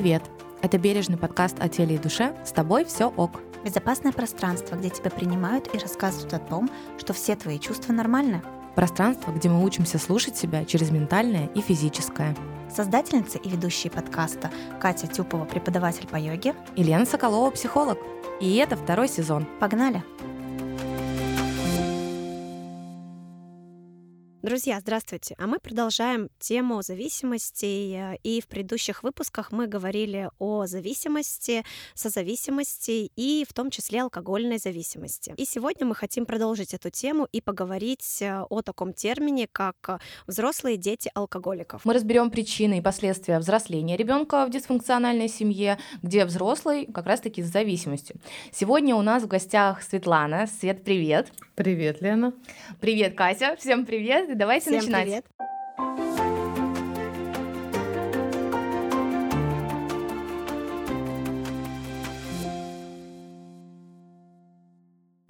Привет! 0.00 0.22
Это 0.62 0.78
бережный 0.78 1.18
подкаст 1.18 1.56
о 1.60 1.68
теле 1.68 1.96
и 1.96 1.98
душе. 1.98 2.34
С 2.42 2.52
тобой 2.52 2.86
все 2.86 3.12
ок. 3.14 3.42
Безопасное 3.62 4.12
пространство, 4.12 4.76
где 4.76 4.88
тебя 4.88 5.10
принимают 5.10 5.68
и 5.74 5.78
рассказывают 5.78 6.32
о 6.32 6.38
том, 6.38 6.70
что 6.96 7.12
все 7.12 7.36
твои 7.36 7.58
чувства 7.58 7.92
нормальны. 7.92 8.40
Пространство, 8.74 9.30
где 9.30 9.50
мы 9.50 9.62
учимся 9.62 9.98
слушать 9.98 10.38
себя 10.38 10.64
через 10.64 10.90
ментальное 10.90 11.50
и 11.54 11.60
физическое. 11.60 12.34
Создательница 12.74 13.36
и 13.36 13.50
ведущие 13.50 13.90
подкаста 13.90 14.50
Катя 14.80 15.06
Тюпова, 15.06 15.44
преподаватель 15.44 16.06
по 16.06 16.16
йоге. 16.16 16.54
И 16.76 16.82
Лена 16.82 17.04
Соколова, 17.04 17.50
психолог. 17.50 17.98
И 18.40 18.56
это 18.56 18.76
второй 18.76 19.06
сезон. 19.06 19.46
Погнали! 19.60 20.02
Друзья, 24.50 24.80
здравствуйте! 24.80 25.36
А 25.38 25.46
мы 25.46 25.60
продолжаем 25.60 26.28
тему 26.40 26.82
зависимостей. 26.82 27.94
э, 27.94 28.16
И 28.24 28.40
в 28.40 28.48
предыдущих 28.48 29.04
выпусках 29.04 29.52
мы 29.52 29.68
говорили 29.68 30.28
о 30.40 30.66
зависимости, 30.66 31.64
созависимости 31.94 33.12
и 33.14 33.46
в 33.48 33.52
том 33.52 33.70
числе 33.70 34.02
алкогольной 34.02 34.58
зависимости. 34.58 35.34
И 35.36 35.44
сегодня 35.44 35.86
мы 35.86 35.94
хотим 35.94 36.26
продолжить 36.26 36.74
эту 36.74 36.90
тему 36.90 37.28
и 37.30 37.40
поговорить 37.40 38.22
э, 38.22 38.42
о 38.50 38.62
таком 38.62 38.92
термине, 38.92 39.46
как 39.52 39.76
э, 39.86 39.98
взрослые 40.26 40.76
дети 40.76 41.12
алкоголиков. 41.14 41.84
Мы 41.84 41.94
разберем 41.94 42.28
причины 42.32 42.78
и 42.78 42.80
последствия 42.80 43.38
взросления 43.38 43.96
ребенка 43.96 44.46
в 44.46 44.50
дисфункциональной 44.50 45.28
семье, 45.28 45.78
где 46.02 46.24
взрослый 46.24 46.86
как 46.86 47.06
раз-таки 47.06 47.44
с 47.44 47.46
зависимостью. 47.46 48.16
Сегодня 48.50 48.96
у 48.96 49.02
нас 49.02 49.22
в 49.22 49.28
гостях 49.28 49.80
Светлана. 49.84 50.48
Свет, 50.48 50.82
привет! 50.82 51.28
Привет, 51.54 52.00
Лена. 52.00 52.32
Привет, 52.80 53.14
Катя! 53.14 53.54
Всем 53.56 53.84
привет! 53.86 54.39
Давайте 54.40 54.70
Всем 54.70 54.90
начинать. 54.90 55.04
привет! 55.04 56.09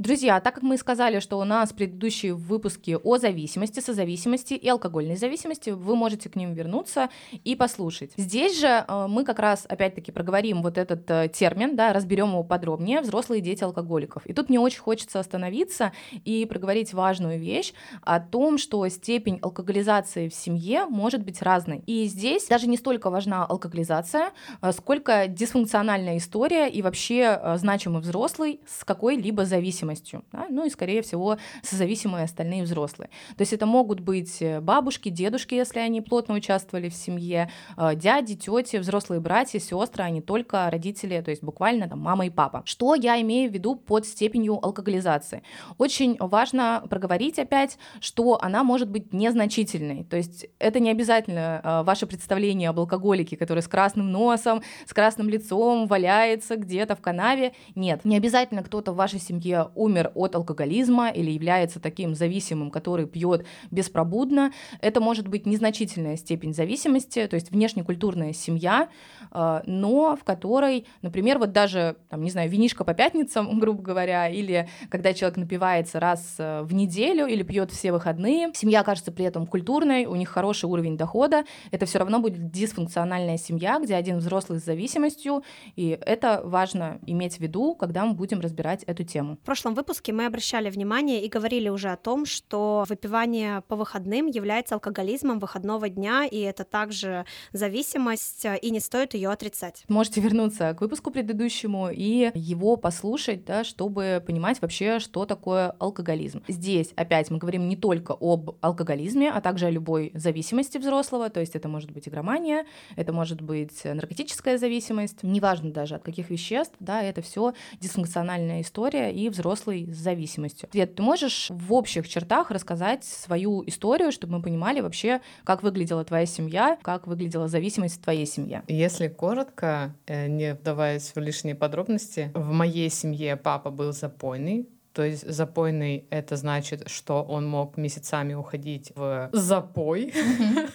Друзья, 0.00 0.40
так 0.40 0.54
как 0.54 0.62
мы 0.62 0.78
сказали, 0.78 1.20
что 1.20 1.38
у 1.38 1.44
нас 1.44 1.74
предыдущие 1.74 2.32
выпуски 2.32 2.96
о 3.04 3.18
зависимости, 3.18 3.80
созависимости 3.80 4.54
и 4.54 4.66
алкогольной 4.66 5.16
зависимости, 5.16 5.68
вы 5.68 5.94
можете 5.94 6.30
к 6.30 6.36
ним 6.36 6.54
вернуться 6.54 7.10
и 7.44 7.54
послушать. 7.54 8.12
Здесь 8.16 8.58
же 8.58 8.66
э, 8.66 9.06
мы 9.10 9.26
как 9.26 9.38
раз 9.38 9.66
опять-таки 9.68 10.10
проговорим 10.10 10.62
вот 10.62 10.78
этот 10.78 11.02
э, 11.10 11.28
термин, 11.28 11.76
да, 11.76 11.92
разберем 11.92 12.30
его 12.30 12.42
подробнее, 12.42 13.02
взрослые 13.02 13.42
дети 13.42 13.62
алкоголиков. 13.62 14.24
И 14.24 14.32
тут 14.32 14.48
мне 14.48 14.58
очень 14.58 14.80
хочется 14.80 15.20
остановиться 15.20 15.92
и 16.24 16.46
проговорить 16.46 16.94
важную 16.94 17.38
вещь 17.38 17.74
о 18.00 18.20
том, 18.20 18.56
что 18.56 18.88
степень 18.88 19.38
алкоголизации 19.42 20.30
в 20.30 20.34
семье 20.34 20.86
может 20.86 21.22
быть 21.22 21.42
разной. 21.42 21.82
И 21.84 22.06
здесь 22.06 22.46
даже 22.46 22.68
не 22.68 22.78
столько 22.78 23.10
важна 23.10 23.44
алкоголизация, 23.44 24.32
э, 24.62 24.72
сколько 24.72 25.26
дисфункциональная 25.26 26.16
история 26.16 26.70
и 26.70 26.80
вообще 26.80 27.38
значимый 27.56 28.00
взрослый 28.00 28.62
с 28.66 28.82
какой-либо 28.82 29.44
зависимостью. 29.44 29.90
Да, 30.32 30.46
Ну 30.50 30.66
и, 30.66 30.70
скорее 30.70 31.02
всего, 31.02 31.38
созависимые 31.62 32.24
остальные 32.24 32.64
взрослые. 32.64 33.10
То 33.36 33.42
есть 33.42 33.52
это 33.52 33.66
могут 33.66 34.00
быть 34.00 34.40
э, 34.40 34.60
бабушки, 34.60 35.08
дедушки, 35.08 35.54
если 35.54 35.80
они 35.80 36.00
плотно 36.00 36.34
участвовали 36.34 36.88
в 36.88 36.94
семье, 36.94 37.50
э, 37.76 37.94
дяди, 37.94 38.36
тети, 38.36 38.76
взрослые 38.76 39.20
братья, 39.20 39.58
сестры, 39.58 40.04
а 40.04 40.10
не 40.10 40.20
только 40.20 40.68
родители, 40.70 41.20
то 41.20 41.30
есть 41.30 41.42
буквально 41.42 41.88
там 41.88 42.00
мама 42.00 42.26
и 42.26 42.30
папа. 42.30 42.62
Что 42.64 42.94
я 42.94 43.20
имею 43.20 43.50
в 43.50 43.54
виду 43.54 43.76
под 43.76 44.06
степенью 44.06 44.58
алкоголизации? 44.64 45.42
Очень 45.78 46.16
важно 46.18 46.82
проговорить 46.88 47.38
опять, 47.38 47.78
что 48.00 48.38
она 48.42 48.64
может 48.64 48.88
быть 48.90 49.12
незначительной. 49.12 50.04
То 50.04 50.16
есть 50.16 50.46
это 50.58 50.80
не 50.80 50.90
обязательно 50.90 51.60
э, 51.62 51.82
ваше 51.84 52.06
представление 52.06 52.68
об 52.70 52.78
алкоголике, 52.78 53.36
который 53.36 53.62
с 53.62 53.68
красным 53.68 54.10
носом, 54.10 54.62
с 54.86 54.92
красным 54.92 55.28
лицом 55.28 55.86
валяется 55.86 56.56
где-то 56.56 56.96
в 56.96 57.00
канаве. 57.00 57.52
Нет, 57.74 58.04
не 58.04 58.16
обязательно 58.16 58.62
кто-то 58.62 58.92
в 58.92 58.96
вашей 58.96 59.20
семье 59.20 59.70
умер 59.80 60.12
от 60.14 60.34
алкоголизма 60.34 61.08
или 61.08 61.30
является 61.30 61.80
таким 61.80 62.14
зависимым, 62.14 62.70
который 62.70 63.06
пьет 63.06 63.46
беспробудно. 63.70 64.52
Это 64.82 65.00
может 65.00 65.26
быть 65.26 65.46
незначительная 65.46 66.16
степень 66.16 66.52
зависимости, 66.52 67.26
то 67.26 67.34
есть 67.34 67.50
внешнекультурная 67.50 68.34
семья, 68.34 68.90
э, 69.32 69.62
но 69.64 70.16
в 70.16 70.24
которой, 70.24 70.86
например, 71.00 71.38
вот 71.38 71.52
даже, 71.52 71.96
там, 72.10 72.22
не 72.22 72.30
знаю, 72.30 72.50
винишко 72.50 72.84
по 72.84 72.92
пятницам, 72.92 73.58
грубо 73.60 73.82
говоря, 73.82 74.28
или 74.28 74.68
когда 74.90 75.14
человек 75.14 75.38
напивается 75.38 75.98
раз 75.98 76.34
э, 76.38 76.60
в 76.62 76.74
неделю 76.74 77.26
или 77.26 77.42
пьет 77.42 77.70
все 77.70 77.90
выходные, 77.90 78.52
семья 78.54 78.82
кажется 78.82 79.12
при 79.12 79.24
этом 79.24 79.46
культурной, 79.46 80.04
у 80.04 80.14
них 80.14 80.28
хороший 80.28 80.66
уровень 80.66 80.98
дохода, 80.98 81.44
это 81.70 81.86
все 81.86 81.98
равно 81.98 82.20
будет 82.20 82.50
дисфункциональная 82.50 83.38
семья, 83.38 83.80
где 83.82 83.94
один 83.94 84.18
взрослый 84.18 84.60
с 84.60 84.64
зависимостью, 84.64 85.42
и 85.74 85.98
это 86.04 86.42
важно 86.44 86.98
иметь 87.06 87.36
в 87.36 87.40
виду, 87.40 87.74
когда 87.74 88.04
мы 88.04 88.12
будем 88.12 88.40
разбирать 88.40 88.82
эту 88.84 89.04
тему. 89.04 89.36
В 89.36 89.46
прошлом 89.46 89.69
выпуске 89.74 90.12
мы 90.12 90.26
обращали 90.26 90.70
внимание 90.70 91.24
и 91.24 91.28
говорили 91.28 91.68
уже 91.68 91.90
о 91.90 91.96
том, 91.96 92.26
что 92.26 92.84
выпивание 92.88 93.62
по 93.62 93.76
выходным 93.76 94.26
является 94.26 94.74
алкоголизмом 94.74 95.38
выходного 95.38 95.88
дня, 95.88 96.24
и 96.24 96.38
это 96.38 96.64
также 96.64 97.24
зависимость, 97.52 98.44
э, 98.44 98.58
и 98.58 98.70
не 98.70 98.80
стоит 98.80 99.14
ее 99.14 99.30
отрицать. 99.30 99.84
Можете 99.88 100.20
вернуться 100.20 100.74
к 100.74 100.80
выпуску 100.80 101.10
предыдущему 101.10 101.90
и 101.90 102.30
его 102.34 102.76
послушать, 102.76 103.44
да, 103.44 103.64
чтобы 103.64 104.22
понимать 104.26 104.60
вообще, 104.60 104.98
что 104.98 105.26
такое 105.26 105.70
алкоголизм. 105.78 106.42
Здесь 106.48 106.92
опять 106.96 107.30
мы 107.30 107.38
говорим 107.38 107.68
не 107.68 107.76
только 107.76 108.16
об 108.18 108.56
алкоголизме, 108.60 109.30
а 109.30 109.40
также 109.40 109.66
о 109.66 109.70
любой 109.70 110.10
зависимости 110.14 110.78
взрослого, 110.78 111.30
то 111.30 111.40
есть 111.40 111.56
это 111.56 111.68
может 111.68 111.90
быть 111.90 112.08
игромания, 112.08 112.66
это 112.96 113.12
может 113.12 113.40
быть 113.40 113.84
наркотическая 113.84 114.58
зависимость, 114.58 115.22
неважно 115.22 115.70
даже 115.70 115.94
от 115.94 116.02
каких 116.02 116.30
веществ, 116.30 116.74
да, 116.80 117.02
это 117.02 117.22
все 117.22 117.54
дисфункциональная 117.80 118.62
история 118.62 119.12
и 119.12 119.28
взрослый 119.28 119.59
с 119.66 119.96
зависимостью. 119.96 120.68
Свет, 120.72 120.94
ты 120.94 121.02
можешь 121.02 121.46
в 121.50 121.72
общих 121.72 122.08
чертах 122.08 122.50
рассказать 122.50 123.04
свою 123.04 123.62
историю, 123.66 124.12
чтобы 124.12 124.38
мы 124.38 124.42
понимали 124.42 124.80
вообще, 124.80 125.20
как 125.44 125.62
выглядела 125.62 126.04
твоя 126.04 126.26
семья, 126.26 126.78
как 126.82 127.06
выглядела 127.06 127.48
зависимость 127.48 128.00
в 128.00 128.02
твоей 128.02 128.26
семье? 128.26 128.62
Если 128.68 129.08
коротко, 129.08 129.94
э, 130.06 130.26
не 130.28 130.54
вдаваясь 130.54 131.12
в 131.14 131.18
лишние 131.18 131.54
подробности, 131.54 132.30
в 132.34 132.52
моей 132.52 132.90
семье 132.90 133.36
папа 133.36 133.70
был 133.70 133.92
запойный. 133.92 134.68
То 134.92 135.04
есть 135.04 135.28
запойный— 135.30 136.06
это 136.10 136.36
значит, 136.36 136.88
что 136.88 137.22
он 137.22 137.48
мог 137.48 137.76
месяцами 137.76 138.34
уходить 138.34 138.92
в 138.96 139.30
запой. 139.32 140.12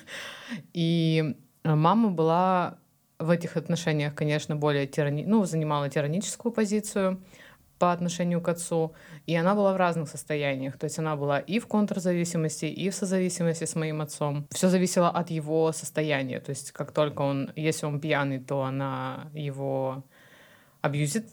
И 0.73 1.35
мама 1.63 2.09
была 2.09 2.77
в 3.19 3.29
этих 3.29 3.57
отношениях, 3.57 4.13
конечно, 4.13 4.55
более 4.55 4.87
тирани... 4.87 5.25
ну, 5.25 5.45
занимала 5.45 5.89
тираническую 5.89 6.51
позицию 6.51 7.21
по 7.79 7.91
отношению 7.91 8.41
к 8.41 8.49
отцу, 8.49 8.93
и 9.25 9.35
она 9.35 9.55
была 9.55 9.73
в 9.73 9.77
разных 9.77 10.09
состояниях. 10.09 10.77
То 10.77 10.85
есть 10.85 10.99
она 10.99 11.15
была 11.15 11.39
и 11.39 11.59
в 11.59 11.67
контрзависимости, 11.67 12.65
и 12.65 12.89
в 12.89 12.95
созависимости 12.95 13.65
с 13.65 13.75
моим 13.75 14.01
отцом. 14.01 14.47
Все 14.51 14.69
зависело 14.69 15.09
от 15.09 15.29
его 15.29 15.71
состояния. 15.71 16.39
То 16.39 16.51
есть 16.51 16.71
как 16.71 16.91
только 16.91 17.21
он, 17.21 17.51
если 17.55 17.85
он 17.85 17.99
пьяный, 17.99 18.39
то 18.39 18.63
она 18.63 19.27
его 19.33 20.03
абьюзит. 20.81 21.25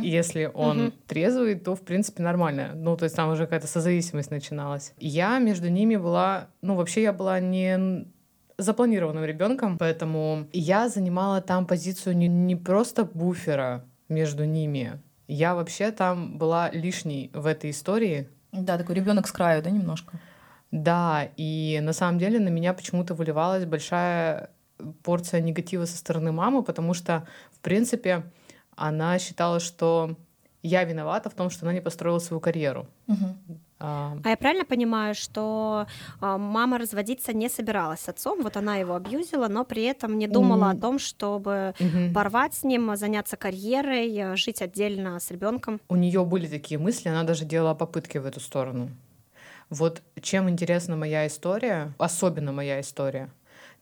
Если 0.00 0.50
он 0.54 0.84
Мгм. 0.84 0.92
трезвый, 1.06 1.54
то, 1.54 1.74
в 1.74 1.82
принципе, 1.82 2.22
нормально. 2.22 2.72
Ну, 2.74 2.96
то 2.96 3.04
есть 3.04 3.14
там 3.14 3.30
уже 3.30 3.44
какая-то 3.44 3.66
созависимость 3.66 4.30
начиналась. 4.30 4.94
Я 4.98 5.38
между 5.38 5.68
ними 5.68 5.96
была... 5.96 6.48
Ну, 6.62 6.76
вообще 6.76 7.02
я 7.02 7.12
была 7.12 7.40
не 7.40 8.06
запланированным 8.56 9.24
ребенком, 9.24 9.76
поэтому 9.76 10.46
я 10.54 10.88
занимала 10.88 11.42
там 11.42 11.66
позицию 11.66 12.16
не, 12.16 12.26
не 12.26 12.56
просто 12.56 13.04
буфера 13.04 13.84
между 14.08 14.44
ними. 14.44 14.98
Я 15.28 15.54
вообще 15.54 15.90
там 15.90 16.38
была 16.38 16.70
лишней 16.70 17.30
в 17.32 17.46
этой 17.46 17.70
истории. 17.70 18.28
Да, 18.52 18.78
такой 18.78 18.94
ребенок 18.94 19.26
с 19.26 19.32
краю, 19.32 19.62
да, 19.62 19.70
немножко. 19.70 20.18
Да, 20.70 21.28
и 21.36 21.80
на 21.82 21.92
самом 21.92 22.18
деле 22.18 22.38
на 22.38 22.48
меня 22.48 22.74
почему-то 22.74 23.14
выливалась 23.14 23.64
большая 23.64 24.50
порция 25.02 25.40
негатива 25.40 25.84
со 25.84 25.96
стороны 25.96 26.32
мамы, 26.32 26.62
потому 26.62 26.94
что, 26.94 27.26
в 27.52 27.60
принципе, 27.60 28.24
она 28.74 29.18
считала, 29.18 29.60
что 29.60 30.16
я 30.62 30.84
виновата 30.84 31.30
в 31.30 31.34
том, 31.34 31.50
что 31.50 31.64
она 31.64 31.72
не 31.72 31.80
построила 31.80 32.18
свою 32.18 32.40
карьеру. 32.40 32.86
А, 33.08 33.12
А 33.78 34.16
я 34.24 34.36
правильно 34.36 34.64
понимаю, 34.64 35.14
что 35.14 35.86
а, 36.20 36.38
мама 36.38 36.78
разводиться 36.78 37.32
не 37.32 37.48
собиралась 37.48 38.00
с 38.00 38.08
отцом, 38.08 38.42
вот 38.42 38.56
она 38.56 38.76
его 38.76 38.94
абьюзила, 38.94 39.48
но 39.48 39.64
при 39.64 39.82
этом 39.84 40.18
не 40.18 40.26
думала 40.26 40.70
о 40.70 40.74
М. 40.74 40.80
том, 40.80 40.98
чтобы 40.98 41.74
мгм. 41.78 42.14
порвать 42.14 42.54
с 42.54 42.64
ним, 42.64 42.96
заняться 42.96 43.36
карьерой, 43.36 44.16
э, 44.16 44.36
жить 44.36 44.62
отдельно 44.62 45.20
с 45.20 45.30
ребенком. 45.30 45.80
У 45.88 45.96
нее 45.96 46.24
были 46.24 46.46
такие 46.46 46.78
мысли, 46.78 47.08
она 47.08 47.22
даже 47.24 47.44
делала 47.44 47.74
попытки 47.74 48.18
в 48.18 48.26
эту 48.26 48.40
сторону. 48.40 48.90
Вот 49.68 50.02
чем 50.22 50.48
интересна 50.48 50.96
моя 50.96 51.26
история, 51.26 51.92
особенно 51.98 52.52
моя 52.52 52.80
история, 52.80 53.30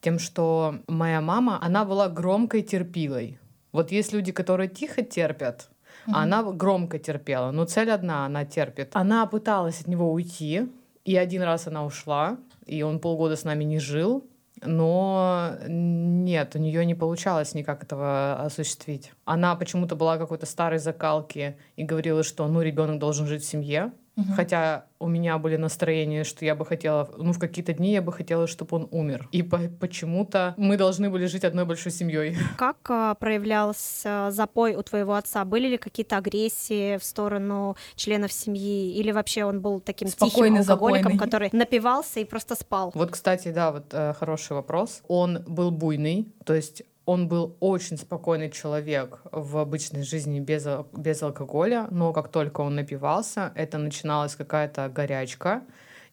тем, 0.01 0.19
что 0.19 0.77
моя 0.89 1.21
мама, 1.21 1.59
она 1.63 1.85
была 1.85 2.09
громкой 2.09 2.63
терпилой. 2.63 3.39
Вот 3.73 3.93
есть 3.93 4.13
люди, 4.13 4.33
которые 4.33 4.69
тихо 4.69 5.03
терпят, 5.03 5.69
а 6.07 6.23
она 6.23 6.43
громко 6.43 6.99
терпела. 6.99 7.51
Но 7.51 7.65
цель 7.65 7.91
одна, 7.91 8.27
она 8.27 8.45
терпит. 8.45 8.91
Она 8.95 9.27
пыталась 9.27 9.81
от 9.81 9.87
него 9.87 10.13
уйти, 10.13 10.69
и 11.05 11.17
один 11.17 11.43
раз 11.43 11.67
она 11.67 11.85
ушла, 11.85 12.39
и 12.67 12.83
он 12.83 12.99
полгода 12.99 13.37
с 13.37 13.45
нами 13.45 13.65
не 13.65 13.79
жил. 13.79 14.25
но 14.63 15.57
нет, 15.67 16.55
у 16.55 16.59
нее 16.59 16.87
не 16.87 16.95
получалось 16.95 17.55
никак 17.55 17.83
этого 17.83 18.41
осуществить. 18.41 19.13
Она 19.25 19.57
почему-то 19.57 19.97
была 19.97 20.17
какой-то 20.17 20.47
старой 20.47 20.79
закалки 20.79 21.57
и 21.77 21.85
говорила, 21.85 22.23
что 22.23 22.47
ну 22.49 22.63
ребенок 22.63 22.99
должен 22.99 23.27
жить 23.27 23.43
в 23.43 23.47
семье, 23.47 23.93
Угу. 24.17 24.35
Хотя 24.37 24.87
у 24.99 25.09
меня 25.09 25.39
были 25.39 25.57
настроения, 25.57 26.25
что 26.25 26.45
я 26.45 26.55
бы 26.55 26.65
хотела, 26.65 27.11
ну, 27.19 27.33
в 27.33 27.39
какие-то 27.39 27.73
дни 27.73 27.93
я 27.93 28.03
бы 28.03 28.13
хотела, 28.13 28.47
чтобы 28.47 28.77
он 28.77 28.89
умер. 28.91 29.29
И 29.33 29.43
по 29.43 29.59
почему-то 29.81 30.55
мы 30.57 30.77
должны 30.77 31.11
были 31.11 31.27
жить 31.27 31.45
одной 31.45 31.65
большой 31.65 31.93
семьей. 31.93 32.37
Как 32.57 32.77
а, 32.89 33.15
проявлялся 33.15 34.29
запой 34.31 34.77
у 34.77 34.83
твоего 34.83 35.15
отца? 35.15 35.45
Были 35.45 35.69
ли 35.69 35.79
какие-то 35.79 36.17
агрессии 36.17 36.97
в 36.97 37.05
сторону 37.05 37.77
членов 37.97 38.33
семьи? 38.33 38.95
Или 38.95 39.11
вообще 39.11 39.45
он 39.45 39.61
был 39.61 39.81
таким 39.81 40.09
Спокойный, 40.09 40.61
тихим 40.61 40.73
алкоголиком, 40.73 41.13
запойный. 41.13 41.19
который 41.19 41.49
напивался 41.53 42.21
и 42.21 42.25
просто 42.25 42.55
спал? 42.55 42.93
Вот, 42.95 43.11
кстати, 43.11 43.51
да, 43.51 43.73
вот 43.73 43.87
э, 43.93 44.15
хороший 44.15 44.53
вопрос. 44.53 45.03
Он 45.09 45.43
был 45.47 45.71
буйный, 45.71 46.29
то 46.45 46.55
есть 46.55 46.85
он 47.07 47.29
был 47.29 47.57
очень 47.61 47.99
спокойный 47.99 48.51
человек 48.51 49.21
в 49.31 49.59
обычной 49.59 50.03
жизни 50.03 50.41
без, 50.41 50.67
без 50.93 51.23
алкоголя, 51.23 51.87
но 51.91 52.13
как 52.13 52.29
только 52.29 52.63
он 52.63 52.77
напивался, 52.77 53.53
это 53.55 53.79
начиналась 53.79 54.35
какая-то 54.35 54.89
горячка, 54.89 55.65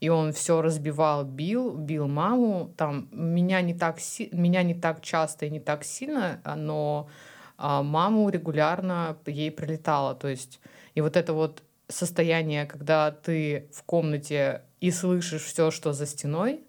и 0.02 0.10
он 0.10 0.34
все 0.34 0.62
разбивал, 0.62 1.24
бил, 1.24 1.78
бил 1.78 2.08
маму. 2.08 2.74
Там 2.76 3.08
меня 3.12 3.62
не 3.62 3.74
так 3.74 4.00
си... 4.00 4.30
меня 4.32 4.64
не 4.64 4.74
так 4.74 5.02
часто 5.02 5.46
и 5.46 5.50
не 5.50 5.60
так 5.60 5.84
сильно, 5.84 6.42
но 6.58 7.08
а, 7.58 7.84
маму 7.84 8.28
регулярно 8.30 9.16
ей 9.28 9.52
прилетало. 9.52 10.16
То 10.16 10.28
есть 10.28 10.60
и 10.96 11.02
вот 11.02 11.16
это 11.16 11.34
вот 11.34 11.64
состояние, 11.88 12.66
когда 12.66 13.12
ты 13.12 13.70
в 13.72 13.84
комнате 13.84 14.64
и 14.80 14.90
слышишь 14.90 15.44
все, 15.44 15.70
что 15.70 15.94
за 15.94 16.08
стеной, 16.08 16.64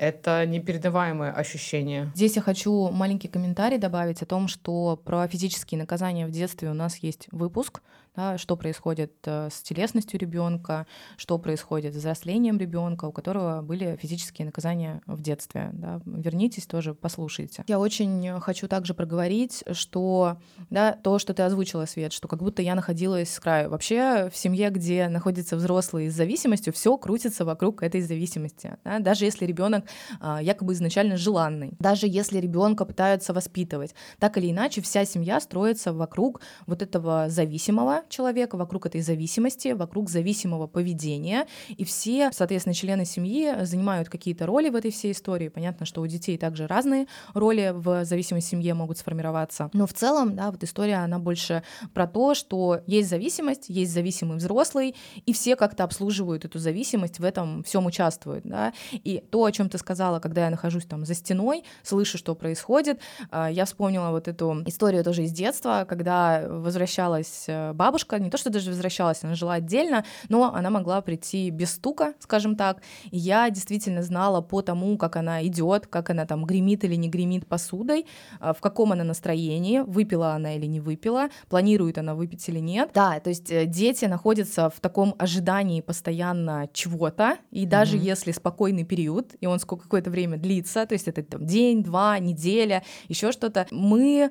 это 0.00 0.46
непередаваемое 0.46 1.30
ощущение. 1.30 2.10
Здесь 2.14 2.36
я 2.36 2.42
хочу 2.42 2.90
маленький 2.90 3.28
комментарий 3.28 3.76
добавить 3.76 4.22
о 4.22 4.26
том, 4.26 4.48
что 4.48 4.98
про 5.04 5.28
физические 5.28 5.78
наказания 5.78 6.26
в 6.26 6.30
детстве 6.30 6.70
у 6.70 6.74
нас 6.74 6.96
есть 6.96 7.28
выпуск, 7.32 7.82
да, 8.16 8.38
что 8.38 8.56
происходит 8.56 9.12
э, 9.24 9.48
с 9.50 9.62
телесностью 9.62 10.18
ребенка, 10.18 10.86
что 11.16 11.38
происходит 11.38 11.94
с 11.94 11.96
взрослением 11.96 12.58
ребенка, 12.58 13.04
у 13.04 13.12
которого 13.12 13.62
были 13.62 13.96
физические 14.00 14.46
наказания 14.46 15.00
в 15.06 15.20
детстве. 15.20 15.70
Да. 15.72 16.00
Вернитесь 16.04 16.66
тоже, 16.66 16.94
послушайте. 16.94 17.64
Я 17.68 17.78
очень 17.78 18.40
хочу 18.40 18.68
также 18.68 18.94
проговорить, 18.94 19.64
что 19.72 20.38
да, 20.70 20.92
то, 20.92 21.18
что 21.18 21.34
ты 21.34 21.42
озвучила, 21.42 21.86
Свет, 21.86 22.12
что 22.12 22.28
как 22.28 22.42
будто 22.42 22.62
я 22.62 22.74
находилась 22.74 23.32
с 23.32 23.40
краю. 23.40 23.70
Вообще 23.70 24.28
в 24.32 24.36
семье, 24.36 24.70
где 24.70 25.08
находятся 25.08 25.56
взрослые 25.56 26.10
с 26.10 26.14
зависимостью, 26.14 26.72
все 26.72 26.96
крутится 26.96 27.44
вокруг 27.44 27.82
этой 27.82 28.00
зависимости. 28.00 28.76
Да. 28.84 28.98
Даже 28.98 29.24
если 29.24 29.46
ребенок 29.46 29.84
а, 30.20 30.42
якобы 30.42 30.72
изначально 30.72 31.16
желанный, 31.16 31.72
даже 31.78 32.06
если 32.06 32.38
ребенка 32.38 32.84
пытаются 32.84 33.32
воспитывать, 33.32 33.94
так 34.18 34.36
или 34.36 34.50
иначе 34.50 34.80
вся 34.80 35.04
семья 35.04 35.40
строится 35.40 35.92
вокруг 35.92 36.40
вот 36.66 36.82
этого 36.82 37.28
зависимого 37.28 37.99
человека, 38.08 38.56
вокруг 38.56 38.86
этой 38.86 39.00
зависимости, 39.00 39.68
вокруг 39.68 40.10
зависимого 40.10 40.66
поведения. 40.66 41.46
И 41.68 41.84
все, 41.84 42.30
соответственно, 42.32 42.74
члены 42.74 43.04
семьи 43.04 43.64
занимают 43.64 44.08
какие-то 44.08 44.46
роли 44.46 44.70
в 44.70 44.76
этой 44.76 44.90
всей 44.90 45.12
истории. 45.12 45.48
Понятно, 45.48 45.86
что 45.86 46.00
у 46.00 46.06
детей 46.06 46.38
также 46.38 46.66
разные 46.66 47.06
роли 47.34 47.72
в 47.74 48.04
зависимой 48.04 48.40
семье 48.40 48.74
могут 48.74 48.98
сформироваться. 48.98 49.70
Но 49.72 49.86
в 49.86 49.92
целом, 49.92 50.34
да, 50.36 50.50
вот 50.50 50.62
история, 50.64 50.96
она 50.96 51.18
больше 51.18 51.62
про 51.94 52.06
то, 52.06 52.34
что 52.34 52.80
есть 52.86 53.08
зависимость, 53.08 53.68
есть 53.68 53.92
зависимый 53.92 54.38
взрослый, 54.38 54.94
и 55.26 55.32
все 55.32 55.56
как-то 55.56 55.84
обслуживают 55.84 56.44
эту 56.44 56.58
зависимость, 56.58 57.18
в 57.18 57.24
этом 57.24 57.62
всем 57.64 57.86
участвуют. 57.86 58.44
Да? 58.44 58.72
И 58.92 59.22
то, 59.30 59.44
о 59.44 59.52
чем 59.52 59.68
ты 59.68 59.78
сказала, 59.78 60.20
когда 60.20 60.44
я 60.44 60.50
нахожусь 60.50 60.84
там 60.84 61.04
за 61.04 61.14
стеной, 61.14 61.64
слышу, 61.82 62.18
что 62.18 62.34
происходит, 62.34 63.00
а, 63.30 63.50
я 63.50 63.64
вспомнила 63.64 64.10
вот 64.10 64.28
эту 64.28 64.62
историю 64.66 65.04
тоже 65.04 65.24
из 65.24 65.32
детства, 65.32 65.84
когда 65.88 66.44
возвращалась 66.48 67.44
э, 67.46 67.72
бабушка, 67.72 67.89
бабушка 67.90 68.20
не 68.20 68.30
то, 68.30 68.38
что 68.38 68.50
даже 68.50 68.70
возвращалась, 68.70 69.24
она 69.24 69.34
жила 69.34 69.54
отдельно, 69.54 70.04
но 70.28 70.54
она 70.54 70.70
могла 70.70 71.00
прийти 71.00 71.50
без 71.50 71.72
стука, 71.72 72.14
скажем 72.20 72.54
так. 72.54 72.82
И 73.10 73.18
я 73.18 73.50
действительно 73.50 74.02
знала 74.02 74.42
по 74.42 74.62
тому, 74.62 74.96
как 74.96 75.16
она 75.16 75.44
идет, 75.44 75.88
как 75.88 76.10
она 76.10 76.24
там 76.24 76.44
гремит 76.44 76.84
или 76.84 76.94
не 76.94 77.08
гремит 77.08 77.48
посудой, 77.48 78.06
а, 78.38 78.52
в 78.52 78.60
каком 78.60 78.92
она 78.92 79.02
настроении, 79.02 79.80
выпила 79.80 80.34
она 80.34 80.54
или 80.54 80.66
не 80.66 80.78
выпила, 80.78 81.30
планирует 81.48 81.98
она 81.98 82.14
выпить 82.14 82.48
или 82.48 82.60
нет. 82.60 82.90
Да, 82.94 83.18
то 83.18 83.30
есть 83.30 83.50
э, 83.50 83.66
дети 83.66 84.04
находятся 84.04 84.70
в 84.70 84.78
таком 84.78 85.16
ожидании 85.18 85.80
постоянно 85.80 86.68
чего-то, 86.72 87.38
и 87.50 87.66
даже 87.66 87.96
mm-hmm. 87.96 88.12
если 88.12 88.30
спокойный 88.30 88.84
период, 88.84 89.34
и 89.40 89.46
он 89.46 89.58
сколько 89.58 89.82
какое-то 89.82 90.10
время 90.10 90.36
длится, 90.36 90.86
то 90.86 90.92
есть 90.92 91.08
это 91.08 91.24
там 91.24 91.44
день, 91.44 91.82
два, 91.82 92.20
неделя, 92.20 92.84
еще 93.08 93.32
что-то, 93.32 93.66
мы 93.72 94.30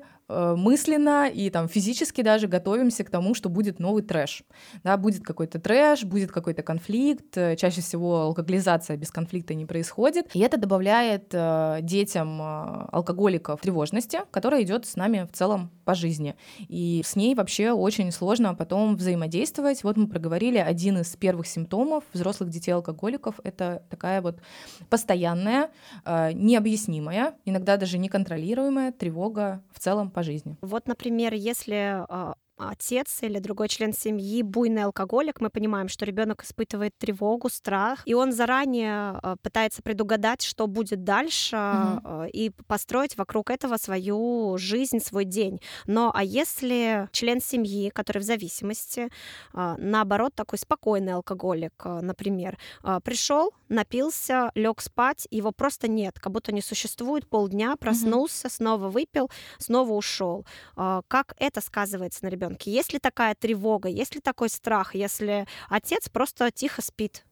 мысленно 0.56 1.28
и 1.28 1.50
там 1.50 1.68
физически 1.68 2.22
даже 2.22 2.46
готовимся 2.46 3.04
к 3.04 3.10
тому, 3.10 3.34
что 3.34 3.48
будет 3.48 3.78
новый 3.80 4.02
трэш. 4.02 4.42
Да, 4.84 4.96
будет 4.96 5.24
какой-то 5.24 5.58
трэш, 5.58 6.04
будет 6.04 6.30
какой-то 6.30 6.62
конфликт. 6.62 7.36
Э, 7.36 7.56
чаще 7.56 7.80
всего 7.80 8.22
алкоголизация 8.22 8.96
без 8.96 9.10
конфликта 9.10 9.54
не 9.54 9.66
происходит. 9.66 10.34
И 10.34 10.40
это 10.40 10.56
добавляет 10.56 11.28
э, 11.32 11.78
детям 11.82 12.40
э, 12.40 12.88
алкоголиков 12.92 13.60
тревожности, 13.60 14.20
которая 14.30 14.62
идет 14.62 14.86
с 14.86 14.96
нами 14.96 15.28
в 15.30 15.36
целом 15.36 15.70
по 15.84 15.94
жизни. 15.94 16.36
И 16.68 17.02
с 17.04 17.16
ней 17.16 17.34
вообще 17.34 17.72
очень 17.72 18.12
сложно 18.12 18.54
потом 18.54 18.96
взаимодействовать. 18.96 19.82
Вот 19.82 19.96
мы 19.96 20.06
проговорили 20.06 20.58
один 20.58 20.98
из 20.98 21.16
первых 21.16 21.46
симптомов 21.46 22.04
взрослых 22.12 22.50
детей 22.50 22.72
алкоголиков. 22.72 23.40
Это 23.44 23.82
такая 23.90 24.22
вот 24.22 24.40
постоянная, 24.88 25.70
э, 26.04 26.32
необъяснимая, 26.32 27.34
иногда 27.44 27.76
даже 27.76 27.98
неконтролируемая 27.98 28.92
тревога 28.92 29.62
в 29.72 29.80
целом 29.80 30.10
по 30.10 30.19
по 30.20 30.24
жизни. 30.24 30.56
Вот, 30.60 30.86
например, 30.86 31.34
если 31.34 32.04
а, 32.08 32.34
отец 32.68 33.22
или 33.22 33.38
другой 33.38 33.68
член 33.68 33.92
семьи 33.92 34.42
буйный 34.42 34.84
алкоголик, 34.84 35.40
мы 35.40 35.50
понимаем, 35.50 35.88
что 35.88 36.04
ребенок 36.04 36.44
испытывает 36.44 36.96
тревогу, 36.98 37.48
страх, 37.48 38.02
и 38.04 38.14
он 38.14 38.32
заранее 38.32 39.18
а, 39.22 39.36
пытается 39.42 39.82
предугадать, 39.82 40.42
что 40.42 40.66
будет 40.66 41.04
дальше, 41.04 41.56
угу. 41.56 42.24
и 42.24 42.50
построить 42.66 43.16
вокруг 43.16 43.50
этого 43.50 43.76
свою 43.76 44.56
жизнь, 44.58 45.00
свой 45.00 45.24
день. 45.24 45.60
Но 45.86 46.12
а 46.14 46.22
если 46.22 47.08
член 47.12 47.40
семьи, 47.40 47.90
который 47.90 48.18
в 48.18 48.24
зависимости, 48.24 49.08
наоборот, 49.52 50.34
такой 50.34 50.58
спокойный 50.58 51.14
алкоголик, 51.14 51.72
например, 51.84 52.58
пришел, 53.04 53.52
напился, 53.68 54.50
лег 54.54 54.80
спать, 54.80 55.26
его 55.30 55.52
просто 55.52 55.88
нет, 55.88 56.18
как 56.18 56.32
будто 56.32 56.52
не 56.52 56.62
существует 56.62 57.26
полдня, 57.28 57.76
проснулся, 57.76 58.48
угу. 58.48 58.54
снова 58.54 58.88
выпил, 58.88 59.30
снова 59.58 59.92
ушел. 59.92 60.44
Как 60.74 61.34
это 61.38 61.60
сказывается 61.60 62.24
на 62.24 62.28
ребенке? 62.28 62.49
Ребенке? 62.50 62.70
Есть 62.70 62.92
ли 62.92 62.98
такая 62.98 63.34
тревога, 63.34 63.88
есть 63.88 64.14
ли 64.14 64.20
такой 64.20 64.48
страх, 64.48 64.94
если 64.94 65.46
отец 65.68 66.08
просто 66.08 66.50
тихо 66.50 66.82
спит? 66.82 67.24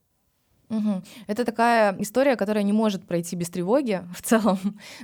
Угу. 0.70 1.02
Это 1.28 1.44
такая 1.46 1.96
история, 1.98 2.37
которая 2.37 2.62
не 2.62 2.75
может 2.75 3.06
пройти 3.06 3.37
без 3.37 3.48
тревоги 3.48 4.02
в 4.14 4.20
целом, 4.20 4.58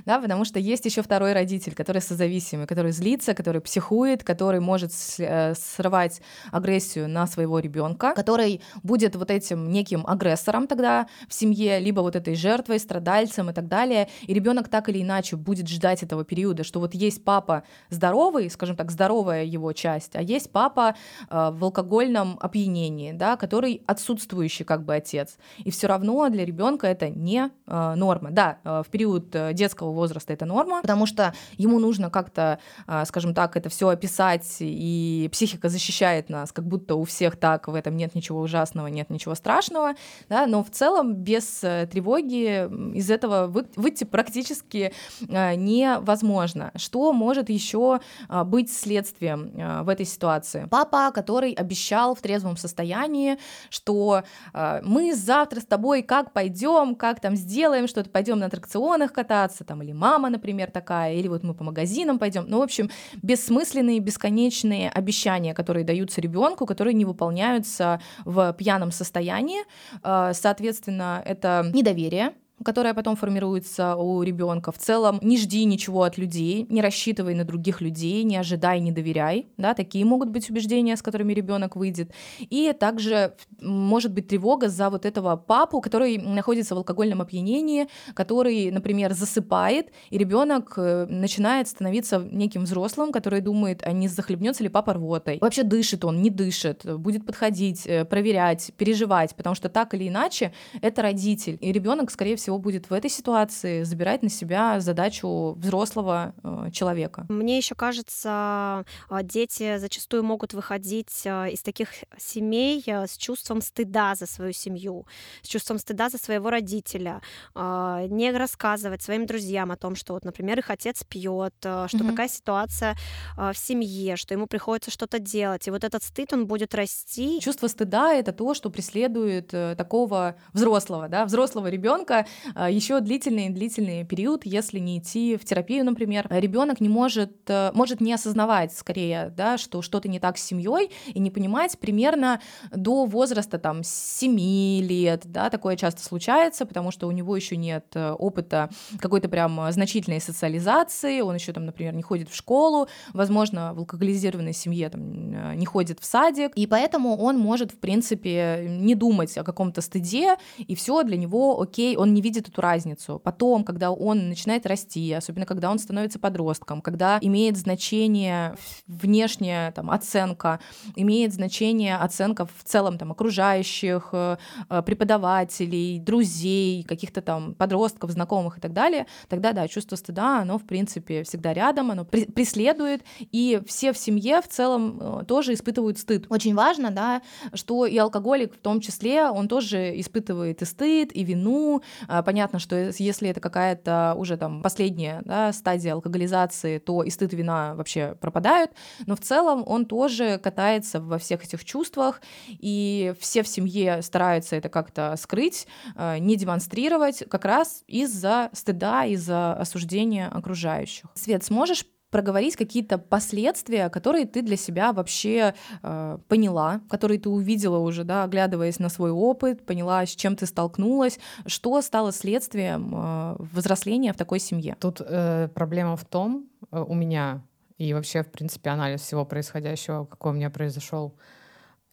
да, 0.05 0.19
потому 0.19 0.45
что 0.45 0.59
есть 0.59 0.85
еще 0.85 1.01
второй 1.01 1.33
родитель, 1.33 1.73
который 1.73 2.01
созависимый, 2.01 2.67
который 2.67 2.91
злится, 2.91 3.33
который 3.33 3.61
психует, 3.61 4.23
который 4.23 4.59
может 4.59 4.91
э, 5.17 5.55
срывать 5.55 6.21
агрессию 6.51 7.09
на 7.09 7.25
своего 7.25 7.57
ребенка, 7.59 8.13
который 8.13 8.61
будет 8.83 9.15
вот 9.15 9.31
этим 9.31 9.71
неким 9.71 10.05
агрессором 10.05 10.67
тогда 10.67 11.07
в 11.27 11.33
семье, 11.33 11.79
либо 11.79 12.01
вот 12.01 12.15
этой 12.15 12.35
жертвой, 12.35 12.79
страдальцем 12.79 13.49
и 13.49 13.53
так 13.53 13.67
далее. 13.67 14.07
И 14.27 14.33
ребенок 14.33 14.69
так 14.69 14.87
или 14.89 15.01
иначе 15.01 15.35
будет 15.35 15.67
ждать 15.67 16.03
этого 16.03 16.23
периода, 16.23 16.63
что 16.63 16.79
вот 16.79 16.93
есть 16.93 17.23
папа 17.23 17.63
здоровый, 17.89 18.51
скажем 18.51 18.75
так, 18.75 18.91
здоровая 18.91 19.43
его 19.43 19.73
часть, 19.73 20.15
а 20.15 20.21
есть 20.21 20.51
папа 20.51 20.95
э, 21.29 21.49
в 21.51 21.63
алкогольном 21.63 22.37
опьянении, 22.39 23.13
да, 23.13 23.35
который 23.35 23.81
отсутствующий 23.87 24.63
как 24.63 24.85
бы 24.85 24.93
отец 24.93 25.37
и 25.63 25.71
все 25.71 25.87
равно 25.87 26.29
для 26.29 26.45
ребенка 26.45 26.87
это 26.87 27.09
не 27.09 27.49
э, 27.67 27.93
норма. 27.95 28.31
Да, 28.31 28.59
э, 28.63 28.83
в 28.85 28.89
период 28.89 29.35
э, 29.35 29.53
детского 29.53 29.91
возраста 29.91 30.33
это 30.33 30.45
норма, 30.45 30.81
потому 30.81 31.05
что 31.05 31.33
ему 31.57 31.79
нужно 31.79 32.09
как-то, 32.09 32.59
э, 32.87 33.03
скажем 33.05 33.33
так, 33.33 33.55
это 33.57 33.69
все 33.69 33.89
описать, 33.89 34.57
и 34.59 35.29
психика 35.31 35.69
защищает 35.69 36.29
нас, 36.29 36.51
как 36.51 36.65
будто 36.65 36.95
у 36.95 37.03
всех 37.03 37.37
так, 37.37 37.67
в 37.67 37.75
этом 37.75 37.95
нет 37.97 38.15
ничего 38.15 38.41
ужасного, 38.41 38.87
нет 38.87 39.09
ничего 39.09 39.35
страшного, 39.35 39.93
да, 40.29 40.47
но 40.47 40.63
в 40.63 40.69
целом 40.69 41.13
без 41.15 41.63
э, 41.63 41.87
тревоги 41.91 42.95
из 42.95 43.09
этого 43.09 43.47
вы, 43.47 43.65
выйти 43.75 44.03
практически 44.03 44.93
э, 45.27 45.55
невозможно. 45.55 46.71
Что 46.75 47.13
может 47.13 47.49
еще 47.49 47.99
э, 48.29 48.43
быть 48.43 48.71
следствием 48.71 49.51
э, 49.55 49.83
в 49.83 49.89
этой 49.89 50.05
ситуации? 50.05 50.67
Папа, 50.69 51.11
который 51.11 51.53
обещал 51.53 52.15
в 52.15 52.21
трезвом 52.21 52.57
состоянии, 52.57 53.37
что 53.69 54.23
э, 54.53 54.81
мы 54.83 55.13
завтра 55.15 55.44
завтра 55.45 55.59
с 55.59 55.65
тобой 55.65 56.01
как 56.01 56.33
пойдем, 56.33 56.95
как 56.95 57.19
там 57.19 57.35
сделаем 57.35 57.87
что-то, 57.87 58.09
пойдем 58.09 58.39
на 58.39 58.47
аттракционах 58.47 59.13
кататься, 59.13 59.63
там, 59.63 59.83
или 59.83 59.91
мама, 59.91 60.31
например, 60.31 60.71
такая, 60.71 61.13
или 61.13 61.27
вот 61.27 61.43
мы 61.43 61.53
по 61.53 61.63
магазинам 61.63 62.17
пойдем. 62.17 62.45
Ну, 62.47 62.57
в 62.57 62.61
общем, 62.63 62.89
бессмысленные, 63.21 63.99
бесконечные 63.99 64.89
обещания, 64.89 65.53
которые 65.53 65.85
даются 65.85 66.19
ребенку, 66.19 66.65
которые 66.65 66.95
не 66.95 67.05
выполняются 67.05 68.01
в 68.25 68.53
пьяном 68.53 68.91
состоянии. 68.91 69.61
А, 70.01 70.33
соответственно, 70.33 71.21
это 71.23 71.69
недоверие, 71.71 72.33
которая 72.63 72.93
потом 72.93 73.15
формируется 73.15 73.95
у 73.95 74.23
ребенка. 74.23 74.71
В 74.71 74.77
целом, 74.77 75.19
не 75.21 75.37
жди 75.37 75.65
ничего 75.65 76.03
от 76.03 76.17
людей, 76.17 76.65
не 76.69 76.81
рассчитывай 76.81 77.35
на 77.35 77.43
других 77.43 77.81
людей, 77.81 78.23
не 78.23 78.37
ожидай, 78.37 78.79
не 78.79 78.91
доверяй. 78.91 79.47
Да, 79.57 79.73
такие 79.73 80.05
могут 80.05 80.29
быть 80.29 80.49
убеждения, 80.49 80.95
с 80.95 81.01
которыми 81.01 81.33
ребенок 81.33 81.75
выйдет. 81.75 82.11
И 82.39 82.73
также 82.79 83.35
может 83.61 84.13
быть 84.13 84.27
тревога 84.27 84.69
за 84.69 84.89
вот 84.89 85.05
этого 85.05 85.35
папу, 85.35 85.81
который 85.81 86.17
находится 86.17 86.75
в 86.75 86.77
алкогольном 86.77 87.21
опьянении, 87.21 87.87
который, 88.13 88.71
например, 88.71 89.13
засыпает, 89.13 89.91
и 90.09 90.17
ребенок 90.17 90.73
э, 90.77 91.05
начинает 91.09 91.67
становиться 91.67 92.19
неким 92.19 92.63
взрослым, 92.63 93.11
который 93.11 93.41
думает, 93.41 93.81
а 93.83 93.91
не 93.91 94.07
захлебнется 94.07 94.63
ли 94.63 94.69
папа 94.69 94.93
рвотой. 94.93 95.37
Вообще 95.41 95.63
дышит 95.63 96.05
он, 96.05 96.21
не 96.21 96.29
дышит, 96.29 96.85
будет 96.99 97.25
подходить, 97.25 97.85
э, 97.85 98.05
проверять, 98.05 98.71
переживать, 98.77 99.35
потому 99.35 99.55
что 99.55 99.69
так 99.69 99.93
или 99.93 100.07
иначе 100.07 100.53
это 100.81 101.01
родитель. 101.01 101.57
И 101.61 101.71
ребенок, 101.71 102.11
скорее 102.11 102.35
всего, 102.35 102.44
будет 102.49 102.89
в 102.89 102.93
этой 102.93 103.09
ситуации 103.09 103.83
забирать 103.83 104.23
на 104.23 104.29
себя 104.29 104.79
задачу 104.79 105.53
взрослого 105.57 106.33
э, 106.43 106.71
человека. 106.71 107.25
Мне 107.29 107.57
еще 107.57 107.75
кажется, 107.75 108.85
э, 109.09 109.19
дети 109.23 109.77
зачастую 109.77 110.23
могут 110.23 110.53
выходить 110.53 111.21
э, 111.25 111.51
из 111.51 111.61
таких 111.61 111.89
семей 112.17 112.83
э, 112.85 113.07
с 113.07 113.17
чувством 113.17 113.61
стыда 113.61 114.15
за 114.15 114.25
свою 114.25 114.53
семью, 114.53 115.05
с 115.41 115.47
чувством 115.47 115.79
стыда 115.79 116.09
за 116.09 116.17
своего 116.17 116.49
родителя, 116.49 117.21
э, 117.53 118.07
не 118.09 118.31
рассказывать 118.31 119.01
своим 119.01 119.25
друзьям 119.25 119.71
о 119.71 119.77
том, 119.77 119.95
что 119.95 120.13
вот, 120.13 120.25
например, 120.25 120.59
их 120.59 120.69
отец 120.69 121.03
пьет, 121.03 121.53
что 121.59 121.87
mm-hmm. 121.87 122.09
такая 122.09 122.27
ситуация 122.27 122.95
э, 123.37 123.51
в 123.53 123.57
семье, 123.57 124.15
что 124.15 124.33
ему 124.33 124.47
приходится 124.47 124.91
что-то 124.91 125.19
делать, 125.19 125.67
и 125.67 125.71
вот 125.71 125.83
этот 125.83 126.03
стыд 126.03 126.33
он 126.33 126.47
будет 126.47 126.75
расти. 126.75 127.39
Чувство 127.41 127.67
стыда 127.67 128.13
это 128.13 128.31
то, 128.31 128.53
что 128.53 128.69
преследует 128.69 129.53
э, 129.53 129.75
такого 129.77 130.35
взрослого, 130.53 131.07
да, 131.07 131.25
взрослого 131.25 131.67
ребенка 131.67 132.25
еще 132.69 132.99
длительный-длительный 132.99 134.03
период, 134.03 134.45
если 134.45 134.79
не 134.79 134.99
идти 134.99 135.37
в 135.37 135.45
терапию, 135.45 135.85
например, 135.85 136.27
ребенок 136.29 136.81
не 136.81 136.89
может, 136.89 137.33
э, 137.47 137.71
может 137.73 138.01
не 138.01 138.13
осознавать 138.13 138.75
скорее, 138.75 139.33
да, 139.35 139.57
что 139.57 139.81
что-то 139.81 140.07
не 140.07 140.19
так 140.19 140.37
с 140.37 140.43
семьей 140.43 140.91
и 141.07 141.19
не 141.19 141.31
понимать 141.31 141.77
примерно 141.79 142.41
до 142.71 143.05
возраста 143.05 143.57
там 143.59 143.81
7 143.83 144.81
лет, 144.81 145.21
да, 145.25 145.49
такое 145.49 145.75
часто 145.75 146.03
случается, 146.03 146.65
потому 146.65 146.91
что 146.91 147.07
у 147.07 147.11
него 147.11 147.35
еще 147.35 147.57
нет 147.57 147.95
опыта 147.95 148.69
какой-то 148.99 149.29
прям 149.29 149.71
значительной 149.71 150.21
социализации, 150.21 151.21
он 151.21 151.35
еще 151.35 151.53
там, 151.53 151.65
например, 151.65 151.93
не 151.93 152.03
ходит 152.03 152.29
в 152.29 152.35
школу, 152.35 152.87
возможно, 153.13 153.73
в 153.73 153.79
алкоголизированной 153.79 154.53
семье 154.53 154.89
там 154.89 155.57
не 155.57 155.65
ходит 155.65 155.99
в 155.99 156.05
садик, 156.05 156.51
и 156.55 156.67
поэтому 156.67 157.17
он 157.17 157.37
может, 157.37 157.71
в 157.71 157.77
принципе, 157.77 158.65
не 158.67 158.95
думать 158.95 159.37
о 159.37 159.43
каком-то 159.43 159.81
стыде, 159.81 160.37
и 160.57 160.75
все 160.75 161.03
для 161.03 161.17
него 161.17 161.61
окей, 161.61 161.95
он 161.95 162.13
не 162.13 162.21
видит 162.25 162.49
эту 162.49 162.59
разницу. 162.59 163.21
Потом, 163.23 163.63
когда 163.63 163.91
он 163.91 164.29
начинает 164.29 164.65
расти, 164.65 165.13
особенно 165.13 165.45
когда 165.45 165.69
он 165.69 165.77
становится 165.77 166.17
подростком, 166.17 166.81
когда 166.81 167.19
имеет 167.21 167.55
значение 167.55 168.55
внешняя 168.87 169.71
там, 169.73 169.91
оценка, 169.91 170.59
имеет 170.95 171.33
значение 171.33 171.97
оценка 171.97 172.47
в 172.47 172.63
целом 172.63 172.97
там, 172.97 173.11
окружающих, 173.11 174.09
э, 174.11 174.37
э, 174.69 174.81
преподавателей, 174.81 175.99
друзей, 175.99 176.83
каких-то 176.83 177.21
там 177.21 177.53
подростков, 177.53 178.09
знакомых 178.09 178.57
и 178.57 178.61
так 178.61 178.73
далее, 178.73 179.05
тогда, 179.29 179.51
да, 179.51 179.67
чувство 179.67 179.95
стыда, 179.95 180.41
оно, 180.41 180.57
в 180.57 180.63
принципе, 180.63 181.23
всегда 181.23 181.53
рядом, 181.53 181.91
оно 181.91 182.05
преследует, 182.05 183.03
и 183.19 183.61
все 183.67 183.93
в 183.93 183.99
семье 183.99 184.41
в 184.41 184.47
целом 184.47 184.97
э, 184.99 185.25
тоже 185.27 185.53
испытывают 185.53 185.99
стыд. 185.99 186.25
Очень 186.29 186.55
важно, 186.55 186.89
да, 186.89 187.21
что 187.53 187.85
и 187.85 187.95
алкоголик 187.97 188.55
в 188.55 188.57
том 188.57 188.81
числе, 188.81 189.29
он 189.29 189.47
тоже 189.47 189.99
испытывает 189.99 190.63
и 190.63 190.65
стыд, 190.65 191.15
и 191.15 191.23
вину. 191.23 191.83
А, 192.15 192.23
понятно, 192.23 192.59
что 192.59 192.91
если 192.97 193.29
это 193.29 193.41
какая-то 193.41 194.15
уже 194.17 194.37
там 194.37 194.61
последняя 194.61 195.21
да, 195.25 195.51
стадия 195.51 195.93
алкоголизации, 195.93 196.77
то 196.77 197.03
и 197.03 197.09
стыд, 197.09 197.33
вина 197.33 197.75
вообще 197.75 198.15
пропадают, 198.21 198.71
но 199.05 199.17
в 199.17 199.19
целом 199.19 199.63
он 199.65 199.85
тоже 199.85 200.39
катается 200.41 201.01
во 201.01 201.17
всех 201.17 201.43
этих 201.43 201.65
чувствах, 201.65 202.21
и 202.47 203.13
все 203.19 203.43
в 203.43 203.49
семье 203.49 204.01
стараются 204.01 204.55
это 204.55 204.69
как-то 204.69 205.15
скрыть, 205.17 205.67
а, 205.95 206.17
не 206.17 206.37
демонстрировать, 206.37 207.23
как 207.29 207.43
раз 207.43 207.83
из-за 207.87 208.49
стыда, 208.53 209.05
из-за 209.05 209.53
осуждения 209.53 210.29
окружающих. 210.29 211.09
Свет, 211.15 211.43
сможешь 211.43 211.85
проговорить 212.15 212.55
какие-то 212.55 212.97
последствия, 212.97 213.89
которые 213.89 214.25
ты 214.25 214.41
для 214.41 214.55
себя 214.55 214.93
вообще 214.93 215.53
э, 215.83 216.17
поняла, 216.29 216.79
которые 216.89 217.19
ты 217.19 217.27
увидела 217.27 217.77
уже, 217.79 218.05
да, 218.05 218.23
оглядываясь 218.23 218.79
на 218.79 218.87
свой 218.87 219.11
опыт, 219.11 219.65
поняла, 219.65 220.05
с 220.05 220.15
чем 220.15 220.37
ты 220.37 220.45
столкнулась, 220.45 221.19
что 221.45 221.81
стало 221.81 222.13
следствием 222.13 222.93
э, 222.95 223.35
взросления 223.53 224.13
в 224.13 224.15
такой 224.15 224.39
семье. 224.39 224.77
Тут 224.79 225.01
э, 225.01 225.49
проблема 225.53 225.97
в 225.97 226.05
том, 226.05 226.47
э, 226.71 226.81
у 226.87 226.93
меня 226.93 227.43
и 227.77 227.93
вообще, 227.93 228.23
в 228.23 228.31
принципе, 228.31 228.69
анализ 228.69 229.01
всего 229.01 229.25
происходящего, 229.25 230.05
какой 230.05 230.31
у 230.31 230.35
меня 230.35 230.49
произошел, 230.49 231.17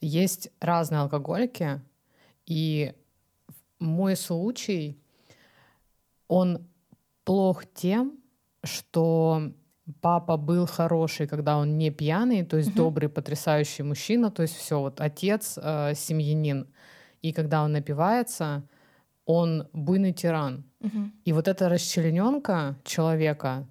есть 0.01 0.51
разные 0.61 1.01
алкоголики, 1.01 1.83
и 2.47 2.95
мой 3.81 4.15
случай, 4.15 5.03
он 6.29 6.65
плох 7.25 7.65
тем, 7.75 8.21
что 8.63 9.53
папа 10.01 10.37
был 10.37 10.67
хороший, 10.67 11.27
когда 11.27 11.57
он 11.57 11.79
не 11.79 11.91
пьяный, 11.91 12.45
то 12.45 12.57
есть 12.57 12.71
угу. 12.71 12.77
добрый, 12.77 13.09
потрясающий 13.09 13.83
мужчина, 13.83 14.31
то 14.31 14.43
есть 14.43 14.57
все, 14.57 14.81
вот 14.81 15.01
отец, 15.01 15.59
э, 15.63 15.95
семьянин. 15.95 16.69
И 17.21 17.33
когда 17.33 17.63
он 17.63 17.73
напивается, 17.73 18.65
он 19.25 19.69
буйный 19.73 20.13
тиран. 20.13 20.65
Угу. 20.81 21.11
И 21.25 21.33
вот 21.33 21.49
эта 21.49 21.69
расчлененка 21.69 22.77
человека, 22.85 23.69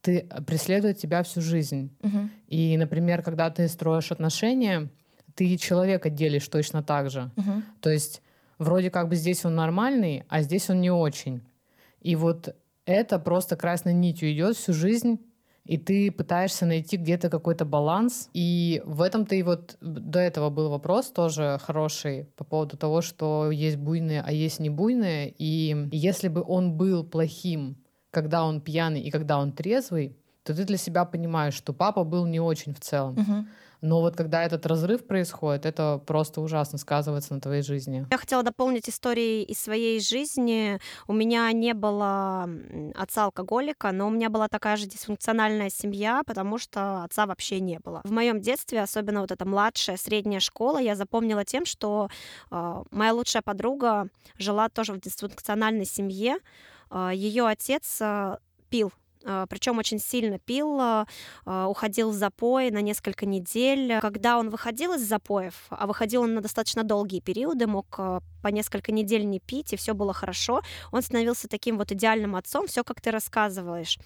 ты 0.00 0.26
э, 0.28 0.42
преследует 0.42 0.98
тебя 0.98 1.22
всю 1.22 1.40
жизнь. 1.40 1.96
Угу. 2.02 2.28
И, 2.48 2.76
например, 2.76 3.22
когда 3.22 3.50
ты 3.50 3.68
строишь 3.68 4.12
отношения, 4.12 4.90
ты 5.34 5.56
человека 5.56 6.10
делишь 6.10 6.48
точно 6.48 6.82
так 6.82 7.10
же. 7.10 7.30
Угу. 7.36 7.62
То 7.80 7.90
есть 7.90 8.22
вроде 8.58 8.90
как 8.90 9.08
бы 9.08 9.16
здесь 9.16 9.44
он 9.44 9.54
нормальный, 9.54 10.24
а 10.28 10.42
здесь 10.42 10.68
он 10.70 10.80
не 10.80 10.90
очень. 10.90 11.42
И 12.00 12.16
вот 12.16 12.54
это 12.84 13.18
просто 13.18 13.56
красной 13.56 13.94
нитью 13.94 14.32
идет 14.32 14.56
всю 14.56 14.72
жизнь 14.72 15.20
и 15.64 15.78
ты 15.78 16.10
пытаешься 16.10 16.66
найти 16.66 16.96
где-то 16.96 17.30
какой-то 17.30 17.64
баланс. 17.64 18.28
И 18.34 18.82
в 18.84 19.00
этом-то 19.00 19.34
и 19.34 19.42
вот 19.42 19.76
до 19.80 20.18
этого 20.18 20.50
был 20.50 20.70
вопрос 20.70 21.10
тоже 21.10 21.58
хороший 21.62 22.24
по 22.36 22.44
поводу 22.44 22.76
того, 22.76 23.00
что 23.00 23.50
есть 23.50 23.76
буйные, 23.76 24.22
а 24.26 24.32
есть 24.32 24.58
не 24.58 24.70
буйные. 24.70 25.32
И 25.38 25.88
если 25.92 26.28
бы 26.28 26.42
он 26.46 26.76
был 26.76 27.04
плохим, 27.04 27.76
когда 28.10 28.44
он 28.44 28.60
пьяный 28.60 29.00
и 29.00 29.10
когда 29.10 29.38
он 29.38 29.52
трезвый, 29.52 30.16
то 30.42 30.54
ты 30.54 30.64
для 30.64 30.76
себя 30.76 31.04
понимаешь, 31.04 31.54
что 31.54 31.72
папа 31.72 32.02
был 32.02 32.26
не 32.26 32.40
очень 32.40 32.74
в 32.74 32.80
целом. 32.80 33.14
Угу. 33.18 33.46
Но 33.82 34.00
вот 34.00 34.16
когда 34.16 34.44
этот 34.44 34.64
разрыв 34.64 35.04
происходит, 35.04 35.66
это 35.66 36.00
просто 36.06 36.40
ужасно 36.40 36.78
сказывается 36.78 37.34
на 37.34 37.40
твоей 37.40 37.62
жизни. 37.62 38.06
Я 38.10 38.16
хотела 38.16 38.44
дополнить 38.44 38.88
истории 38.88 39.42
из 39.42 39.58
своей 39.58 40.00
жизни. 40.00 40.78
У 41.08 41.12
меня 41.12 41.50
не 41.50 41.74
было 41.74 42.48
отца-алкоголика, 42.94 43.90
но 43.90 44.06
у 44.06 44.10
меня 44.10 44.30
была 44.30 44.46
такая 44.46 44.76
же 44.76 44.86
дисфункциональная 44.86 45.68
семья, 45.68 46.22
потому 46.24 46.58
что 46.58 47.02
отца 47.02 47.26
вообще 47.26 47.58
не 47.58 47.80
было. 47.80 48.02
В 48.04 48.12
моем 48.12 48.40
детстве, 48.40 48.80
особенно 48.80 49.20
вот 49.20 49.32
эта 49.32 49.44
младшая, 49.44 49.96
средняя 49.96 50.40
школа, 50.40 50.78
я 50.78 50.94
запомнила 50.94 51.44
тем, 51.44 51.66
что 51.66 52.08
э, 52.52 52.82
моя 52.92 53.12
лучшая 53.12 53.42
подруга 53.42 54.06
жила 54.38 54.68
тоже 54.68 54.92
в 54.92 55.00
дисфункциональной 55.00 55.86
семье. 55.86 56.36
Э, 56.88 57.10
ее 57.12 57.48
отец 57.48 57.98
э, 58.00 58.36
пил 58.70 58.92
а, 58.92 59.01
причем 59.48 59.78
очень 59.78 59.98
сильно 59.98 60.38
пил, 60.38 60.78
а, 60.80 61.06
а, 61.44 61.68
уходил 61.68 62.10
в 62.10 62.14
запой 62.14 62.70
на 62.70 62.80
несколько 62.80 63.26
недель. 63.26 64.00
Когда 64.00 64.38
он 64.38 64.50
выходил 64.50 64.94
из 64.94 65.02
запоев, 65.02 65.54
а 65.70 65.86
выходил 65.86 66.22
он 66.22 66.34
на 66.34 66.40
достаточно 66.40 66.84
долгие 66.84 67.20
периоды, 67.20 67.66
мог 67.66 67.98
по 68.42 68.48
несколько 68.48 68.92
недель 68.92 69.24
не 69.24 69.40
пить, 69.40 69.72
и 69.72 69.76
все 69.76 69.94
было 69.94 70.12
хорошо, 70.12 70.62
он 70.90 71.02
становился 71.02 71.48
таким 71.48 71.78
вот 71.78 71.92
идеальным 71.92 72.36
отцом, 72.36 72.66
все 72.66 72.84
как 72.84 73.00
ты 73.00 73.10
рассказываешь. 73.10 73.98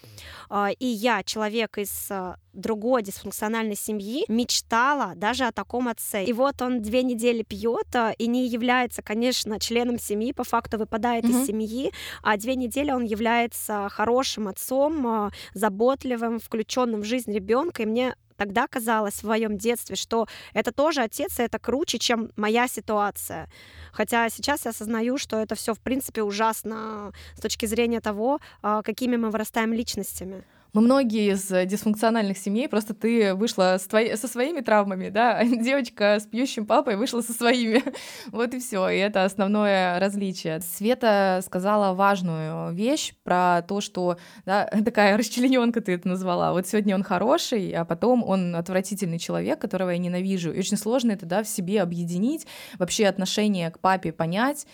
И 0.78 0.86
я, 0.86 1.22
человек 1.22 1.78
из 1.78 2.10
другой 2.56 3.02
дисфункциональной 3.02 3.76
семьи 3.76 4.24
мечтала 4.28 5.12
даже 5.14 5.44
о 5.44 5.52
таком 5.52 5.88
отце. 5.88 6.24
И 6.24 6.32
вот 6.32 6.60
он 6.62 6.82
две 6.82 7.02
недели 7.02 7.42
пьет 7.42 7.94
и 8.18 8.26
не 8.26 8.46
является, 8.46 9.02
конечно, 9.02 9.60
членом 9.60 9.98
семьи, 9.98 10.32
по 10.32 10.44
факту 10.44 10.78
выпадает 10.78 11.24
mm-hmm. 11.24 11.42
из 11.42 11.46
семьи, 11.46 11.92
а 12.22 12.36
две 12.36 12.56
недели 12.56 12.90
он 12.90 13.04
является 13.04 13.88
хорошим 13.90 14.48
отцом, 14.48 15.06
а, 15.06 15.30
заботливым, 15.54 16.38
включенным 16.40 17.02
в 17.02 17.04
жизнь 17.04 17.32
ребенка. 17.32 17.82
И 17.82 17.86
мне 17.86 18.16
тогда 18.36 18.66
казалось 18.66 19.22
в 19.22 19.24
моем 19.24 19.58
детстве, 19.58 19.96
что 19.96 20.26
это 20.54 20.72
тоже 20.72 21.02
отец, 21.02 21.38
и 21.38 21.42
это 21.42 21.58
круче, 21.58 21.98
чем 21.98 22.30
моя 22.36 22.68
ситуация. 22.68 23.48
Хотя 23.92 24.28
сейчас 24.28 24.64
я 24.64 24.70
осознаю, 24.70 25.18
что 25.18 25.36
это 25.38 25.54
все 25.54 25.74
в 25.74 25.80
принципе 25.80 26.22
ужасно 26.22 27.12
с 27.36 27.40
точки 27.40 27.66
зрения 27.66 28.00
того, 28.00 28.40
а, 28.62 28.82
какими 28.82 29.16
мы 29.16 29.30
вырастаем 29.30 29.72
личностями. 29.72 30.44
Мы 30.76 30.82
многие 30.82 31.32
из 31.32 31.48
дисфункциональных 31.70 32.36
семей, 32.36 32.68
просто 32.68 32.92
ты 32.92 33.34
вышла 33.34 33.78
твои, 33.78 34.14
со 34.14 34.28
своими 34.28 34.60
травмами, 34.60 35.08
да, 35.08 35.42
девочка 35.44 36.18
с 36.20 36.26
пьющим 36.26 36.66
папой 36.66 36.96
вышла 36.96 37.22
со 37.22 37.32
своими. 37.32 37.82
вот 38.30 38.52
и 38.52 38.58
все, 38.58 38.86
и 38.90 38.98
это 38.98 39.24
основное 39.24 39.98
различие. 39.98 40.60
Света 40.60 41.40
сказала 41.42 41.94
важную 41.94 42.74
вещь 42.74 43.14
про 43.24 43.62
то, 43.66 43.80
что 43.80 44.18
да, 44.44 44.66
такая 44.84 45.16
расчлененка 45.16 45.80
ты 45.80 45.92
это 45.92 46.08
назвала. 46.08 46.52
Вот 46.52 46.66
сегодня 46.66 46.94
он 46.94 47.02
хороший, 47.04 47.70
а 47.70 47.86
потом 47.86 48.22
он 48.22 48.54
отвратительный 48.54 49.18
человек, 49.18 49.58
которого 49.58 49.88
я 49.88 49.96
ненавижу. 49.96 50.52
И 50.52 50.58
очень 50.58 50.76
сложно 50.76 51.12
это 51.12 51.24
да, 51.24 51.42
в 51.42 51.48
себе 51.48 51.80
объединить, 51.80 52.46
вообще 52.78 53.06
отношение 53.06 53.70
к 53.70 53.78
папе 53.78 54.12
понять, 54.12 54.66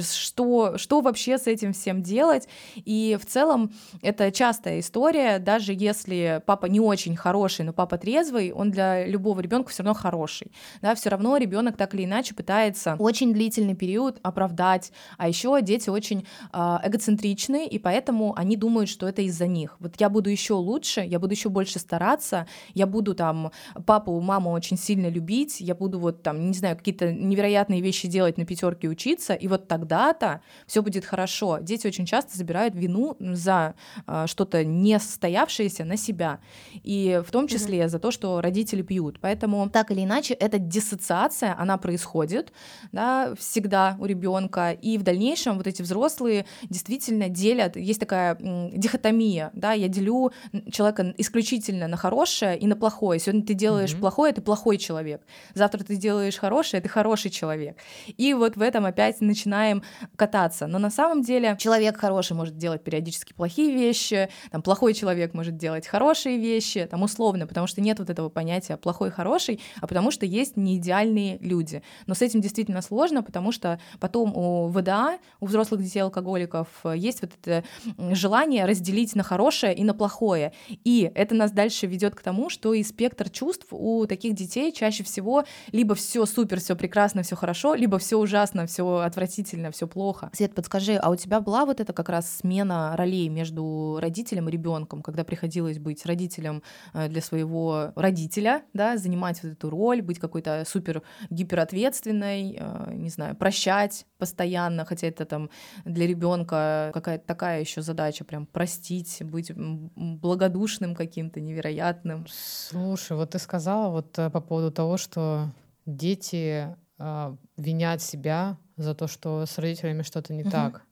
что, 0.00 0.78
что 0.78 1.02
вообще 1.02 1.36
с 1.36 1.46
этим 1.46 1.74
всем 1.74 2.02
делать. 2.02 2.48
И 2.76 3.18
в 3.20 3.26
целом 3.26 3.74
это 4.00 4.32
частая 4.32 4.80
история, 4.80 5.38
даже 5.50 5.72
если 5.72 6.40
папа 6.46 6.66
не 6.66 6.78
очень 6.78 7.16
хороший, 7.16 7.64
но 7.64 7.72
папа 7.72 7.98
трезвый, 7.98 8.52
он 8.52 8.70
для 8.70 9.04
любого 9.04 9.40
ребенка 9.40 9.70
все 9.70 9.82
равно 9.82 10.00
хороший. 10.00 10.52
Да, 10.80 10.94
все 10.94 11.10
равно 11.10 11.36
ребенок 11.38 11.76
так 11.76 11.92
или 11.94 12.04
иначе 12.04 12.34
пытается 12.34 12.94
очень 13.00 13.32
длительный 13.32 13.74
период 13.74 14.20
оправдать. 14.22 14.92
А 15.18 15.26
еще 15.26 15.60
дети 15.60 15.90
очень 15.90 16.24
э, 16.52 16.78
эгоцентричны, 16.84 17.66
и 17.66 17.80
поэтому 17.80 18.32
они 18.36 18.56
думают, 18.56 18.88
что 18.88 19.08
это 19.08 19.22
из-за 19.22 19.48
них. 19.48 19.76
Вот 19.80 19.94
я 19.98 20.08
буду 20.08 20.30
еще 20.30 20.54
лучше, 20.54 21.00
я 21.00 21.18
буду 21.18 21.32
еще 21.32 21.48
больше 21.48 21.80
стараться, 21.80 22.46
я 22.74 22.86
буду 22.86 23.14
там 23.16 23.50
папу, 23.86 24.20
маму 24.20 24.52
очень 24.52 24.78
сильно 24.78 25.08
любить, 25.08 25.60
я 25.60 25.74
буду 25.74 25.98
вот 25.98 26.22
там, 26.22 26.46
не 26.46 26.54
знаю, 26.56 26.76
какие-то 26.76 27.12
невероятные 27.12 27.80
вещи 27.80 28.06
делать 28.06 28.38
на 28.38 28.46
пятерке 28.46 28.88
учиться, 28.88 29.34
и 29.34 29.48
вот 29.48 29.66
тогда-то 29.66 30.42
все 30.68 30.80
будет 30.80 31.04
хорошо. 31.04 31.58
Дети 31.60 31.88
очень 31.88 32.06
часто 32.06 32.38
забирают 32.38 32.76
вину 32.76 33.16
за 33.18 33.74
э, 34.06 34.26
что-то 34.28 34.64
не 34.64 35.00
состоявшееся 35.30 35.84
на 35.84 35.96
себя, 35.96 36.40
и 36.82 37.22
в 37.24 37.30
том 37.30 37.46
числе 37.46 37.80
mm-hmm. 37.80 37.88
за 37.88 37.98
то, 37.98 38.10
что 38.10 38.40
родители 38.40 38.82
пьют. 38.82 39.18
Поэтому 39.20 39.68
так 39.70 39.90
или 39.90 40.04
иначе 40.04 40.34
эта 40.34 40.58
диссоциация, 40.58 41.54
она 41.58 41.78
происходит, 41.78 42.52
да, 42.92 43.34
всегда 43.38 43.96
у 44.00 44.06
ребенка, 44.06 44.72
и 44.72 44.98
в 44.98 45.02
дальнейшем 45.02 45.56
вот 45.56 45.66
эти 45.66 45.82
взрослые 45.82 46.46
действительно 46.64 47.28
делят, 47.28 47.76
есть 47.76 48.00
такая 48.00 48.36
дихотомия, 48.74 49.50
да, 49.54 49.72
я 49.72 49.88
делю 49.88 50.32
человека 50.72 51.14
исключительно 51.18 51.86
на 51.88 51.96
хорошее 51.96 52.58
и 52.58 52.66
на 52.66 52.76
плохое. 52.76 53.20
Сегодня 53.20 53.42
ты 53.42 53.54
делаешь 53.54 53.92
mm-hmm. 53.92 54.00
плохое, 54.00 54.32
ты 54.32 54.40
плохой 54.40 54.78
человек. 54.78 55.22
Завтра 55.54 55.84
ты 55.84 55.96
делаешь 55.96 56.36
хорошее, 56.36 56.82
ты 56.82 56.88
хороший 56.88 57.30
человек. 57.30 57.76
И 58.18 58.34
вот 58.34 58.56
в 58.56 58.62
этом 58.62 58.84
опять 58.84 59.20
начинаем 59.20 59.82
кататься. 60.16 60.66
Но 60.66 60.78
на 60.78 60.90
самом 60.90 61.22
деле 61.22 61.56
человек 61.58 61.96
хороший 61.96 62.36
может 62.36 62.56
делать 62.56 62.82
периодически 62.82 63.32
плохие 63.32 63.72
вещи, 63.72 64.28
там 64.50 64.62
плохой 64.62 64.94
человек 64.94 65.19
может 65.34 65.56
делать 65.56 65.86
хорошие 65.86 66.38
вещи, 66.38 66.86
там 66.90 67.02
условно, 67.02 67.46
потому 67.46 67.66
что 67.66 67.80
нет 67.80 67.98
вот 67.98 68.10
этого 68.10 68.28
понятия 68.28 68.76
плохой 68.76 69.10
хороший, 69.10 69.60
а 69.80 69.86
потому 69.86 70.10
что 70.10 70.26
есть 70.26 70.56
неидеальные 70.56 71.38
люди. 71.40 71.82
Но 72.06 72.14
с 72.14 72.22
этим 72.22 72.40
действительно 72.40 72.82
сложно, 72.82 73.22
потому 73.22 73.52
что 73.52 73.80
потом 73.98 74.36
у 74.36 74.68
ВДА, 74.68 75.18
у 75.40 75.46
взрослых 75.46 75.82
детей 75.82 76.00
алкоголиков 76.00 76.68
есть 76.94 77.22
вот 77.22 77.30
это 77.40 77.64
желание 78.12 78.64
разделить 78.64 79.14
на 79.14 79.22
хорошее 79.22 79.74
и 79.74 79.84
на 79.84 79.94
плохое. 79.94 80.52
И 80.84 81.10
это 81.14 81.34
нас 81.34 81.52
дальше 81.52 81.86
ведет 81.86 82.14
к 82.14 82.22
тому, 82.22 82.50
что 82.50 82.74
и 82.74 82.82
спектр 82.82 83.28
чувств 83.30 83.66
у 83.70 84.06
таких 84.06 84.34
детей 84.34 84.72
чаще 84.72 85.04
всего 85.04 85.44
либо 85.72 85.94
все 85.94 86.26
супер, 86.26 86.60
все 86.60 86.76
прекрасно, 86.76 87.22
все 87.22 87.36
хорошо, 87.36 87.74
либо 87.74 87.98
все 87.98 88.16
ужасно, 88.16 88.66
все 88.66 88.98
отвратительно, 88.98 89.70
все 89.70 89.86
плохо. 89.86 90.30
Свет, 90.32 90.54
подскажи, 90.54 90.96
а 90.96 91.10
у 91.10 91.16
тебя 91.16 91.40
была 91.40 91.64
вот 91.64 91.80
эта 91.80 91.92
как 91.92 92.08
раз 92.08 92.38
смена 92.38 92.94
ролей 92.96 93.28
между 93.28 93.98
родителем 94.00 94.48
и 94.48 94.52
ребенком, 94.52 95.02
когда 95.10 95.24
приходилось 95.24 95.78
быть 95.78 96.06
родителем 96.06 96.62
э, 96.94 97.08
для 97.08 97.20
своего 97.20 97.92
родителя, 97.96 98.62
да, 98.72 98.96
занимать 98.96 99.42
вот 99.42 99.52
эту 99.52 99.70
роль, 99.70 100.02
быть 100.02 100.18
какой-то 100.18 100.64
супер 100.66 101.02
гиперответственной, 101.30 102.56
э, 102.58 102.92
не 102.94 103.10
знаю, 103.10 103.36
прощать 103.36 104.06
постоянно, 104.18 104.84
хотя 104.84 105.06
это 105.06 105.24
там 105.24 105.50
для 105.84 106.06
ребенка 106.06 106.90
какая-то 106.94 107.26
такая 107.26 107.60
еще 107.60 107.82
задача, 107.82 108.24
прям 108.24 108.46
простить, 108.46 109.18
быть 109.22 109.52
благодушным 109.54 110.94
каким-то 110.94 111.40
невероятным. 111.40 112.26
Слушай, 112.28 113.16
вот 113.16 113.30
ты 113.30 113.38
сказала 113.38 113.90
вот 113.90 114.18
э, 114.18 114.30
по 114.30 114.40
поводу 114.40 114.70
того, 114.70 114.96
что 114.96 115.50
дети 115.86 116.76
э, 116.98 117.36
винят 117.56 118.02
себя 118.02 118.58
за 118.76 118.94
то, 118.94 119.06
что 119.06 119.46
с 119.46 119.58
родителями 119.58 120.02
что-то 120.02 120.32
не 120.32 120.42
uh-huh. 120.42 120.50
так. 120.50 120.82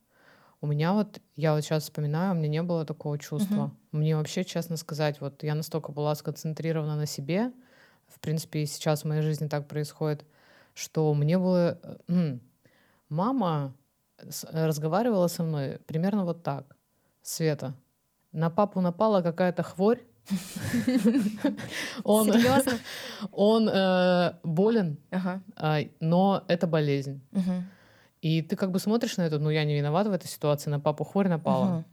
У 0.61 0.67
меня 0.67 0.93
вот, 0.93 1.21
я 1.37 1.55
вот 1.55 1.63
сейчас 1.63 1.85
вспоминаю, 1.85 2.33
у 2.33 2.35
меня 2.35 2.49
не 2.49 2.63
было 2.63 2.85
такого 2.85 3.19
чувства. 3.19 3.71
Uh-huh. 3.93 3.99
Мне 3.99 4.17
вообще, 4.17 4.45
честно 4.45 4.77
сказать, 4.77 5.21
вот 5.21 5.43
я 5.45 5.55
настолько 5.55 5.93
была 5.93 6.15
сконцентрирована 6.15 6.97
на 6.97 7.07
себе, 7.07 7.53
в 8.09 8.19
принципе, 8.21 8.67
сейчас 8.67 9.03
в 9.03 9.05
моей 9.07 9.23
жизни 9.23 9.47
так 9.47 9.69
происходит, 9.69 10.25
что 10.75 11.13
мне 11.15 11.39
было... 11.39 11.79
М- 12.09 12.41
мама 13.09 13.75
разговаривала 14.51 15.29
со 15.29 15.45
мной 15.45 15.79
примерно 15.87 16.25
вот 16.25 16.43
так. 16.43 16.77
Света, 17.23 17.75
на 18.33 18.51
папу 18.51 18.81
напала 18.81 19.23
какая-то 19.23 19.63
хворь, 19.63 20.01
он, 22.05 22.27
Серьезно? 22.33 22.79
Он 23.33 23.69
э, 23.69 24.35
болен, 24.43 24.99
ага. 25.11 25.41
э, 25.57 25.89
но 26.01 26.45
это 26.49 26.67
болезнь. 26.67 27.21
Угу. 27.33 27.65
И 28.23 28.43
ты 28.43 28.57
как 28.57 28.71
бы 28.71 28.79
смотришь 28.79 29.17
на 29.17 29.23
это, 29.23 29.39
ну 29.39 29.51
я 29.51 29.65
не 29.65 29.77
виноват 29.77 30.07
в 30.07 30.13
этой 30.13 30.27
ситуации, 30.27 30.71
на 30.71 30.81
папу 30.81 31.05
хворь 31.05 31.29
напала. 31.29 31.77
Угу. 31.77 31.85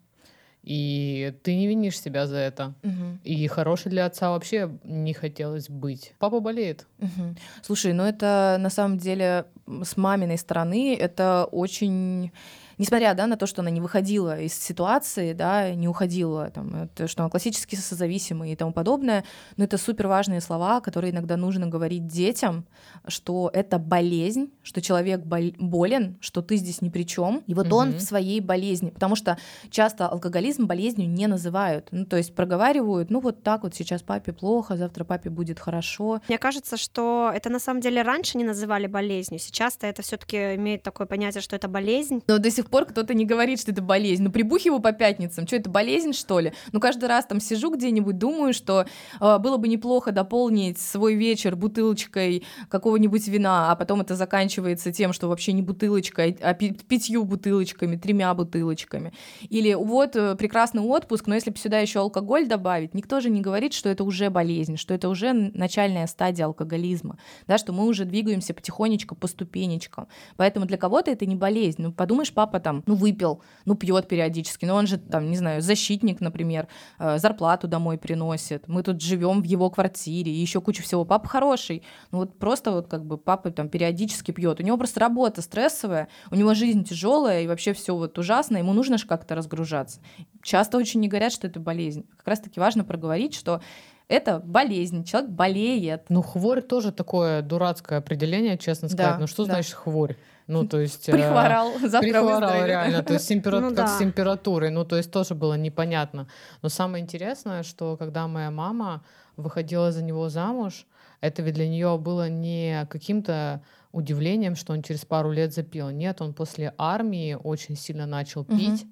И 0.64 1.32
ты 1.44 1.56
не 1.56 1.68
винишь 1.68 2.00
себя 2.00 2.26
за 2.26 2.38
это. 2.38 2.74
Угу. 2.84 3.20
И 3.24 3.48
хороший 3.48 3.90
для 3.90 4.08
отца 4.08 4.32
вообще 4.32 4.72
не 4.84 5.14
хотелось 5.14 5.70
быть. 5.70 6.14
Папа 6.18 6.40
болеет. 6.40 6.88
Угу. 7.00 7.36
Слушай, 7.62 7.94
ну 7.94 8.04
это 8.04 8.58
на 8.60 8.72
самом 8.72 8.98
деле 8.98 9.46
с 9.84 9.96
маминой 9.96 10.40
стороны 10.40 10.96
это 10.96 11.48
очень 11.52 12.32
несмотря 12.78 13.14
да, 13.14 13.28
на 13.28 13.38
то, 13.38 13.46
что 13.46 13.62
она 13.62 13.70
не 13.70 13.82
выходила 13.82 14.40
из 14.40 14.54
ситуации, 14.54 15.34
да, 15.34 15.74
не 15.74 15.88
уходила, 15.88 16.50
там, 16.52 16.84
это, 16.84 17.08
что 17.08 17.24
она 17.24 17.30
классически 17.30 17.76
созависимая 17.76 18.52
и 18.52 18.56
тому 18.56 18.74
подобное, 18.74 19.24
но 19.58 19.64
это 19.64 19.78
супер 19.78 20.08
важные 20.08 20.42
слова, 20.42 20.82
которые 20.82 21.12
иногда 21.12 21.38
нужно 21.38 21.68
говорить 21.68 22.08
детям, 22.08 22.66
что 23.08 23.50
это 23.54 23.80
болезнь, 23.80 24.52
что 24.64 24.82
человек 24.82 25.22
болен, 25.22 26.18
что 26.20 26.42
ты 26.42 26.58
здесь 26.58 26.82
ни 26.82 26.90
при 26.90 27.04
чем, 27.04 27.44
и 27.48 27.54
вот 27.54 27.68
угу. 27.68 27.76
он 27.76 27.94
в 27.94 28.02
своей 28.02 28.40
болезни, 28.40 28.90
потому 28.90 29.16
что 29.16 29.38
часто 29.70 30.08
алкоголизм 30.08 30.66
болезнью 30.66 31.10
не 31.10 31.28
называют, 31.28 31.88
ну, 31.92 32.06
то 32.06 32.18
есть 32.18 32.36
проговаривают, 32.36 33.10
ну, 33.10 33.20
вот 33.20 33.44
так 33.44 33.64
вот 33.64 33.76
сейчас 33.76 34.02
папе 34.02 34.34
плохо, 34.34 34.78
завтра 34.78 35.04
папе 35.04 35.30
будет 35.30 35.60
хорошо. 35.60 36.22
Мне 36.28 36.38
кажется, 36.38 36.78
что 36.78 37.32
это 37.34 37.50
на 37.50 37.60
самом 37.60 37.82
деле 37.82 38.02
раньше 38.02 38.38
не 38.38 38.44
называли 38.44 38.88
болезнью, 38.88 39.40
сейчас-то 39.40 39.88
это 39.88 40.02
все 40.02 40.18
таки 40.18 40.56
имеет 40.56 40.84
такое 40.84 41.08
понятие, 41.08 41.42
что 41.42 41.56
это 41.56 41.68
болезнь. 41.68 42.22
Но 42.28 42.38
до 42.38 42.52
сих 42.52 42.65
сих 42.66 42.72
пор 42.72 42.86
кто-то 42.86 43.14
не 43.14 43.26
говорит, 43.26 43.62
что 43.62 43.72
это 43.72 43.82
болезнь. 43.82 44.24
Ну, 44.24 44.32
прибухиваю 44.32 44.82
по 44.82 44.92
пятницам. 44.92 45.46
Что 45.46 45.58
это, 45.58 45.70
болезнь, 45.70 46.14
что 46.14 46.40
ли? 46.40 46.54
Ну, 46.72 46.80
каждый 46.80 47.08
раз 47.08 47.26
там 47.26 47.40
сижу 47.40 47.72
где-нибудь, 47.72 48.18
думаю, 48.18 48.54
что 48.54 48.86
э, 49.22 49.38
было 49.38 49.58
бы 49.58 49.68
неплохо 49.68 50.12
дополнить 50.12 50.80
свой 50.80 51.14
вечер 51.14 51.56
бутылочкой 51.56 52.44
какого-нибудь 52.70 53.28
вина, 53.28 53.72
а 53.72 53.76
потом 53.76 54.02
это 54.02 54.16
заканчивается 54.16 54.92
тем, 54.92 55.14
что 55.14 55.28
вообще 55.28 55.54
не 55.54 55.62
бутылочкой, 55.62 56.38
а 56.42 56.54
пятью 56.54 57.24
бутылочками, 57.24 57.98
тремя 57.98 58.34
бутылочками. 58.34 59.14
Или 59.50 59.76
вот 59.76 60.16
э, 60.16 60.36
прекрасный 60.36 60.82
отпуск, 60.82 61.28
но 61.28 61.36
если 61.36 61.52
бы 61.52 61.58
сюда 61.58 61.80
еще 61.80 62.00
алкоголь 62.00 62.48
добавить, 62.48 62.96
никто 62.96 63.20
же 63.20 63.30
не 63.30 63.42
говорит, 63.42 63.74
что 63.74 63.90
это 63.90 64.04
уже 64.04 64.30
болезнь, 64.32 64.78
что 64.78 64.94
это 64.94 65.08
уже 65.10 65.34
начальная 65.34 66.08
стадия 66.08 66.46
алкоголизма, 66.46 67.18
да, 67.46 67.60
что 67.60 67.74
мы 67.74 67.86
уже 67.86 68.06
двигаемся 68.06 68.54
потихонечку 68.56 69.16
по 69.16 69.28
ступенечкам. 69.28 70.08
Поэтому 70.36 70.66
для 70.66 70.78
кого-то 70.78 71.12
это 71.12 71.28
не 71.28 71.36
болезнь. 71.36 71.84
Ну, 71.84 71.92
подумаешь, 71.92 72.34
папа 72.34 72.55
папа 72.56 72.64
там, 72.64 72.84
ну, 72.86 72.96
выпил, 72.96 73.42
ну, 73.66 73.76
пьет 73.76 74.08
периодически, 74.08 74.66
но 74.66 74.76
он 74.76 74.88
же 74.88 74.98
там, 74.98 75.30
не 75.30 75.38
знаю, 75.38 75.62
защитник, 75.62 76.22
например, 76.22 76.68
э, 77.00 77.18
зарплату 77.18 77.68
домой 77.68 77.98
приносит, 77.98 78.68
мы 78.68 78.84
тут 78.84 79.02
живем 79.02 79.42
в 79.42 79.46
его 79.46 79.70
квартире, 79.70 80.32
и 80.32 80.42
еще 80.42 80.62
куча 80.62 80.82
всего. 80.82 81.06
Папа 81.06 81.28
хороший, 81.28 81.84
ну, 82.12 82.20
вот 82.20 82.40
просто 82.40 82.72
вот 82.72 82.88
как 82.88 83.06
бы 83.06 83.18
папа 83.18 83.52
там 83.52 83.70
периодически 83.70 84.32
пьет, 84.32 84.60
у 84.60 84.64
него 84.64 84.78
просто 84.78 85.00
работа 85.00 85.42
стрессовая, 85.42 86.08
у 86.32 86.36
него 86.36 86.54
жизнь 86.54 86.84
тяжелая, 86.84 87.42
и 87.42 87.48
вообще 87.48 87.74
все 87.74 87.96
вот 87.96 88.18
ужасно, 88.18 88.58
ему 88.58 88.74
нужно 88.74 88.98
же 88.98 89.06
как-то 89.08 89.36
разгружаться. 89.36 90.00
Часто 90.42 90.78
очень 90.78 91.02
не 91.02 91.08
говорят, 91.08 91.34
что 91.34 91.48
это 91.48 91.60
болезнь. 91.60 92.06
Как 92.18 92.28
раз-таки 92.28 92.60
важно 92.60 92.84
проговорить, 92.84 93.34
что 93.34 93.62
это 94.08 94.40
болезнь, 94.40 95.04
человек 95.04 95.32
болеет. 95.32 96.04
Ну, 96.10 96.22
хворь 96.22 96.62
тоже 96.62 96.92
такое 96.92 97.42
дурацкое 97.42 98.00
определение, 98.00 98.58
честно 98.58 98.88
сказать. 98.88 99.16
Да, 99.16 99.20
ну, 99.20 99.28
что 99.28 99.46
да. 99.46 99.54
значит 99.54 99.74
хворь? 99.74 100.16
Ну, 100.48 100.68
то 100.68 100.80
есть... 100.80 101.10
Э, 101.10 101.12
прихворал, 101.12 101.72
завтра 101.80 102.00
Прихворал, 102.02 102.66
реально. 102.66 103.04
То 103.04 103.14
есть 103.14 103.28
температура, 103.28 103.70
ну, 103.70 103.76
как 103.76 103.86
да. 103.86 103.96
с 103.96 104.00
температурой. 104.00 104.70
Ну, 104.70 104.86
то 104.86 104.96
есть 104.96 105.12
тоже 105.12 105.34
было 105.34 105.56
непонятно. 105.56 106.28
Но 106.62 106.70
самое 106.70 107.04
интересное, 107.04 107.64
что 107.64 107.98
когда 107.98 108.28
моя 108.28 108.52
мама 108.52 109.04
выходила 109.38 109.92
за 109.92 110.04
него 110.04 110.30
замуж, 110.30 110.86
это 111.22 111.42
ведь 111.42 111.56
для 111.56 111.68
нее 111.68 111.98
было 111.98 112.30
не 112.30 112.86
каким-то 112.90 113.64
удивлением, 113.92 114.56
что 114.56 114.74
он 114.74 114.84
через 114.84 115.06
пару 115.06 115.32
лет 115.32 115.54
запил. 115.54 115.90
Нет, 115.90 116.22
он 116.22 116.34
после 116.34 116.74
армии 116.78 117.38
очень 117.42 117.76
сильно 117.76 118.06
начал 118.06 118.44
пить. 118.44 118.84
Угу. 118.84 118.92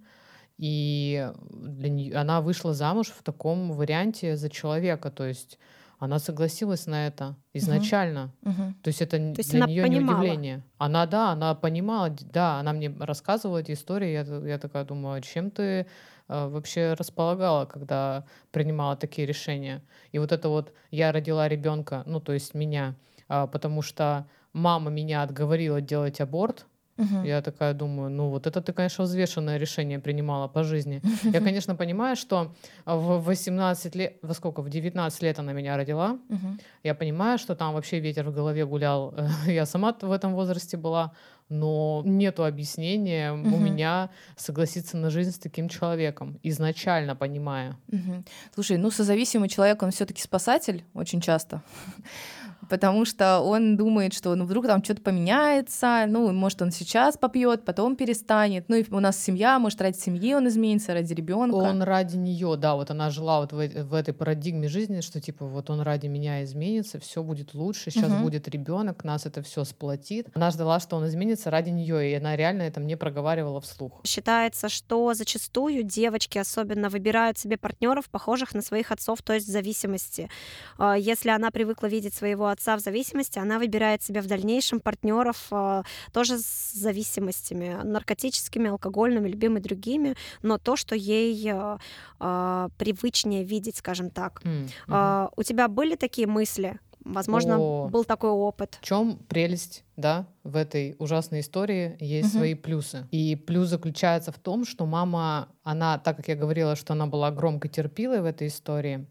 И 0.57 1.31
для 1.51 1.89
нее, 1.89 2.15
она 2.15 2.41
вышла 2.41 2.73
замуж 2.73 3.07
в 3.07 3.21
таком 3.23 3.73
варианте 3.73 4.37
за 4.37 4.49
человека, 4.49 5.11
то 5.11 5.25
есть 5.25 5.59
она 6.03 6.19
согласилась 6.19 6.85
на 6.85 7.07
это 7.07 7.37
изначально. 7.53 8.33
Мгм. 8.41 8.75
То 8.83 8.89
есть 8.89 9.01
это 9.01 9.17
То 9.17 9.35
есть 9.37 9.51
для 9.51 9.65
нее 9.65 9.87
не 9.87 9.99
удивление. 10.01 10.61
Она, 10.77 11.05
да, 11.05 11.31
она 11.31 11.55
понимала, 11.55 12.13
да, 12.33 12.59
она 12.59 12.73
мне 12.73 12.93
рассказывала 12.99 13.59
эти 13.59 13.71
истории. 13.71 14.11
Я, 14.11 14.23
я 14.45 14.57
такая 14.57 14.83
думаю, 14.83 15.15
а 15.15 15.21
чем 15.21 15.49
ты 15.49 15.63
э, 15.63 15.85
вообще 16.27 16.93
располагала, 16.93 17.65
когда 17.65 18.25
принимала 18.51 18.97
такие 18.97 19.25
решения? 19.25 19.81
И 20.11 20.19
вот 20.19 20.33
это 20.33 20.49
вот 20.49 20.73
я 20.91 21.13
родила 21.13 21.47
ребенка, 21.47 22.03
ну 22.05 22.19
то 22.19 22.33
есть 22.33 22.53
меня, 22.53 22.95
а, 23.29 23.47
потому 23.47 23.81
что 23.81 24.27
мама 24.51 24.91
меня 24.91 25.21
отговорила 25.21 25.79
делать 25.79 26.19
аборт. 26.19 26.65
Мгм. 26.97 27.23
Я 27.23 27.41
такая 27.41 27.73
думаю, 27.73 28.09
ну 28.11 28.29
вот 28.29 28.45
это 28.47 28.61
ты, 28.61 28.71
конечно, 28.73 29.03
взвешенное 29.03 29.57
решение 29.57 29.99
принимала 29.99 30.47
по 30.47 30.63
жизни. 30.63 31.01
Я, 31.33 31.41
конечно, 31.41 31.75
понимаю, 31.75 32.15
что 32.15 32.53
в 32.85 33.19
18 33.23 33.95
лет, 33.95 34.17
во 34.21 34.33
сколько, 34.33 34.61
в 34.61 34.69
19 34.69 35.23
лет 35.23 35.39
она 35.39 35.53
меня 35.53 35.77
родила. 35.77 36.17
Мгм. 36.29 36.59
Я 36.83 36.93
понимаю, 36.95 37.37
что 37.39 37.55
там 37.55 37.73
вообще 37.73 37.99
ветер 37.99 38.29
в 38.29 38.33
голове 38.33 38.65
гулял. 38.65 39.13
Я 39.47 39.65
сама 39.65 39.95
в 40.01 40.11
этом 40.11 40.33
возрасте 40.35 40.77
была, 40.77 41.11
но 41.49 42.01
нету 42.05 42.45
объяснения 42.45 43.31
у 43.33 43.37
Мгм. 43.37 43.63
меня 43.63 44.09
согласиться 44.37 44.97
на 44.97 45.09
жизнь 45.09 45.31
с 45.31 45.37
таким 45.39 45.69
человеком, 45.69 46.39
изначально 46.43 47.15
понимая. 47.15 47.75
Мгм. 47.91 48.23
Слушай, 48.53 48.77
ну 48.77 48.91
созависимый 48.91 49.49
человек, 49.49 49.81
он 49.83 49.89
все-таки 49.91 50.21
спасатель 50.21 50.83
очень 50.93 51.21
часто. 51.21 51.61
Потому 52.69 53.05
что 53.05 53.39
он 53.39 53.77
думает, 53.77 54.13
что 54.13 54.33
ну 54.35 54.45
вдруг 54.45 54.65
там 54.67 54.83
что-то 54.83 55.01
поменяется, 55.01 56.05
ну, 56.07 56.31
может, 56.31 56.61
он 56.61 56.71
сейчас 56.71 57.17
попьет, 57.17 57.65
потом 57.65 57.95
перестанет. 57.95 58.69
Ну, 58.69 58.75
и 58.77 58.85
у 58.91 58.99
нас 58.99 59.17
семья, 59.21 59.59
может, 59.59 59.81
ради 59.81 59.97
семьи 59.97 60.33
он 60.33 60.47
изменится, 60.47 60.93
ради 60.93 61.13
ребенка. 61.13 61.55
Он 61.55 61.81
ради 61.81 62.15
нее, 62.17 62.55
да, 62.57 62.75
вот 62.75 62.91
она 62.91 63.09
жила 63.09 63.41
вот 63.41 63.51
в, 63.51 63.55
в 63.83 63.93
этой 63.93 64.13
парадигме 64.13 64.67
жизни, 64.67 65.01
что 65.01 65.19
типа 65.19 65.45
вот 65.45 65.69
он 65.69 65.81
ради 65.81 66.07
меня 66.07 66.43
изменится, 66.43 66.99
все 66.99 67.23
будет 67.23 67.53
лучше, 67.53 67.91
сейчас 67.91 68.11
Мгм. 68.11 68.23
будет 68.23 68.47
ребенок, 68.47 69.03
нас 69.03 69.25
это 69.25 69.41
все 69.41 69.63
сплотит. 69.63 70.27
Она 70.33 70.51
ждала, 70.51 70.79
что 70.79 70.95
он 70.97 71.07
изменится 71.07 71.49
ради 71.49 71.69
нее, 71.69 72.11
и 72.11 72.13
она 72.15 72.35
реально 72.35 72.63
это 72.63 72.79
мне 72.79 72.97
проговаривала 72.97 73.59
вслух. 73.61 74.01
Считается, 74.05 74.69
что 74.69 75.13
зачастую 75.13 75.83
девочки 75.83 76.37
особенно 76.37 76.89
выбирают 76.89 77.37
себе 77.37 77.57
партнеров, 77.57 78.09
похожих 78.09 78.53
на 78.53 78.61
своих 78.61 78.91
отцов, 78.91 79.21
то 79.21 79.33
есть 79.33 79.47
в 79.47 79.51
зависимости. 79.51 80.29
А, 80.77 80.95
Если 80.97 81.29
она 81.29 81.51
привыкла 81.51 81.87
видеть 81.87 82.13
своего 82.13 82.47
отца 82.53 82.75
в 82.77 82.79
зависимости, 82.79 83.39
она 83.39 83.59
выбирает 83.59 84.01
себе 84.01 84.21
в 84.21 84.27
дальнейшем 84.27 84.79
партнеров 84.79 85.47
а, 85.51 85.83
тоже 86.11 86.37
с 86.39 86.71
зависимостями, 86.73 87.77
наркотическими, 87.83 88.69
алкогольными, 88.69 89.27
любыми 89.29 89.59
другими, 89.59 90.15
но 90.41 90.57
то, 90.57 90.75
что 90.75 90.95
ей 90.95 91.49
а, 91.51 91.79
а, 92.19 92.69
привычнее 92.77 93.43
видеть, 93.43 93.77
скажем 93.77 94.09
так. 94.09 94.41
Мгм. 94.43 94.67
А, 94.87 95.29
У 95.35 95.43
тебя 95.43 95.67
были 95.67 95.95
такие 95.95 96.27
мысли? 96.27 96.79
Возможно, 97.05 97.57
О. 97.59 97.89
был 97.89 98.05
такой 98.05 98.29
опыт. 98.29 98.77
В 98.81 98.85
чем 98.85 99.17
прелесть, 99.17 99.83
да, 99.97 100.25
в 100.43 100.55
этой 100.55 100.95
ужасной 100.99 101.41
истории 101.41 101.97
есть 101.99 102.29
Мгм. 102.29 102.37
свои 102.37 102.53
плюсы. 102.55 103.07
И 103.11 103.35
плюс 103.35 103.67
заключается 103.67 104.31
в 104.31 104.39
том, 104.39 104.65
что 104.65 104.85
мама, 104.85 105.49
она, 105.63 105.97
так 105.97 106.15
как 106.17 106.29
я 106.29 106.35
говорила, 106.35 106.75
что 106.77 106.93
она 106.93 107.05
была 107.07 107.29
громко 107.31 107.67
терпилой 107.67 108.21
в 108.21 108.25
этой 108.25 108.47
истории, 108.47 109.05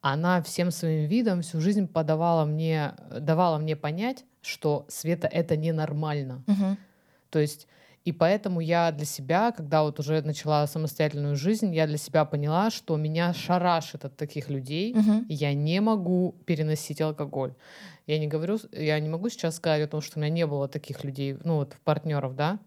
она 0.00 0.42
всем 0.42 0.70
своим 0.70 1.08
видом 1.08 1.42
всю 1.42 1.60
жизнь 1.60 1.88
подавала 1.88 2.44
мне, 2.44 2.94
давала 3.20 3.58
мне 3.58 3.76
понять, 3.76 4.24
что 4.42 4.84
Света 4.88 5.26
это 5.26 5.56
ненормально. 5.56 6.42
Мгм. 6.46 6.76
То 7.30 7.38
есть 7.40 7.66
и 8.04 8.12
поэтому 8.12 8.60
я 8.60 8.92
для 8.92 9.04
себя, 9.04 9.50
когда 9.50 9.82
вот 9.82 9.98
уже 9.98 10.22
начала 10.22 10.64
самостоятельную 10.68 11.34
жизнь, 11.34 11.74
я 11.74 11.88
для 11.88 11.96
себя 11.98 12.24
поняла, 12.24 12.70
что 12.70 12.96
меня 12.96 13.34
шарашит 13.34 14.04
от 14.04 14.16
таких 14.16 14.48
людей, 14.48 14.96
и 15.28 15.34
я 15.34 15.52
не 15.54 15.80
могу 15.80 16.36
переносить 16.46 17.00
алкоголь. 17.00 17.54
Я 18.06 18.20
не 18.20 18.28
говорю, 18.28 18.58
я 18.70 19.00
не 19.00 19.08
могу 19.08 19.28
сейчас 19.28 19.56
сказать 19.56 19.82
о 19.82 19.88
том, 19.88 20.00
что 20.02 20.20
у 20.20 20.22
меня 20.22 20.30
не 20.30 20.46
было 20.46 20.68
таких 20.68 21.02
людей, 21.02 21.36
ну 21.42 21.56
вот 21.56 21.76
партнеров, 21.82 22.36
да. 22.36 22.60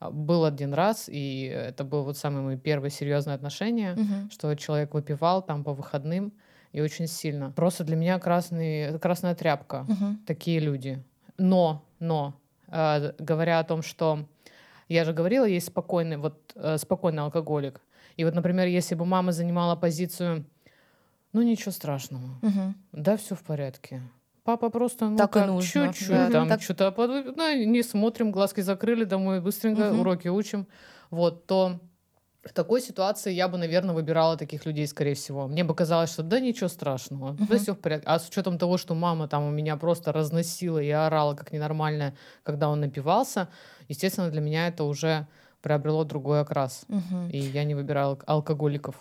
А, 0.00 0.10
Был 0.10 0.44
один 0.44 0.74
раз, 0.74 1.08
и 1.08 1.44
это 1.46 1.82
был 1.84 2.04
вот 2.04 2.18
самые 2.18 2.42
мои 2.42 2.56
первые 2.58 2.90
серьезные 2.90 3.36
отношения, 3.36 3.94
Мгм. 3.94 4.30
что 4.30 4.54
человек 4.54 4.92
выпивал 4.92 5.40
там 5.40 5.64
по 5.64 5.72
выходным 5.72 6.34
и 6.74 6.80
очень 6.80 7.06
сильно. 7.06 7.52
Просто 7.52 7.84
для 7.84 7.96
меня 7.96 8.18
красный, 8.18 8.98
красная 8.98 9.34
тряпка 9.34 9.84
Мгм. 9.88 10.18
такие 10.26 10.58
люди. 10.60 10.98
Но, 11.38 11.84
но, 12.00 12.34
э, 12.68 13.12
говоря 13.18 13.60
о 13.60 13.64
том, 13.64 13.82
что 13.82 14.26
я 14.88 15.04
же 15.04 15.12
говорила, 15.12 15.44
есть 15.44 15.68
спокойный, 15.68 16.16
вот 16.16 16.34
э, 16.56 16.78
спокойный 16.78 17.22
алкоголик. 17.22 17.80
И 18.16 18.24
вот, 18.24 18.34
например, 18.34 18.66
если 18.66 18.96
бы 18.96 19.04
мама 19.06 19.30
занимала 19.32 19.76
позицию, 19.76 20.44
ну 21.32 21.42
ничего 21.42 21.70
страшного, 21.72 22.28
Мгм. 22.42 22.74
да, 22.92 23.16
все 23.16 23.34
в 23.36 23.42
порядке. 23.42 24.02
Папа 24.42 24.68
просто, 24.70 25.08
ну, 25.08 25.16
Так 25.16 25.30
и 25.30 25.38
как, 25.38 25.46
нужно, 25.46 25.86
чуть-чуть 25.92 26.08
да. 26.08 26.30
там, 26.30 26.48
Так- 26.48 26.62
что-то, 26.62 26.90
под- 26.92 27.36
ну, 27.36 27.64
не 27.66 27.82
смотрим, 27.82 28.32
глазки 28.32 28.62
закрыли, 28.62 29.04
домой 29.04 29.40
быстренько, 29.40 29.90
Мгм. 29.90 30.00
уроки 30.00 30.28
учим. 30.28 30.66
Вот, 31.10 31.46
то 31.46 31.78
в 32.44 32.52
такой 32.52 32.80
ситуации 32.80 33.32
я 33.32 33.48
бы, 33.48 33.58
наверное, 33.58 33.94
выбирала 33.94 34.36
таких 34.36 34.66
людей, 34.66 34.86
скорее 34.86 35.14
всего. 35.14 35.46
Мне 35.48 35.64
бы 35.64 35.74
казалось, 35.74 36.12
что 36.12 36.22
да 36.22 36.40
ничего 36.40 36.68
страшного, 36.68 37.32
да 37.32 37.44
Мгм. 37.44 37.58
все 37.58 37.72
в 37.74 37.78
порядке. 37.78 38.06
А 38.06 38.18
с 38.18 38.28
учетом 38.28 38.58
того, 38.58 38.76
что 38.78 38.94
мама 38.94 39.28
там 39.28 39.44
у 39.44 39.50
меня 39.50 39.76
просто 39.76 40.12
разносила 40.12 40.78
и 40.78 40.90
орала 40.90 41.34
как 41.34 41.52
ненормальная, 41.52 42.14
когда 42.42 42.68
он 42.68 42.80
напивался, 42.80 43.48
естественно, 43.88 44.30
для 44.30 44.40
меня 44.40 44.68
это 44.68 44.84
уже 44.84 45.26
приобрело 45.62 46.04
другой 46.04 46.40
окрас. 46.40 46.84
Мгм. 46.88 47.30
И 47.30 47.38
я 47.38 47.64
не 47.64 47.74
выбирала 47.74 48.14
алк- 48.14 48.24
алкоголиков. 48.26 48.96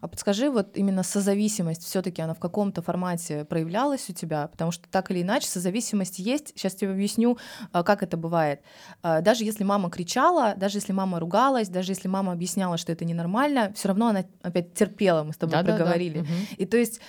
А 0.00 0.08
подскажи, 0.08 0.50
вот 0.50 0.76
именно 0.76 1.02
созависимость 1.02 1.84
все-таки 1.84 2.22
она 2.22 2.34
в 2.34 2.38
каком-то 2.38 2.82
формате 2.82 3.44
проявлялась 3.44 4.08
у 4.08 4.12
тебя? 4.12 4.46
Потому 4.48 4.70
что 4.72 4.88
так 4.88 5.10
или 5.10 5.22
иначе 5.22 5.48
созависимость 5.48 6.18
есть. 6.18 6.52
Сейчас 6.56 6.74
тебе 6.74 6.90
объясню, 6.92 7.38
а, 7.72 7.82
как 7.82 8.02
это 8.02 8.16
бывает. 8.16 8.60
А, 9.02 9.20
Даже 9.20 9.44
если 9.44 9.64
мама 9.64 9.90
кричала, 9.90 10.54
даже 10.56 10.78
если 10.78 10.92
мама 10.92 11.18
ругалась, 11.20 11.68
даже 11.68 11.92
если 11.92 12.08
мама 12.08 12.32
объясняла, 12.32 12.76
что 12.76 12.92
это 12.92 13.04
ненормально, 13.04 13.72
все 13.74 13.88
равно 13.88 14.08
она 14.08 14.24
опять 14.42 14.74
терпела, 14.74 15.22
мы 15.24 15.32
с 15.32 15.36
тобой 15.36 15.52
Да-да-да. 15.52 15.76
проговорили. 15.76 16.20
Мгм. 16.20 16.28
И 16.56 16.66
то 16.66 16.76
есть 16.76 17.00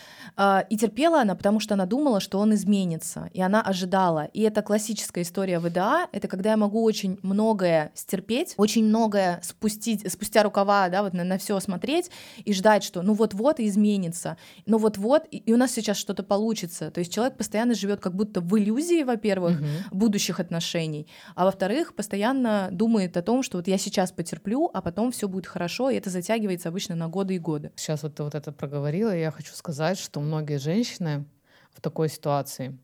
и 0.69 0.78
терпела 0.78 1.22
она, 1.22 1.36
потому 1.36 1.60
что 1.60 1.76
она 1.76 1.86
думала, 1.86 2.19
что 2.19 2.39
он 2.39 2.54
изменится, 2.54 3.30
и 3.34 3.41
она 3.41 3.62
ожидала. 3.62 4.26
И 4.34 4.41
это 4.41 4.62
классическая 4.62 5.22
история 5.22 5.60
ВДА. 5.60 6.08
Это 6.12 6.28
когда 6.28 6.52
я 6.52 6.58
могу 6.58 6.84
очень 6.84 7.19
многое 7.22 7.91
стерпеть, 7.93 8.54
очень 8.58 8.86
многое 8.86 9.39
спустить, 9.43 10.12
спустя 10.12 10.43
рукава, 10.43 10.89
да, 10.89 11.04
вот 11.04 11.13
на, 11.13 11.38
все 11.38 11.60
смотреть 11.60 12.10
и 12.43 12.54
ждать, 12.54 12.84
что 12.84 13.02
ну 13.02 13.13
вот-вот 13.13 13.60
и 13.60 13.67
изменится, 13.67 14.38
ну 14.65 14.78
вот-вот 14.78 15.26
и, 15.32 15.38
и 15.38 15.54
у 15.54 15.58
нас 15.58 15.72
сейчас 15.72 15.98
что-то 15.98 16.24
получится. 16.24 16.89
То 16.91 17.00
есть 17.00 17.13
человек 17.13 17.38
постоянно 17.38 17.74
живет 17.76 18.00
как 18.00 18.15
будто 18.15 18.41
в 18.41 18.58
иллюзии, 18.58 19.04
во-первых, 19.04 19.60
Мгм. 19.60 19.67
будущих 19.91 20.39
отношений, 20.39 21.08
а 21.36 21.46
во-вторых, 21.46 21.93
постоянно 21.96 22.69
думает 22.72 23.17
о 23.17 23.22
том, 23.22 23.43
что 23.43 23.58
вот 23.58 23.67
я 23.67 23.78
сейчас 23.78 24.12
потерплю, 24.12 24.69
а 24.74 24.82
потом 24.82 25.12
все 25.12 25.28
будет 25.28 25.46
хорошо, 25.48 25.89
и 25.89 25.96
это 25.96 26.10
затягивается 26.10 26.69
обычно 26.69 26.96
на 26.96 27.08
годы 27.08 27.36
и 27.36 27.39
годы. 27.39 27.72
Сейчас 27.76 28.04
вот 28.04 28.15
ты 28.15 28.24
вот 28.24 28.36
это 28.36 28.52
проговорила, 28.52 29.15
и 29.15 29.19
я 29.19 29.32
хочу 29.32 29.54
сказать, 29.54 30.00
что 30.00 30.19
многие 30.24 30.58
женщины 30.58 31.26
в 31.72 31.82
такой 31.82 32.10
ситуации 32.10 32.78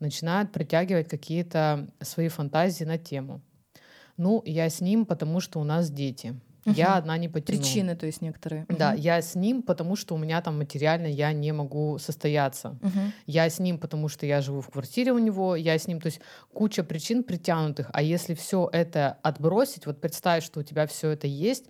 начинают 0.00 0.52
притягивать 0.52 1.08
какие-то 1.08 1.88
свои 2.00 2.28
фантазии 2.28 2.84
на 2.84 2.98
тему. 2.98 3.40
Ну, 4.16 4.42
я 4.46 4.68
с 4.68 4.80
ним, 4.80 5.06
потому 5.06 5.40
что 5.40 5.60
у 5.60 5.64
нас 5.64 5.90
дети. 5.90 6.34
Я 6.64 6.88
Мгм. 6.88 6.98
одна 6.98 7.18
не 7.18 7.28
потяну. 7.28 7.60
Причины, 7.60 7.94
то 7.96 8.06
есть 8.06 8.22
некоторые. 8.22 8.66
Да, 8.68 8.90
Мгм. 8.92 9.00
я 9.00 9.22
с 9.22 9.36
ним, 9.36 9.62
потому 9.62 9.94
что 9.94 10.14
у 10.14 10.18
меня 10.18 10.40
там 10.42 10.58
материально 10.58 11.06
я 11.06 11.32
не 11.32 11.52
могу 11.52 11.98
состояться. 11.98 12.76
Мгм. 12.82 13.12
Я 13.26 13.48
с 13.48 13.60
ним, 13.60 13.78
потому 13.78 14.08
что 14.08 14.26
я 14.26 14.40
живу 14.40 14.60
в 14.60 14.70
квартире 14.70 15.12
у 15.12 15.18
него, 15.18 15.54
я 15.54 15.78
с 15.78 15.86
ним, 15.86 16.00
то 16.00 16.06
есть 16.06 16.20
куча 16.52 16.82
причин 16.82 17.22
притянутых. 17.22 17.88
А 17.92 18.02
если 18.02 18.34
все 18.34 18.68
это 18.72 19.18
отбросить, 19.22 19.86
вот 19.86 20.00
представить, 20.00 20.42
что 20.42 20.60
у 20.60 20.62
тебя 20.64 20.86
все 20.86 21.10
это 21.10 21.28
есть, 21.28 21.66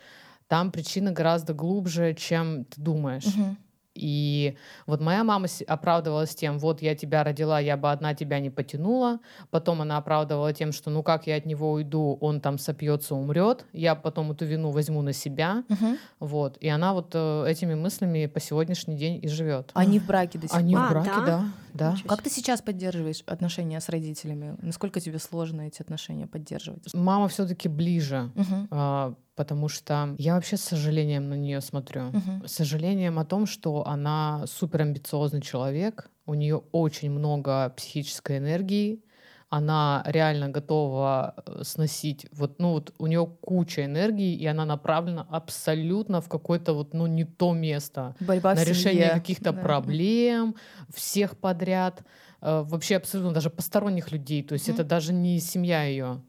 там 0.48 0.70
причины 0.70 1.10
гораздо 1.12 1.52
глубже, 1.52 2.14
чем 2.14 2.64
ты 2.64 2.80
думаешь. 2.80 3.26
Мгм. 3.36 3.58
И 3.96 4.56
вот 4.86 5.00
моя 5.00 5.24
мама 5.24 5.48
оправдывалась 5.66 6.34
тем, 6.34 6.58
вот 6.58 6.82
я 6.82 6.94
тебя 6.94 7.24
родила, 7.24 7.58
я 7.60 7.76
бы 7.76 7.90
одна 7.90 8.14
тебя 8.14 8.40
не 8.40 8.50
потянула. 8.50 9.20
Потом 9.50 9.82
она 9.82 9.96
оправдывала 9.96 10.52
тем, 10.52 10.72
что 10.72 10.90
ну 10.90 11.02
как 11.02 11.26
я 11.26 11.36
от 11.36 11.46
него 11.46 11.72
уйду, 11.72 12.18
он 12.20 12.40
там 12.40 12.58
сопьется, 12.58 13.14
умрет. 13.14 13.64
Я 13.72 13.94
потом 13.94 14.32
эту 14.32 14.44
вину 14.44 14.70
возьму 14.70 15.02
на 15.02 15.12
себя. 15.12 15.64
Мгм. 15.68 15.98
Вот. 16.20 16.56
И 16.58 16.68
она 16.68 16.92
вот 16.92 17.10
э, 17.14 17.44
этими 17.48 17.74
мыслями 17.74 18.26
по 18.26 18.40
сегодняшний 18.40 18.96
день 18.96 19.20
и 19.22 19.28
живет. 19.28 19.70
Они 19.74 19.98
в 19.98 20.06
браке 20.06 20.38
до 20.38 20.48
сих 20.48 20.56
Они 20.56 20.74
пор. 20.74 20.84
А, 20.84 20.88
в 20.88 20.90
браке, 20.90 21.10
да? 21.10 21.44
да. 21.74 21.90
да. 21.92 21.96
Как 22.08 22.22
ты 22.22 22.30
сейчас 22.30 22.62
поддерживаешь 22.62 23.22
отношения 23.26 23.80
с 23.80 23.88
родителями? 23.88 24.56
Насколько 24.62 25.00
тебе 25.00 25.18
сложно 25.18 25.62
эти 25.62 25.82
отношения 25.82 26.26
поддерживать? 26.26 26.92
Мама 26.94 27.28
все-таки 27.28 27.68
ближе. 27.68 28.30
Мгм. 28.34 29.16
Потому 29.36 29.68
что 29.68 30.14
я 30.18 30.34
вообще 30.34 30.56
с 30.56 30.62
сожалением 30.62 31.28
на 31.28 31.34
нее 31.34 31.60
смотрю. 31.60 32.02
Мгм. 32.12 32.46
С 32.48 32.52
сожалением 32.52 33.18
о 33.18 33.24
том, 33.24 33.46
что 33.46 33.86
она 33.86 34.44
супер 34.46 34.80
амбициозный 34.82 35.40
человек, 35.42 36.10
у 36.26 36.34
нее 36.34 36.62
очень 36.72 37.10
много 37.10 37.70
психической 37.76 38.38
энергии, 38.38 39.02
она 39.48 40.02
реально 40.06 40.48
готова 40.48 41.34
э, 41.46 41.62
сносить, 41.62 42.26
вот, 42.32 42.58
ну 42.58 42.72
вот 42.72 42.92
у 42.98 43.06
нее 43.06 43.26
куча 43.40 43.84
энергии, 43.84 44.34
и 44.34 44.44
она 44.46 44.64
направлена 44.64 45.24
абсолютно 45.30 46.20
в 46.20 46.28
какое-то 46.28 46.72
вот, 46.72 46.94
ну 46.94 47.06
не 47.06 47.24
то 47.24 47.52
место. 47.52 48.16
Борьба 48.20 48.54
на 48.54 48.64
решение 48.64 49.10
каких-то 49.10 49.52
Да. 49.52 49.62
проблем, 49.62 50.56
всех 50.92 51.36
подряд, 51.38 52.02
э, 52.42 52.62
вообще 52.66 52.96
абсолютно 52.96 53.32
даже 53.32 53.50
посторонних 53.50 54.10
людей, 54.12 54.42
то 54.42 54.54
есть 54.54 54.68
Мгм. 54.68 54.74
это 54.74 54.84
даже 54.84 55.12
не 55.12 55.38
семья 55.38 55.84
ее. 55.84 56.22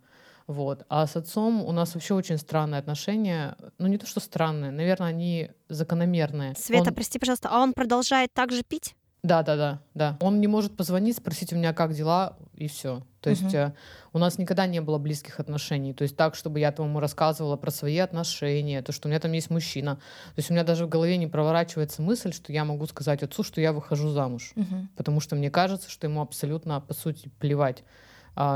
Вот. 0.48 0.86
А 0.90 1.06
с 1.06 1.16
отцом 1.18 1.64
у 1.64 1.72
нас 1.74 1.94
вообще 1.94 2.14
очень 2.14 2.38
странные 2.38 2.80
отношения. 2.80 3.58
Ну, 3.78 3.88
не 3.88 3.98
то, 3.98 4.08
что 4.08 4.20
странные, 4.22 4.72
наверное, 4.72 5.10
они 5.10 5.52
закономерные. 5.68 6.56
Света, 6.58 6.90
Он- 6.90 6.96
прости, 6.96 7.20
пожалуйста, 7.20 7.50
а 7.52 7.62
он 7.62 7.74
продолжает 7.74 8.34
так 8.34 8.52
же 8.52 8.64
пить? 8.64 8.96
Да, 9.24 9.44
да, 9.44 9.56
да, 9.58 9.82
да. 9.94 10.18
Он 10.22 10.40
не 10.40 10.48
может 10.48 10.78
позвонить, 10.78 11.18
спросить 11.18 11.52
у 11.52 11.58
меня, 11.58 11.74
как 11.74 11.94
дела, 11.94 12.38
и 12.54 12.68
все. 12.68 13.04
То 13.20 13.30
есть 13.32 13.54
э, 13.54 13.74
у 14.14 14.20
нас 14.20 14.38
никогда 14.38 14.68
не 14.68 14.80
было 14.80 15.00
близких 15.00 15.42
отношений. 15.42 15.94
То 15.94 16.04
есть 16.04 16.16
так, 16.16 16.34
чтобы 16.34 16.60
я 16.62 16.72
там 16.72 16.86
ему 16.86 17.02
рассказывала 17.02 17.58
про 17.58 17.72
свои 17.72 17.98
отношения, 17.98 18.82
то, 18.82 18.94
что 18.94 19.08
у 19.08 19.10
меня 19.10 19.20
там 19.20 19.34
есть 19.34 19.50
мужчина. 19.50 19.96
То 19.96 20.38
есть 20.38 20.50
у 20.50 20.54
меня 20.54 20.64
даже 20.64 20.86
в 20.86 20.90
голове 20.90 21.18
не 21.18 21.28
проворачивается 21.28 22.02
мысль, 22.02 22.32
что 22.32 22.54
я 22.54 22.64
могу 22.64 22.86
сказать 22.86 23.22
отцу, 23.22 23.44
что 23.44 23.60
я 23.60 23.74
выхожу 23.74 24.10
замуж. 24.10 24.54
Мгм. 24.56 24.90
Потому 24.96 25.20
что 25.20 25.36
мне 25.36 25.52
кажется, 25.52 25.90
что 25.90 26.08
ему 26.08 26.22
абсолютно, 26.22 26.80
по 26.80 26.94
сути, 26.94 27.30
плевать 27.40 27.84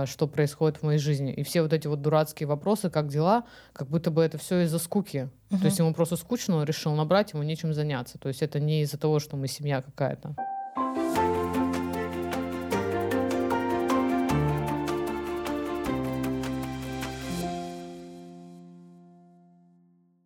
что 0.05 0.27
происходит 0.27 0.77
в 0.77 0.83
моей 0.83 0.99
жизни. 0.99 1.33
И 1.33 1.43
все 1.43 1.61
вот 1.63 1.73
эти 1.73 1.87
вот 1.87 2.01
дурацкие 2.01 2.47
вопросы, 2.47 2.89
как 2.89 3.07
дела, 3.07 3.45
как 3.73 3.87
будто 3.87 4.11
бы 4.11 4.21
это 4.21 4.37
все 4.37 4.61
из-за 4.61 4.77
скуки. 4.77 5.29
Мгм. 5.49 5.59
То 5.59 5.65
есть 5.65 5.79
ему 5.79 5.93
просто 5.93 6.17
скучно, 6.17 6.57
он 6.57 6.65
решил 6.65 6.93
набрать, 6.93 7.33
ему 7.33 7.43
нечем 7.43 7.73
заняться. 7.73 8.17
То 8.19 8.27
есть 8.27 8.41
это 8.41 8.59
не 8.59 8.83
из-за 8.83 8.97
того, 8.97 9.19
что 9.19 9.37
мы 9.37 9.47
семья 9.47 9.81
какая-то. 9.81 10.35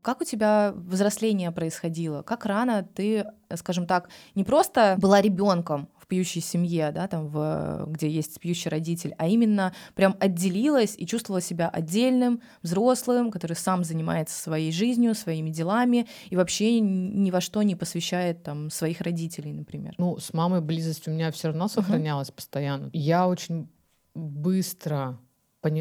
Как 0.05 0.21
у 0.21 0.23
тебя 0.23 0.71
взросление 0.75 1.49
происходило? 1.49 2.21
Как 2.21 2.45
рано 2.45 2.83
ты, 2.83 3.25
э, 3.49 3.57
скажем 3.57 3.87
так, 3.87 4.09
не 4.35 4.43
просто 4.43 4.97
была 4.99 5.19
ребенком 5.19 5.89
в 6.05 6.07
пьющей 6.07 6.41
семье, 6.41 6.91
да, 6.91 7.07
там, 7.07 7.27
в, 7.27 7.85
где 7.87 8.07
есть 8.07 8.39
пьющий 8.39 8.69
родитель, 8.69 9.15
а 9.17 9.27
именно 9.27 9.73
прям 9.95 10.15
отделилась 10.19 10.95
и 10.97 11.07
чувствовала 11.07 11.41
себя 11.41 11.67
отдельным, 11.67 12.41
взрослым, 12.61 13.31
который 13.31 13.55
сам 13.55 13.83
занимается 13.83 14.39
своей 14.39 14.71
жизнью, 14.71 15.15
своими 15.15 15.49
делами 15.49 16.07
и 16.29 16.35
вообще 16.35 16.79
ни 16.79 17.31
во 17.31 17.41
что 17.41 17.63
не 17.63 17.75
посвящает 17.75 18.43
там 18.43 18.69
своих 18.69 19.01
родителей, 19.01 19.51
например. 19.51 19.95
Ну, 19.97 20.17
с 20.19 20.31
мамой 20.33 20.61
близость 20.61 21.07
у 21.07 21.11
меня 21.11 21.31
все 21.31 21.47
равно 21.47 21.67
сохранялась 21.67 22.31
постоянно. 22.31 22.89
Я 22.93 23.27
очень 23.27 23.67
быстро 24.13 25.19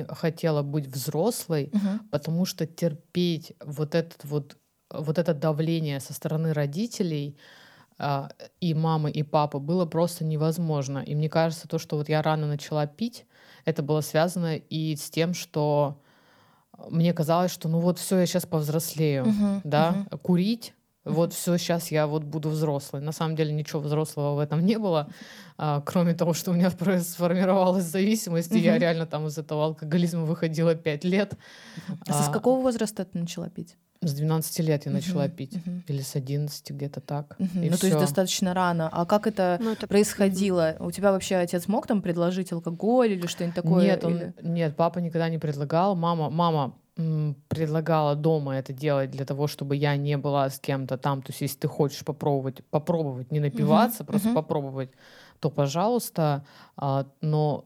хотела 0.08 0.62
быть 0.62 0.86
взрослой, 0.86 1.70
потому 2.10 2.46
что 2.46 2.66
терпеть 2.66 3.52
вот 3.62 3.94
этот 3.94 4.24
вот 4.24 4.56
вот 4.90 5.18
это 5.18 5.34
давление 5.34 5.98
со 5.98 6.12
стороны 6.14 6.52
родителей 6.52 7.36
и 8.60 8.74
мамы 8.74 9.10
и 9.10 9.22
папы 9.22 9.58
было 9.58 9.86
просто 9.86 10.24
невозможно. 10.24 10.98
И 10.98 11.14
мне 11.14 11.28
кажется, 11.28 11.68
то, 11.68 11.78
что 11.78 11.96
вот 11.96 12.08
я 12.08 12.22
рано 12.22 12.46
начала 12.46 12.86
пить, 12.86 13.26
это 13.64 13.82
было 13.82 14.00
связано 14.00 14.56
и 14.56 14.96
с 14.96 15.10
тем, 15.10 15.32
что 15.34 16.00
мне 16.90 17.12
казалось, 17.12 17.52
что 17.52 17.68
ну 17.68 17.78
вот 17.78 17.98
все, 17.98 18.18
я 18.18 18.26
сейчас 18.26 18.46
повзрослею, 18.46 19.26
Мгм, 19.26 19.60
да, 19.64 19.92
мгм. 19.92 20.08
курить. 20.22 20.74
Вот 21.04 21.34
все, 21.34 21.58
сейчас 21.58 21.90
я 21.90 22.06
вот 22.06 22.24
буду 22.24 22.48
взрослой. 22.48 23.00
На 23.02 23.12
самом 23.12 23.36
деле 23.36 23.52
ничего 23.52 23.80
взрослого 23.80 24.36
в 24.36 24.38
этом 24.38 24.64
не 24.64 24.78
было, 24.78 25.10
а, 25.58 25.82
кроме 25.82 26.14
того, 26.14 26.32
что 26.32 26.50
у 26.50 26.54
меня 26.54 26.70
сформировалась 27.00 27.84
зависимость, 27.84 28.52
и 28.52 28.58
я 28.60 28.78
реально 28.78 29.06
там 29.06 29.26
из 29.26 29.36
этого 29.36 29.64
алкоголизма 29.66 30.24
выходила 30.24 30.74
пять 30.74 31.04
лет. 31.04 31.34
А 32.08 32.12
с 32.12 32.28
А, 32.28 32.32
какого 32.32 32.62
возраста 32.62 33.04
ты 33.04 33.18
начала 33.18 33.50
пить? 33.50 33.76
С 34.08 34.12
12 34.14 34.60
лет 34.60 34.86
я 34.86 34.92
начала 34.92 35.24
Мгм, 35.24 35.30
пить. 35.36 35.56
мгм. 35.66 35.82
Или 35.88 36.02
с 36.02 36.14
11 36.16 36.70
где-то 36.70 37.00
так. 37.00 37.36
Мгм. 37.38 37.62
И 37.62 37.70
Ну, 37.70 37.76
то 37.76 37.86
есть 37.86 37.96
всё. 37.96 38.00
достаточно 38.00 38.54
рано. 38.54 38.88
А 38.92 39.06
как 39.06 39.26
это 39.26 39.58
Ну, 39.60 39.70
это 39.72 39.86
происходило? 39.86 40.76
У 40.80 40.90
тебя 40.90 41.10
вообще 41.12 41.36
отец 41.36 41.68
мог 41.68 41.86
там 41.86 42.02
предложить 42.02 42.52
алкоголь 42.52 43.12
или 43.12 43.26
что-нибудь 43.26 43.54
такое? 43.56 43.84
Нет, 43.84 44.04
он, 44.04 44.12
Или- 44.16 44.34
нет, 44.42 44.76
папа 44.76 44.98
никогда 45.00 45.28
не 45.28 45.38
предлагал. 45.38 45.94
Мама, 45.96 46.30
мама 46.30 46.74
м, 46.96 47.34
предлагала 47.48 48.14
дома 48.14 48.54
это 48.56 48.72
делать 48.72 49.10
для 49.10 49.24
того, 49.24 49.48
чтобы 49.48 49.74
я 49.74 49.96
не 49.96 50.16
была 50.16 50.48
с 50.48 50.60
кем-то 50.60 50.96
там. 50.96 51.22
То 51.22 51.30
есть, 51.32 51.40
если 51.40 51.58
ты 51.58 51.68
хочешь 51.68 52.04
попробовать, 52.04 52.62
попробовать, 52.70 53.32
не 53.32 53.40
напиваться, 53.40 54.04
просто 54.04 54.28
мгм. 54.28 54.34
попробовать, 54.36 54.90
то 55.40 55.50
пожалуйста. 55.50 56.44
А, 56.76 57.06
но 57.20 57.64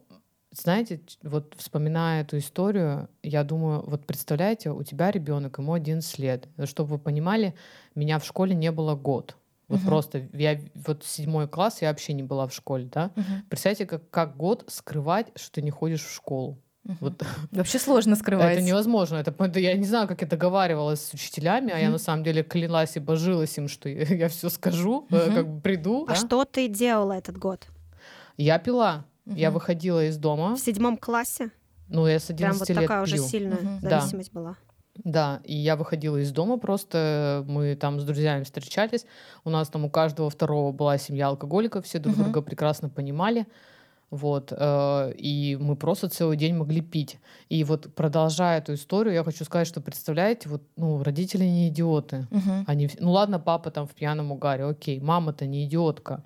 знаете, 0.62 1.00
вот 1.22 1.54
вспоминая 1.56 2.22
эту 2.22 2.38
историю, 2.38 3.08
я 3.22 3.44
думаю, 3.44 3.82
вот 3.86 4.06
представляете, 4.06 4.70
у 4.70 4.82
тебя 4.82 5.10
ребенок, 5.10 5.58
ему 5.58 5.72
11 5.72 6.18
лет. 6.18 6.48
Чтобы 6.64 6.90
вы 6.90 6.98
понимали, 6.98 7.54
меня 7.94 8.18
в 8.18 8.24
школе 8.24 8.54
не 8.54 8.70
было 8.72 8.94
год. 8.94 9.36
Вот 9.68 9.80
Мгм. 9.80 9.86
просто 9.86 10.28
я 10.32 10.58
вот 10.86 11.04
седьмой 11.04 11.46
класс, 11.48 11.82
я 11.82 11.88
вообще 11.88 12.12
не 12.14 12.22
была 12.22 12.46
в 12.46 12.54
школе, 12.54 12.88
да. 12.92 13.10
Мгм, 13.16 13.44
Представьте, 13.50 13.86
как, 13.86 14.08
как 14.10 14.36
год 14.36 14.64
скрывать, 14.68 15.28
что 15.36 15.52
ты 15.52 15.62
не 15.62 15.70
ходишь 15.70 16.02
в 16.02 16.10
школу. 16.14 16.58
мгм. 16.84 16.96
Вот 17.00 17.22
Вообще 17.52 17.78
сложно 17.78 18.16
скрывать. 18.16 18.56
это 18.56 18.62
невозможно. 18.64 19.16
Это, 19.16 19.34
это 19.44 19.60
я 19.60 19.74
не 19.74 19.84
знаю, 19.84 20.08
как 20.08 20.22
я 20.22 20.26
договаривалась 20.26 21.02
с 21.02 21.14
учителями, 21.14 21.72
а 21.72 21.78
я 21.78 21.90
на 21.90 21.98
самом 21.98 22.24
деле 22.24 22.42
клялась 22.42 22.96
и 22.96 23.00
божилась 23.00 23.58
им, 23.58 23.68
что 23.68 23.88
я, 23.90 24.28
все 24.28 24.48
скажу, 24.48 25.06
Мгм. 25.10 25.34
как 25.34 25.48
бы 25.48 25.60
приду. 25.60 26.04
А 26.06 26.10
да. 26.10 26.14
что 26.16 26.44
ты 26.44 26.68
делала 26.68 27.12
этот 27.12 27.36
год? 27.36 27.66
Я 28.38 28.58
пила. 28.58 29.04
Я 29.34 29.48
Мгм. 29.48 29.54
выходила 29.54 30.04
из 30.06 30.16
дома. 30.16 30.56
В 30.56 30.60
седьмом 30.60 30.96
классе? 30.96 31.50
Ну, 31.88 32.06
я 32.06 32.18
с 32.18 32.26
Прям 32.26 32.52
11 32.52 32.60
вот 32.60 32.68
лет 32.68 32.78
такая 32.88 33.02
уже 33.02 33.16
пью. 33.16 33.24
сильная 33.24 33.58
Мгм. 33.60 33.78
Да. 33.82 34.00
зависимость 34.00 34.32
была. 34.32 34.56
Да, 35.04 35.40
и 35.44 35.54
я 35.54 35.76
выходила 35.76 36.16
из 36.16 36.32
дома 36.32 36.58
просто, 36.58 37.44
мы 37.46 37.76
там 37.76 38.00
с 38.00 38.04
друзьями 38.04 38.42
встречались, 38.42 39.06
у 39.44 39.50
нас 39.50 39.68
там 39.68 39.84
у 39.84 39.90
каждого 39.90 40.28
второго 40.28 40.72
была 40.72 40.98
семья 40.98 41.28
алкоголиков, 41.28 41.84
все 41.84 41.98
друг 42.00 42.16
Мгм. 42.16 42.24
друга 42.24 42.42
прекрасно 42.42 42.88
понимали, 42.88 43.46
вот, 44.10 44.52
э, 44.56 45.12
и 45.16 45.56
мы 45.60 45.76
просто 45.76 46.08
целый 46.08 46.36
день 46.36 46.54
могли 46.54 46.80
пить. 46.80 47.18
И 47.48 47.64
вот 47.64 47.94
продолжая 47.94 48.58
эту 48.58 48.74
историю, 48.74 49.14
я 49.14 49.24
хочу 49.24 49.44
сказать, 49.44 49.66
что 49.68 49.80
представляете, 49.80 50.48
вот, 50.48 50.62
ну, 50.76 51.02
родители 51.02 51.44
не 51.44 51.68
идиоты, 51.68 52.26
Мгм. 52.30 52.64
они, 52.66 52.88
ну 53.00 53.12
ладно, 53.12 53.38
папа 53.38 53.70
там 53.70 53.86
в 53.86 53.94
пьяном 53.94 54.32
угаре, 54.32 54.64
окей, 54.64 55.00
мама-то 55.00 55.46
не 55.46 55.64
идиотка. 55.66 56.22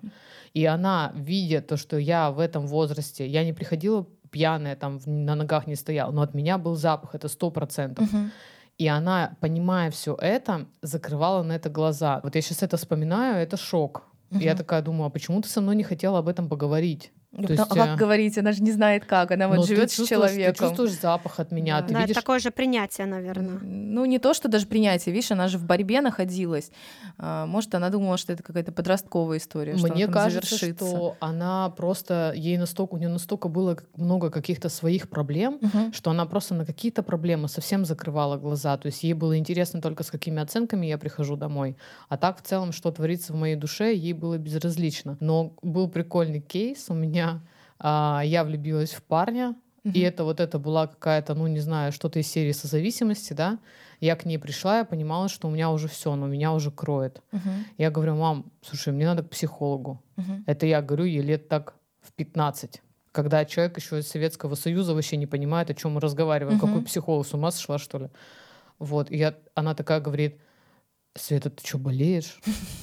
И 0.53 0.65
она, 0.65 1.11
видя 1.15 1.61
то, 1.61 1.77
что 1.77 1.97
я 1.97 2.31
в 2.31 2.39
этом 2.39 2.67
возрасте, 2.67 3.27
я 3.27 3.43
не 3.43 3.53
приходила 3.53 4.05
пьяная, 4.31 4.75
там 4.75 4.99
на 5.05 5.35
ногах 5.35 5.67
не 5.67 5.75
стояла, 5.75 6.11
но 6.11 6.21
от 6.21 6.33
меня 6.33 6.57
был 6.57 6.75
запах, 6.75 7.15
это 7.15 7.27
сто 7.27 7.51
процентов. 7.51 8.11
Мгм. 8.13 8.31
И 8.79 8.87
она, 8.87 9.35
понимая 9.39 9.91
все 9.91 10.15
это, 10.19 10.65
закрывала 10.81 11.43
на 11.43 11.53
это 11.53 11.69
глаза. 11.69 12.19
Вот 12.23 12.35
я 12.35 12.41
сейчас 12.41 12.63
это 12.63 12.77
вспоминаю, 12.77 13.37
это 13.43 13.57
шок. 13.57 14.03
И 14.31 14.43
Я 14.45 14.55
такая 14.55 14.81
думаю, 14.81 15.05
а 15.05 15.09
почему 15.11 15.41
ты 15.41 15.49
со 15.49 15.61
мной 15.61 15.75
не 15.75 15.83
хотела 15.83 16.17
об 16.19 16.27
этом 16.27 16.49
поговорить? 16.49 17.11
Ну, 17.35 17.47
То 17.47 17.53
есть, 17.53 17.65
а 17.67 17.73
как 17.73 17.89
э, 17.89 17.95
говорить? 17.95 18.37
Она 18.37 18.51
же 18.51 18.61
не 18.61 18.71
знает 18.71 19.05
как. 19.05 19.31
Она 19.31 19.47
вот 19.47 19.61
ты 19.61 19.67
живет 19.75 19.91
с 19.91 20.07
человеком. 20.07 20.53
Ты 20.53 20.59
чувствуешь 20.59 20.91
запах 20.99 21.39
от 21.39 21.51
меня, 21.51 21.81
Да. 21.81 21.87
ты 21.87 21.93
Да, 21.93 22.01
видишь... 22.01 22.15
такое 22.15 22.37
же 22.37 22.51
принятие, 22.51 23.07
наверное. 23.07 23.59
Ну, 23.61 24.05
не 24.05 24.19
то, 24.19 24.35
что 24.35 24.47
даже 24.49 24.67
принятие. 24.67 25.13
Видишь, 25.15 25.31
она 25.31 25.47
же 25.47 25.57
в 25.57 25.65
борьбе 25.65 26.01
находилась. 26.01 26.71
А, 27.17 27.47
Может, 27.47 27.73
она 27.73 27.89
думала, 27.89 28.17
что 28.17 28.33
это 28.33 28.43
какая-то 28.43 28.71
подростковая 28.71 29.39
история, 29.39 29.77
что 29.77 29.87
Мне 29.87 30.05
она 30.05 30.13
там 30.13 30.23
кажется, 30.23 30.55
завершится. 30.55 30.85
что 30.87 31.15
она 31.19 31.69
просто, 31.71 32.33
ей 32.35 32.57
настолько, 32.57 32.93
у 32.93 32.97
нее 32.97 33.09
настолько 33.09 33.47
было 33.47 33.77
много 33.95 34.29
каких-то 34.29 34.69
своих 34.69 35.09
проблем, 35.09 35.57
Мгм. 35.59 35.91
что 35.93 36.11
она 36.11 36.25
просто 36.27 36.53
на 36.53 36.65
какие-то 36.65 37.01
проблемы 37.01 37.47
совсем 37.47 37.83
закрывала 37.85 38.37
глаза. 38.37 38.77
То 38.77 38.85
есть 38.87 39.03
ей 39.03 39.13
было 39.13 39.35
интересно 39.37 39.81
только 39.81 40.03
с 40.03 40.11
какими 40.11 40.39
оценками 40.39 40.85
я 40.85 40.99
прихожу 40.99 41.35
домой. 41.35 41.77
А 42.09 42.17
так 42.17 42.37
в 42.37 42.41
целом, 42.43 42.71
что 42.73 42.91
творится 42.91 43.33
в 43.33 43.37
моей 43.37 43.55
душе, 43.55 43.93
ей 43.95 44.13
было 44.13 44.37
безразлично. 44.37 45.17
Но 45.19 45.53
был 45.63 45.87
прикольный 45.89 46.39
кейс 46.39 46.85
у 46.89 46.93
меня. 46.93 47.22
А, 47.79 48.21
Я 48.25 48.43
влюбилась 48.43 48.93
в 48.93 49.01
парня, 49.03 49.55
и 49.83 49.99
это 49.99 50.23
вот 50.23 50.39
это 50.39 50.59
была 50.59 50.87
какая-то, 50.87 51.35
ну 51.35 51.47
не 51.47 51.59
знаю, 51.59 51.91
что-то 51.91 52.19
из 52.19 52.27
серии 52.27 52.53
созависимости, 52.53 53.33
да. 53.33 53.59
Я 53.99 54.15
к 54.15 54.25
ней 54.25 54.37
пришла, 54.37 54.77
я 54.77 54.85
понимала, 54.85 55.29
что 55.29 55.47
у 55.47 55.51
меня 55.51 55.71
уже 55.71 55.87
все, 55.87 56.15
но 56.15 56.27
меня 56.27 56.53
уже 56.53 56.71
кроет. 56.71 57.21
Я 57.77 57.91
говорю, 57.91 58.15
мам, 58.15 58.45
слушай, 58.61 58.93
мне 58.93 59.05
надо 59.05 59.23
к 59.23 59.29
психологу. 59.29 60.01
Это 60.45 60.65
я 60.65 60.81
говорю 60.81 61.05
ей 61.05 61.21
лет 61.21 61.49
так 61.49 61.75
в 62.01 62.11
15. 62.13 62.81
Когда 63.11 63.45
человек 63.45 63.77
еще 63.77 63.99
из 63.99 64.07
Советского 64.07 64.55
Союза 64.55 64.93
вообще 64.93 65.17
не 65.17 65.27
понимает, 65.27 65.69
о 65.69 65.73
чем 65.73 65.91
мы 65.91 66.01
разговариваем. 66.01 66.59
Какой 66.59 66.81
психолог 66.83 67.27
с 67.27 67.33
ума 67.33 67.51
сошла, 67.51 67.77
что 67.77 67.99
ли? 67.99 68.09
Вот. 68.79 69.11
И 69.11 69.17
я, 69.17 69.35
она 69.53 69.75
такая 69.75 69.99
говорит, 69.99 70.39
Света, 71.15 71.51
ты 71.51 71.65
что, 71.65 71.77
болеешь? 71.77 72.39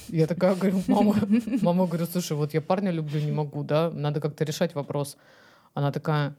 Я 0.07 0.25
такая 0.25 0.55
говорю, 0.55 0.81
мама, 0.87 1.15
мама, 1.61 1.85
говорю, 1.85 2.05
слушай, 2.05 2.37
вот 2.37 2.53
я 2.53 2.61
парня 2.61 2.91
люблю, 2.91 3.19
не 3.19 3.31
могу, 3.31 3.63
да, 3.63 3.91
надо 3.91 4.21
как-то 4.21 4.45
решать 4.45 4.73
вопрос. 4.73 5.17
Она 5.73 5.91
такая, 5.91 6.35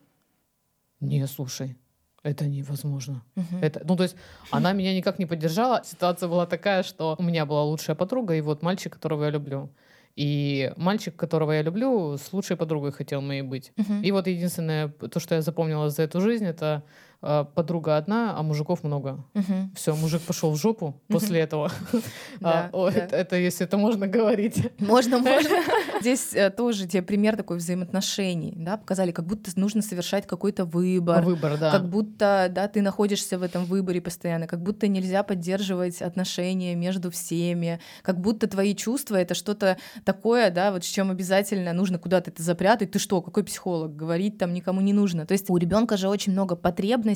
не, 1.01 1.27
слушай, 1.27 1.77
это 2.23 2.47
невозможно. 2.47 3.23
Мгм. 3.35 3.59
Это, 3.61 3.83
ну, 3.85 3.97
то 3.97 4.05
есть 4.05 4.17
она 4.51 4.73
меня 4.73 4.95
никак 4.95 5.19
не 5.19 5.27
поддержала. 5.27 5.83
Ситуация 5.85 6.29
была 6.29 6.47
такая, 6.47 6.83
что 6.83 7.17
у 7.19 7.23
меня 7.23 7.45
была 7.45 7.63
лучшая 7.65 7.97
подруга 7.97 8.35
и 8.35 8.41
вот 8.41 8.63
мальчик, 8.63 8.93
которого 8.93 9.25
я 9.25 9.31
люблю. 9.31 9.69
И 10.15 10.73
мальчик, 10.77 11.17
которого 11.17 11.53
я 11.53 11.63
люблю, 11.63 12.17
с 12.17 12.33
лучшей 12.33 12.57
подругой 12.57 12.93
хотел 12.93 13.21
моей 13.21 13.43
быть. 13.43 13.73
Мгм. 13.77 14.03
И 14.03 14.11
вот 14.13 14.27
единственное, 14.27 14.89
то, 14.89 15.21
что 15.21 15.35
я 15.35 15.43
запомнила 15.43 15.91
за 15.91 16.03
эту 16.03 16.21
жизнь, 16.21 16.45
это 16.45 16.85
подруга 17.23 17.97
одна, 17.97 18.35
а 18.37 18.43
мужиков 18.43 18.83
много. 18.85 19.25
Мгм. 19.35 19.73
Все, 19.75 19.95
мужик 19.95 20.21
пошел 20.23 20.51
в 20.51 20.57
жопу 20.57 21.01
после 21.09 21.41
этого. 21.41 21.71
Да, 22.41 22.71
А, 22.73 22.77
о, 22.77 22.91
да. 22.91 22.99
Это 22.99 23.17
это 23.17 23.37
если 23.37 23.65
это 23.67 23.77
можно 23.79 24.07
говорить. 24.09 24.71
Можно, 24.81 25.19
можно. 25.31 25.57
Здесь 26.01 26.35
э, 26.35 26.51
тоже 26.51 26.87
тебе 26.89 27.03
пример 27.03 27.37
такой 27.37 27.59
взаимоотношений, 27.59 28.55
да, 28.57 28.77
показали, 28.77 29.13
как 29.13 29.27
будто 29.27 29.51
нужно 29.57 29.83
совершать 29.83 30.27
какой-то 30.27 30.65
выбор, 30.65 31.23
Выбор, 31.23 31.57
да. 31.59 31.71
как 31.71 31.89
будто, 31.89 32.49
да, 32.51 32.67
ты 32.67 32.83
находишься 32.83 33.39
в 33.39 33.43
этом 33.43 33.65
выборе 33.65 34.01
постоянно, 34.01 34.47
как 34.49 34.61
будто 34.63 34.89
нельзя 34.89 35.23
поддерживать 35.23 36.03
отношения 36.03 36.75
между 36.75 37.11
всеми, 37.11 37.79
как 38.03 38.21
будто 38.21 38.49
твои 38.49 38.75
чувства— 38.75 39.17
это 39.17 39.35
что-то 39.35 39.77
такое, 40.05 40.51
да, 40.51 40.73
вот 40.73 40.85
с 40.85 40.89
чем 40.89 41.11
обязательно 41.11 41.73
нужно 41.73 41.99
куда-то 41.99 42.31
это 42.31 42.43
запрятать. 42.43 42.91
Ты 42.91 42.99
что, 42.99 43.23
какой 43.23 43.45
психолог? 43.45 43.95
Говорить 43.95 44.39
там 44.39 44.53
никому 44.55 44.81
не 44.81 44.93
нужно. 44.93 45.27
То 45.27 45.33
есть 45.33 45.49
у 45.51 45.57
ребенка 45.57 45.97
же 45.97 46.09
очень 46.09 46.33
много 46.33 46.57
потребностей, 46.57 47.12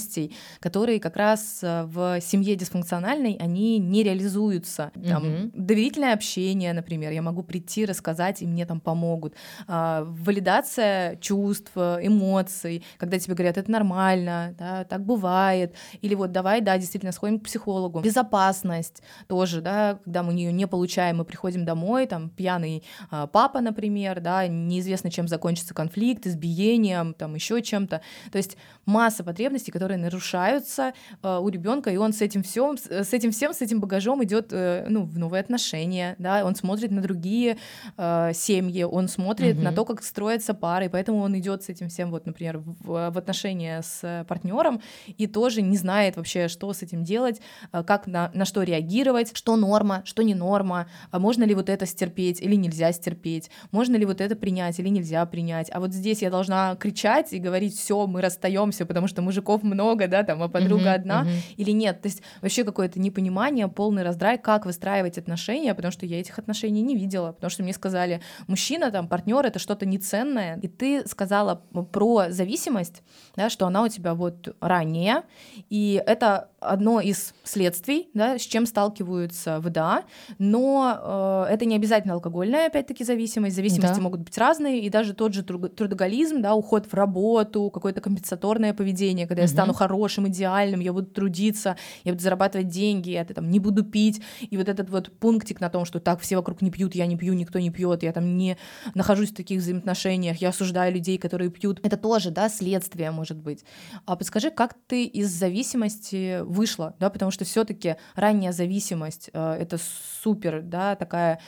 которые 0.60 1.00
как 1.00 1.16
раз 1.16 1.60
э, 1.62 1.84
в 1.84 2.20
семье 2.20 2.56
дисфункциональной, 2.56 3.36
они 3.40 3.78
не 3.78 4.02
реализуются. 4.02 4.90
Там, 5.08 5.22
Мгм. 5.28 5.50
доверительное 5.54 6.14
общение, 6.14 6.72
например, 6.72 7.12
я 7.12 7.22
могу 7.22 7.42
прийти, 7.42 7.84
рассказать, 7.86 8.42
и 8.42 8.46
мне 8.46 8.66
там 8.66 8.80
помогут. 8.80 9.34
А, 9.66 10.04
валидация 10.04 11.16
чувств, 11.16 11.72
э, 11.76 11.98
эмоций, 12.02 12.82
когда 12.98 13.18
тебе 13.18 13.34
говорят, 13.34 13.56
это 13.58 13.70
нормально, 13.70 14.54
да, 14.58 14.84
так 14.84 15.04
бывает. 15.04 15.74
Или 16.02 16.14
вот 16.14 16.32
давай, 16.32 16.60
да, 16.60 16.78
действительно, 16.78 17.12
сходим 17.12 17.40
к 17.40 17.44
психологу. 17.44 18.00
Безопасность 18.00 19.02
тоже, 19.28 19.60
да, 19.60 19.98
когда 20.04 20.22
мы 20.22 20.32
ее 20.32 20.52
не 20.52 20.66
получаем, 20.66 21.18
мы 21.18 21.24
приходим 21.24 21.64
домой, 21.64 22.06
там, 22.06 22.28
пьяный 22.30 22.82
а, 23.10 23.26
папа, 23.26 23.60
например, 23.60 24.20
да, 24.20 24.46
неизвестно, 24.46 25.10
чем 25.10 25.28
закончится 25.28 25.74
конфликт, 25.74 26.26
избиением, 26.26 27.14
там, 27.14 27.34
еще 27.34 27.62
чем-то. 27.62 28.00
То 28.32 28.38
есть 28.38 28.56
масса 28.84 29.24
потребностей, 29.24 29.72
которые 29.72 29.85
нарушаются 29.94 30.92
э, 31.22 31.38
у 31.38 31.48
ребенка, 31.48 31.90
и 31.90 31.96
он 31.96 32.12
с 32.12 32.20
этим 32.20 32.42
всем, 32.42 32.76
с 32.76 33.12
этим 33.12 33.30
всем, 33.30 33.54
с 33.54 33.62
этим 33.62 33.80
багажом 33.80 34.22
идет 34.24 34.48
э, 34.52 34.86
ну, 34.88 35.04
в 35.04 35.18
новые 35.18 35.40
отношения, 35.40 36.16
да, 36.18 36.44
он 36.44 36.56
смотрит 36.56 36.90
на 36.90 37.00
другие 37.00 37.58
э, 37.96 38.32
семьи, 38.34 38.82
он 38.82 39.08
смотрит 39.08 39.56
Мгм. 39.56 39.64
на 39.64 39.72
то, 39.72 39.84
как 39.84 40.02
строятся 40.02 40.54
пары, 40.54 40.86
и 40.86 40.88
поэтому 40.88 41.18
он 41.18 41.38
идет 41.38 41.62
с 41.62 41.68
этим 41.68 41.88
всем, 41.88 42.10
вот, 42.10 42.26
например, 42.26 42.58
в, 42.58 43.10
в 43.10 43.18
отношения 43.18 43.82
с 43.82 44.24
партнером 44.28 44.80
и 45.06 45.26
тоже 45.26 45.62
не 45.62 45.76
знает 45.76 46.16
вообще, 46.16 46.48
что 46.48 46.72
с 46.72 46.82
этим 46.82 47.04
делать, 47.04 47.40
э, 47.72 47.84
как 47.84 48.06
на, 48.06 48.30
на 48.34 48.44
что 48.44 48.62
реагировать, 48.62 49.36
что 49.36 49.56
норма, 49.56 50.02
что 50.04 50.22
не 50.22 50.34
норма, 50.34 50.88
а 51.10 51.18
можно 51.18 51.44
ли 51.44 51.54
вот 51.54 51.68
это 51.68 51.86
стерпеть 51.86 52.40
или 52.40 52.54
нельзя 52.56 52.92
стерпеть, 52.92 53.50
можно 53.70 53.96
ли 53.96 54.04
вот 54.04 54.20
это 54.20 54.34
принять 54.36 54.78
или 54.78 54.88
нельзя 54.88 55.24
принять. 55.26 55.68
А 55.72 55.80
вот 55.80 55.92
здесь 55.92 56.22
я 56.22 56.30
должна 56.30 56.74
кричать 56.76 57.32
и 57.32 57.38
говорить, 57.38 57.76
все, 57.76 58.06
мы 58.06 58.20
расстаемся, 58.20 58.86
потому 58.86 59.06
что 59.08 59.22
мужиков 59.22 59.62
много, 59.76 60.08
да, 60.08 60.22
там, 60.22 60.42
а 60.42 60.48
подруга 60.48 60.90
Мгм, 60.90 60.94
одна, 60.94 61.20
мгм. 61.22 61.30
или 61.58 61.70
нет. 61.72 62.00
То 62.00 62.08
есть 62.08 62.22
вообще 62.40 62.64
какое-то 62.64 62.98
непонимание, 62.98 63.68
полный 63.68 64.02
раздрай, 64.02 64.38
как 64.38 64.64
выстраивать 64.64 65.18
отношения, 65.18 65.74
потому 65.74 65.92
что 65.92 66.06
я 66.06 66.18
этих 66.18 66.38
отношений 66.38 66.80
не 66.82 66.96
видела, 66.96 67.32
потому 67.32 67.50
что 67.50 67.62
мне 67.62 67.74
сказали, 67.74 68.20
мужчина, 68.46 68.90
там, 68.90 69.06
партнер 69.08 69.44
это 69.44 69.58
что-то 69.58 69.84
неценное, 69.86 70.58
и 70.62 70.68
ты 70.68 71.06
сказала 71.06 71.56
про 71.92 72.30
зависимость, 72.30 73.02
да, 73.36 73.50
что 73.50 73.66
она 73.66 73.82
у 73.82 73.88
тебя 73.88 74.14
вот 74.14 74.56
ранее, 74.60 75.22
и 75.68 76.02
это 76.06 76.48
одно 76.60 77.00
из 77.00 77.34
следствий, 77.44 78.08
да, 78.14 78.38
с 78.38 78.42
чем 78.42 78.66
сталкиваются 78.66 79.60
ВДА, 79.60 80.02
но 80.38 81.44
э, 81.48 81.52
это 81.54 81.64
не 81.64 81.76
обязательно 81.76 82.14
алкогольная, 82.14 82.66
опять-таки, 82.68 83.04
зависимость, 83.04 83.56
зависимости 83.56 83.96
Да. 83.96 84.00
могут 84.00 84.20
быть 84.20 84.38
разные, 84.38 84.80
и 84.80 84.88
даже 84.88 85.12
тот 85.14 85.34
же 85.34 85.42
тру- 85.42 85.68
трудоголизм, 85.68 86.40
да, 86.40 86.54
уход 86.54 86.86
в 86.86 86.94
работу, 86.94 87.70
какое-то 87.70 88.00
компенсаторное 88.00 88.72
поведение, 88.74 89.26
когда 89.26 89.42
я. 89.42 89.48
Стану 89.56 89.72
хорошим, 89.72 90.28
идеальным, 90.28 90.80
я 90.80 90.92
буду 90.92 91.06
трудиться, 91.06 91.76
я 92.04 92.12
буду 92.12 92.22
зарабатывать 92.22 92.68
деньги, 92.68 93.10
я 93.10 93.24
там 93.24 93.50
не 93.50 93.60
буду 93.60 93.84
пить, 93.84 94.22
и 94.40 94.56
вот 94.56 94.68
этот 94.68 94.90
вот 94.90 95.18
пунктик 95.18 95.60
на 95.60 95.68
том, 95.68 95.84
что 95.84 96.00
так 96.00 96.20
все 96.20 96.36
вокруг 96.36 96.62
не 96.62 96.70
пьют, 96.70 96.94
я 96.94 97.06
не 97.06 97.16
пью, 97.16 97.34
никто 97.34 97.58
не 97.58 97.70
пьет, 97.70 98.02
я 98.02 98.12
там 98.12 98.36
не 98.36 98.56
нахожусь 98.94 99.30
в 99.30 99.34
таких 99.34 99.60
взаимоотношениях, 99.60 100.38
я 100.38 100.50
осуждаю 100.50 100.92
людей, 100.92 101.18
которые 101.18 101.50
пьют, 101.50 101.80
это 101.82 101.96
тоже, 101.96 102.30
да, 102.30 102.48
следствие 102.48 103.10
может 103.10 103.38
быть. 103.38 103.64
А 104.04 104.16
подскажи, 104.16 104.50
как 104.50 104.74
ты 104.86 105.04
из 105.04 105.30
зависимости 105.30 106.40
вышла, 106.42 106.94
да, 106.98 107.10
потому 107.10 107.30
что 107.30 107.44
все-таки 107.44 107.96
ранняя 108.14 108.52
зависимость 108.52 109.30
э, 109.32 109.52
это 109.60 109.78
супер, 110.22 110.62
да, 110.62 110.96
такая 110.96 111.40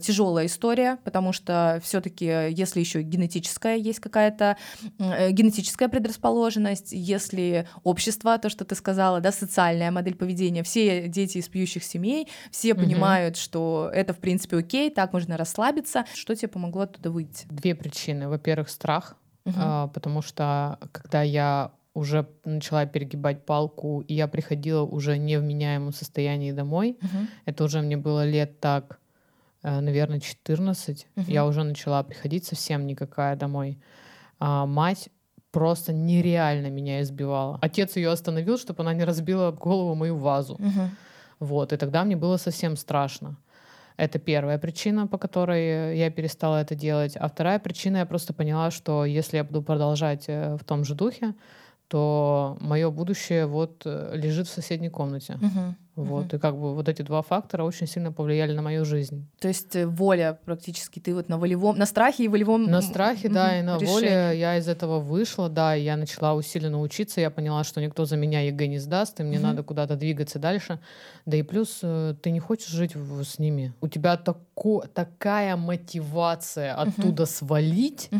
тяжелая 0.00 0.46
история, 0.46 0.98
потому 1.04 1.32
что 1.32 1.80
все-таки, 1.82 2.24
если 2.24 2.80
еще 2.80 3.02
генетическая 3.02 3.76
есть 3.76 4.00
какая-то 4.00 4.56
э, 4.98 5.30
генетическая 5.30 5.88
предрасположенность, 5.88 6.92
если 6.92 7.55
общество, 7.84 8.38
то, 8.38 8.48
что 8.50 8.64
ты 8.64 8.74
сказала, 8.74 9.20
да, 9.20 9.32
социальная 9.32 9.90
модель 9.90 10.14
поведения, 10.14 10.62
все 10.62 11.08
дети 11.08 11.38
из 11.38 11.48
пьющих 11.48 11.84
семей, 11.84 12.28
все 12.50 12.74
Мгм. 12.74 12.82
понимают, 12.84 13.36
что 13.36 13.90
это, 13.92 14.12
в 14.12 14.18
принципе, 14.18 14.56
окей, 14.58 14.90
так 14.90 15.12
можно 15.12 15.36
расслабиться. 15.36 16.04
Что 16.14 16.34
тебе 16.34 16.48
помогло 16.48 16.82
оттуда 16.82 17.10
выйти? 17.10 17.46
Две 17.50 17.74
причины. 17.74 18.28
Во-первых, 18.28 18.68
страх, 18.68 19.16
а, 19.56 19.88
потому 19.88 20.22
что 20.22 20.78
когда 20.92 21.22
я 21.22 21.70
уже 21.94 22.28
начала 22.44 22.84
перегибать 22.84 23.46
палку, 23.46 24.02
и 24.02 24.12
я 24.14 24.28
приходила 24.28 24.82
уже 24.82 25.16
не 25.18 25.38
в 25.38 25.42
меняемом 25.42 25.92
состоянии 25.92 26.52
домой, 26.52 26.98
Мгм. 27.00 27.28
это 27.46 27.64
уже 27.64 27.80
мне 27.80 27.96
было 27.96 28.26
лет 28.28 28.60
так, 28.60 28.98
наверное, 29.62 30.20
14, 30.20 31.06
Мгм. 31.16 31.26
я 31.32 31.46
уже 31.46 31.62
начала 31.64 32.02
приходить 32.02 32.44
совсем 32.44 32.86
никакая 32.86 33.34
домой. 33.36 33.78
А 34.38 34.66
мать 34.66 35.08
просто 35.56 35.92
нереально 35.92 36.70
меня 36.70 37.00
избивала. 37.00 37.58
Отец 37.62 37.96
ее 37.96 38.10
остановил, 38.10 38.58
чтобы 38.58 38.82
она 38.82 38.94
не 38.94 39.04
разбила 39.04 39.52
голову 39.52 39.94
мою 39.94 40.16
вазу. 40.16 40.56
Мгм. 40.58 40.90
Вот, 41.40 41.72
и 41.72 41.76
тогда 41.76 42.04
мне 42.04 42.14
было 42.14 42.36
совсем 42.36 42.76
страшно. 42.76 43.36
Это 43.96 44.18
первая 44.18 44.58
причина, 44.58 45.06
по 45.06 45.16
которой 45.16 45.96
я 45.96 46.10
перестала 46.10 46.60
это 46.60 46.74
делать. 46.74 47.16
А 47.16 47.28
вторая 47.28 47.58
причина, 47.58 47.98
я 47.98 48.06
просто 48.06 48.34
поняла, 48.34 48.70
что 48.70 49.06
если 49.06 49.38
я 49.38 49.44
буду 49.44 49.62
продолжать 49.62 50.24
э, 50.28 50.56
в 50.56 50.64
том 50.64 50.84
же 50.84 50.94
духе, 50.94 51.32
то 51.88 52.56
мое 52.60 52.90
будущее 52.90 53.46
вот 53.46 53.82
э, 53.84 54.12
лежит 54.16 54.46
в 54.48 54.50
соседней 54.52 54.88
комнате. 54.90 55.38
Мгм. 55.40 55.76
Вот, 55.94 56.34
и 56.34 56.38
как 56.38 56.54
бы 56.54 56.74
вот 56.74 56.90
эти 56.90 57.00
два 57.00 57.22
фактора 57.22 57.64
очень 57.64 57.86
сильно 57.86 58.12
повлияли 58.12 58.52
на 58.52 58.60
мою 58.60 58.84
жизнь. 58.84 59.26
То 59.40 59.48
есть 59.48 59.74
э, 59.76 59.86
воля 59.86 60.38
практически, 60.44 60.98
ты 61.00 61.14
вот 61.14 61.30
на 61.30 61.38
волевом, 61.38 61.78
на 61.78 61.86
страхе 61.86 62.24
и 62.24 62.28
волевом 62.28 62.64
На 62.70 62.82
страхе, 62.82 63.30
да, 63.30 63.46
мгм, 63.52 63.58
и 63.58 63.62
на 63.62 63.74
решении. 63.78 63.92
воле 63.92 64.38
я 64.38 64.58
из 64.58 64.68
этого 64.68 65.00
вышла, 65.00 65.48
да, 65.48 65.74
и 65.74 65.84
я 65.84 65.96
начала 65.96 66.34
усиленно 66.34 66.80
учиться, 66.82 67.22
я 67.22 67.30
поняла, 67.30 67.64
что 67.64 67.80
никто 67.80 68.04
за 68.04 68.16
меня 68.18 68.40
ЕГЭ 68.42 68.66
не 68.66 68.78
сдаст, 68.78 69.20
и 69.20 69.22
мне 69.22 69.38
Мгм. 69.38 69.46
надо 69.46 69.62
куда-то 69.62 69.96
двигаться 69.96 70.38
дальше. 70.38 70.80
Да 71.24 71.36
и 71.38 71.42
плюс 71.42 71.78
э, 71.82 72.14
ты 72.20 72.30
не 72.30 72.40
хочешь 72.40 72.68
жить 72.68 72.94
в- 72.94 73.22
с 73.24 73.38
ними. 73.38 73.72
У 73.80 73.88
тебя 73.88 74.16
тако, 74.18 74.84
такая 74.92 75.56
мотивация 75.56 76.74
оттуда 76.74 77.24
свалить. 77.26 78.10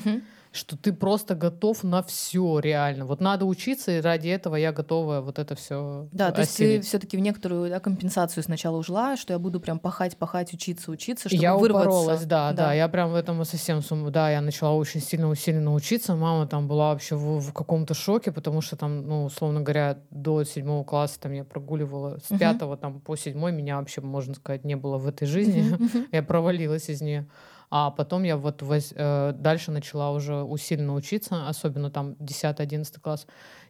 Что 0.57 0.77
ты 0.77 0.93
просто 0.93 1.35
готов 1.35 1.83
на 1.85 2.03
все 2.03 2.59
реально. 2.59 3.05
Вот 3.05 3.21
надо 3.21 3.45
учиться, 3.45 3.93
и 3.93 4.01
ради 4.01 4.29
этого 4.29 4.57
я 4.57 4.73
готова 4.73 5.21
вот 5.21 5.39
это 5.39 5.55
все 5.55 6.09
Да, 6.13 6.33
то 6.33 6.41
есть 6.41 6.57
ты 6.57 6.81
все-таки 6.81 7.17
в 7.17 7.21
некоторую 7.21 7.71
да, 7.71 7.81
компенсацию 7.81 8.43
сначала 8.43 8.77
ушла, 8.77 9.17
что 9.17 9.33
я 9.33 9.39
буду 9.39 9.61
прям 9.61 9.79
пахать, 9.79 10.17
пахать, 10.17 10.53
учиться, 10.53 10.91
учиться, 10.91 11.29
чтобы 11.29 11.43
я 11.43 11.57
вырваться. 11.57 11.89
упоролась, 11.89 12.25
да, 12.25 12.53
да, 12.53 12.73
Я 12.73 12.89
прям 12.89 13.11
в 13.11 13.15
этом 13.15 13.45
совсем 13.45 13.83
сум... 13.83 14.11
Да, 14.11 14.31
я 14.31 14.41
начала 14.41 14.73
очень 14.73 15.01
сильно 15.01 15.29
усиленно 15.29 15.75
учиться. 15.75 16.15
Мама 16.15 16.47
там 16.47 16.69
была 16.69 16.93
вообще 16.93 17.17
в, 17.17 17.41
в 17.41 17.53
каком-то 17.53 17.95
шоке, 17.95 18.33
потому 18.33 18.61
что 18.61 18.77
там, 18.77 19.07
ну, 19.07 19.25
условно 19.25 19.61
говоря, 19.61 19.99
до 20.11 20.45
седьмого 20.45 20.85
класса 20.85 21.21
там 21.21 21.33
я 21.33 21.45
прогуливала 21.45 22.19
с 22.25 22.37
пятого 22.39 22.77
там 22.77 23.01
по 23.01 23.17
седьмой 23.17 23.53
меня 23.53 23.79
вообще, 23.79 24.01
можно 24.01 24.35
сказать, 24.35 24.65
не 24.65 24.77
было 24.77 24.99
в 24.99 25.07
этой 25.07 25.27
жизни. 25.27 25.63
Мгм. 25.63 26.07
Я 26.13 26.23
провалилась 26.23 26.89
из 26.89 27.01
нее. 27.01 27.27
А 27.71 27.91
потом 27.91 28.23
я 28.25 28.37
вот 28.37 28.63
воз- 28.63 28.93
э, 28.97 29.33
дальше 29.35 29.71
начала 29.73 30.11
уже 30.13 30.43
усиленно 30.43 30.95
учиться, 30.95 31.49
особенно 31.49 31.91
там 31.91 32.15
10-11 32.19 33.01
класс. 33.01 33.27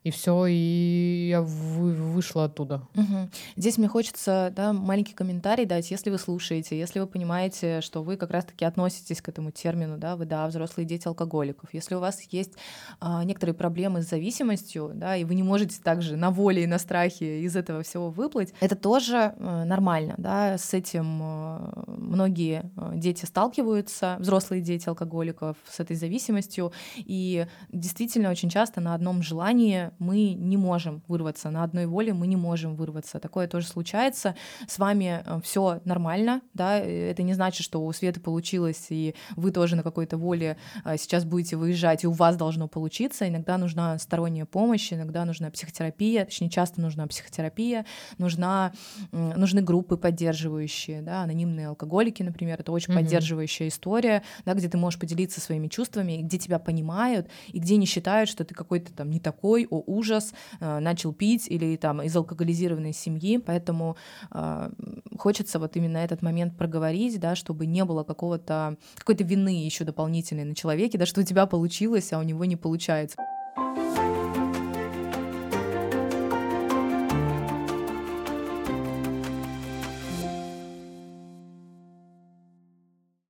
И 0.06 0.10
все, 0.12 0.46
и 0.46 1.26
я 1.30 1.42
вы- 1.42 1.92
вышла 1.92 2.44
оттуда. 2.44 2.86
Мгм. 2.94 3.28
Здесь 3.56 3.76
мне 3.76 3.88
хочется 3.88 4.52
да, 4.54 4.72
маленький 4.72 5.14
комментарий 5.14 5.64
дать, 5.64 5.90
если 5.90 6.10
вы 6.10 6.18
слушаете, 6.18 6.78
если 6.78 7.00
вы 7.00 7.08
понимаете, 7.08 7.80
что 7.80 8.04
вы 8.04 8.16
как 8.16 8.30
раз-таки 8.30 8.64
относитесь 8.64 9.20
к 9.20 9.28
этому 9.28 9.50
термину, 9.50 9.98
да, 9.98 10.14
вы, 10.14 10.24
да, 10.24 10.46
взрослые 10.46 10.86
дети 10.86 11.08
алкоголиков. 11.08 11.70
Если 11.74 11.96
у 11.96 11.98
вас 11.98 12.22
есть 12.30 12.52
а, 13.00 13.24
некоторые 13.24 13.54
проблемы 13.54 14.00
с 14.00 14.08
зависимостью, 14.08 14.92
да, 14.94 15.16
и 15.16 15.24
вы 15.24 15.34
не 15.34 15.42
можете 15.42 15.82
также 15.82 16.14
на 16.14 16.30
воле 16.30 16.62
и 16.62 16.66
на 16.68 16.78
страхе 16.78 17.40
из 17.40 17.56
этого 17.56 17.82
всего 17.82 18.08
выплыть, 18.10 18.54
это 18.60 18.76
тоже 18.76 19.34
э, 19.36 19.64
нормально, 19.64 20.14
да, 20.18 20.56
с 20.56 20.72
этим 20.72 21.18
э, 21.20 21.84
многие 21.88 22.70
э, 22.76 22.92
дети 22.94 23.24
сталкиваются, 23.24 24.18
взрослые 24.20 24.62
дети 24.62 24.88
алкоголиков 24.88 25.56
с 25.68 25.80
этой 25.80 25.96
зависимостью, 25.96 26.70
и 26.96 27.48
действительно 27.72 28.30
очень 28.30 28.50
часто 28.50 28.80
на 28.80 28.94
одном 28.94 29.20
желании 29.20 29.90
мы 29.98 30.34
не 30.34 30.56
можем 30.56 31.02
вырваться, 31.08 31.50
на 31.50 31.62
одной 31.62 31.86
воле 31.86 32.12
мы 32.12 32.26
не 32.26 32.36
можем 32.36 32.76
вырваться. 32.76 33.18
Такое 33.18 33.48
тоже 33.48 33.66
случается. 33.66 34.34
С 34.66 34.78
вами 34.78 35.22
э, 35.24 35.40
все 35.42 35.80
нормально, 35.84 36.42
да, 36.54 36.78
это 36.78 37.22
не 37.22 37.34
значит, 37.34 37.64
что 37.64 37.84
у 37.84 37.92
Светы 37.92 38.20
получилось, 38.20 38.86
и 38.90 39.14
вы 39.36 39.50
тоже 39.50 39.76
на 39.76 39.82
какой-то 39.82 40.16
воле 40.16 40.56
э, 40.84 40.96
сейчас 40.98 41.24
будете 41.24 41.56
выезжать, 41.56 42.04
и 42.04 42.06
у 42.06 42.12
вас 42.12 42.36
должно 42.36 42.68
получиться. 42.68 43.28
Иногда 43.28 43.58
нужна 43.58 43.98
сторонняя 43.98 44.46
помощь, 44.46 44.92
иногда 44.92 45.24
нужна 45.24 45.50
психотерапия, 45.50 46.24
точнее, 46.24 46.50
часто 46.50 46.80
нужна 46.80 47.06
психотерапия, 47.06 47.86
нужна, 48.18 48.72
нужны 49.12 49.62
группы 49.62 49.96
поддерживающие, 49.96 51.02
да, 51.02 51.22
анонимные 51.22 51.68
алкоголики, 51.68 52.22
например, 52.22 52.60
это 52.60 52.72
очень 52.72 52.92
mm-hmm. 52.92 52.96
поддерживающая 52.96 53.68
история, 53.68 54.22
да, 54.44 54.54
где 54.54 54.68
ты 54.68 54.76
можешь 54.78 54.98
поделиться 54.98 55.40
своими 55.40 55.68
чувствами, 55.68 56.22
где 56.22 56.38
тебя 56.38 56.58
понимают, 56.58 57.28
и 57.48 57.58
где 57.58 57.76
не 57.76 57.86
считают, 57.86 58.28
что 58.28 58.44
ты 58.44 58.54
какой-то 58.54 58.92
там 58.92 59.10
не 59.10 59.20
такой, 59.20 59.66
о 59.70 59.82
ужас, 59.86 60.34
э, 60.60 60.78
начал 60.78 61.12
пить 61.12 61.46
или 61.48 61.76
там 61.76 62.02
из 62.02 62.14
алкоголизированной 62.16 62.92
семьи, 62.92 63.38
поэтому 63.38 63.96
э, 64.32 64.70
хочется 65.18 65.58
вот 65.58 65.76
именно 65.76 65.98
этот 65.98 66.22
момент 66.22 66.56
проговорить, 66.56 67.18
да, 67.20 67.34
чтобы 67.34 67.66
не 67.66 67.84
было 67.84 68.04
какого-то 68.04 68.76
какой-то 68.96 69.24
вины 69.24 69.64
еще 69.64 69.84
дополнительной 69.84 70.44
на 70.44 70.54
человеке, 70.54 70.98
да, 70.98 71.06
что 71.06 71.20
у 71.20 71.24
тебя 71.24 71.46
получилось, 71.46 72.12
а 72.12 72.18
у 72.18 72.22
него 72.22 72.44
не 72.44 72.56
получается. 72.56 73.16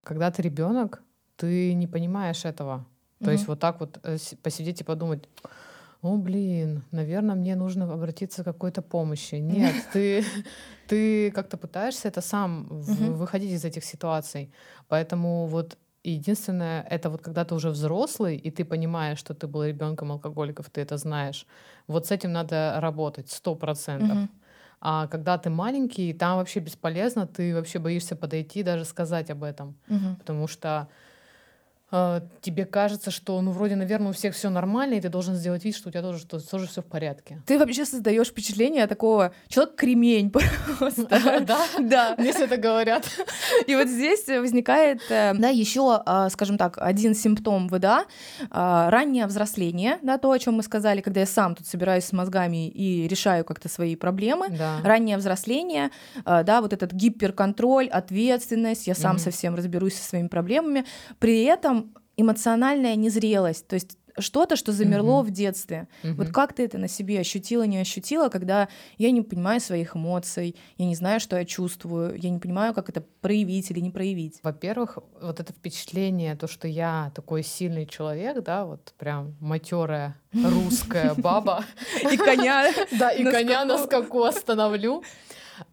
Когда 0.02 0.30
ты 0.30 0.40
ребенок, 0.42 1.02
ты 1.36 1.74
не 1.74 1.88
понимаешь 1.88 2.44
этого. 2.44 2.86
То 3.24 3.30
есть 3.30 3.48
вот 3.48 3.58
так 3.58 3.80
вот 3.80 3.98
э, 4.02 4.18
посидеть 4.42 4.80
и 4.80 4.84
подумать, 4.84 5.28
о, 6.06 6.16
блин, 6.16 6.82
наверное, 6.92 7.34
мне 7.34 7.56
нужно 7.56 7.92
обратиться 7.92 8.42
к 8.42 8.46
какой-то 8.46 8.82
помощи. 8.82 9.36
Нет, 9.36 9.74
ты, 9.92 10.24
ты 10.88 11.30
как-то 11.30 11.56
пытаешься 11.56 12.08
это 12.08 12.20
сам 12.20 12.66
выходить 12.70 13.52
из 13.52 13.64
этих 13.64 13.84
ситуаций. 13.84 14.50
Поэтому 14.88 15.46
вот 15.46 15.76
единственное, 16.04 16.82
это 16.90 17.10
вот 17.10 17.22
когда 17.22 17.44
ты 17.44 17.54
уже 17.54 17.70
взрослый, 17.70 18.36
и 18.36 18.50
ты 18.50 18.64
понимаешь, 18.64 19.18
что 19.18 19.34
ты 19.34 19.46
был 19.46 19.64
ребенком 19.64 20.12
алкоголиков, 20.12 20.70
ты 20.70 20.80
это 20.80 20.96
знаешь. 20.96 21.46
Вот 21.88 22.06
с 22.06 22.10
этим 22.10 22.32
надо 22.32 22.76
работать 22.80 23.30
сто 23.30 23.54
процентов. 23.54 24.16
А 24.80 25.06
когда 25.06 25.38
ты 25.38 25.50
маленький, 25.50 26.12
там 26.12 26.36
вообще 26.36 26.60
бесполезно, 26.60 27.26
ты 27.26 27.54
вообще 27.54 27.78
боишься 27.78 28.14
подойти, 28.14 28.62
даже 28.62 28.84
сказать 28.84 29.30
об 29.30 29.42
этом. 29.42 29.74
Потому 30.18 30.46
что 30.48 30.88
тебе 31.90 32.64
кажется, 32.64 33.10
что, 33.12 33.40
ну, 33.40 33.52
вроде, 33.52 33.76
наверное, 33.76 34.10
у 34.10 34.12
всех 34.12 34.34
все 34.34 34.50
нормально, 34.50 34.94
и 34.94 35.00
ты 35.00 35.08
должен 35.08 35.34
сделать 35.36 35.64
вид, 35.64 35.76
что 35.76 35.88
у 35.88 35.92
тебя 35.92 36.02
тоже, 36.02 36.18
что, 36.18 36.40
тоже 36.40 36.66
все 36.66 36.82
в 36.82 36.86
порядке. 36.86 37.40
Ты 37.46 37.58
вообще 37.58 37.84
создаешь 37.84 38.26
впечатление 38.28 38.86
такого 38.88 39.32
человек-кремень 39.48 40.30
просто. 40.78 41.06
Да? 41.46 41.60
Да. 41.78 42.14
Мне 42.18 42.32
все 42.32 42.44
это 42.46 42.56
говорят. 42.56 43.08
И 43.68 43.76
вот 43.76 43.86
здесь 43.86 44.26
возникает, 44.26 45.00
э, 45.10 45.32
да, 45.34 45.48
еще, 45.48 46.02
а, 46.04 46.28
скажем 46.30 46.58
так, 46.58 46.76
один 46.78 47.14
симптом 47.14 47.68
ВДА, 47.68 48.04
а, 48.50 48.90
раннее 48.90 49.26
взросление, 49.26 49.98
да, 50.02 50.18
то, 50.18 50.32
о 50.32 50.38
чем 50.40 50.54
мы 50.54 50.64
сказали, 50.64 51.00
когда 51.00 51.20
я 51.20 51.26
сам 51.26 51.54
тут 51.54 51.68
собираюсь 51.68 52.04
с 52.04 52.12
мозгами 52.12 52.68
и 52.68 53.06
решаю 53.06 53.44
как-то 53.44 53.68
свои 53.68 53.94
проблемы. 53.94 54.48
Раннее 54.82 55.16
взросление, 55.16 55.90
а, 56.24 56.42
да, 56.42 56.60
вот 56.60 56.72
этот 56.72 56.92
гиперконтроль, 56.92 57.86
ответственность, 57.88 58.88
я 58.88 58.94
сам 58.96 59.18
совсем 59.18 59.54
разберусь 59.54 59.94
со 59.94 60.02
своими 60.02 60.28
проблемами. 60.28 60.84
При 61.18 61.44
этом 61.44 61.85
эмоциональная 62.16 62.96
незрелость, 62.96 63.66
то 63.66 63.74
есть 63.74 63.98
что-то, 64.18 64.56
что 64.56 64.72
замерло 64.72 65.20
mm-hmm. 65.20 65.26
в 65.26 65.30
детстве. 65.30 65.88
Mm-hmm. 66.02 66.14
Вот 66.14 66.28
как 66.28 66.52
ты 66.54 66.64
это 66.64 66.78
на 66.78 66.88
себе 66.88 67.20
ощутила, 67.20 67.64
не 67.64 67.78
ощутила, 67.78 68.28
когда 68.28 68.68
я 68.98 69.10
не 69.10 69.22
понимаю 69.22 69.60
своих 69.60 69.96
эмоций, 69.96 70.56
я 70.78 70.86
не 70.86 70.94
знаю, 70.94 71.20
что 71.20 71.36
я 71.36 71.44
чувствую, 71.44 72.18
я 72.18 72.30
не 72.30 72.38
понимаю, 72.38 72.74
как 72.74 72.88
это 72.88 73.02
проявить 73.20 73.70
или 73.70 73.80
не 73.80 73.90
проявить. 73.90 74.40
Во-первых, 74.42 74.98
вот 75.20 75.40
это 75.40 75.52
впечатление, 75.52 76.36
то, 76.36 76.46
что 76.46 76.68
я 76.68 77.12
такой 77.14 77.42
сильный 77.42 77.86
человек, 77.86 78.42
да, 78.42 78.64
вот 78.64 78.94
прям 78.98 79.36
матерая 79.40 80.16
русская 80.32 81.14
баба. 81.16 81.64
И 82.10 82.16
коня. 82.16 82.72
Да, 82.98 83.10
и 83.10 83.24
коня 83.24 83.64
на 83.64 83.78
скаку 83.78 84.22
остановлю. 84.22 85.02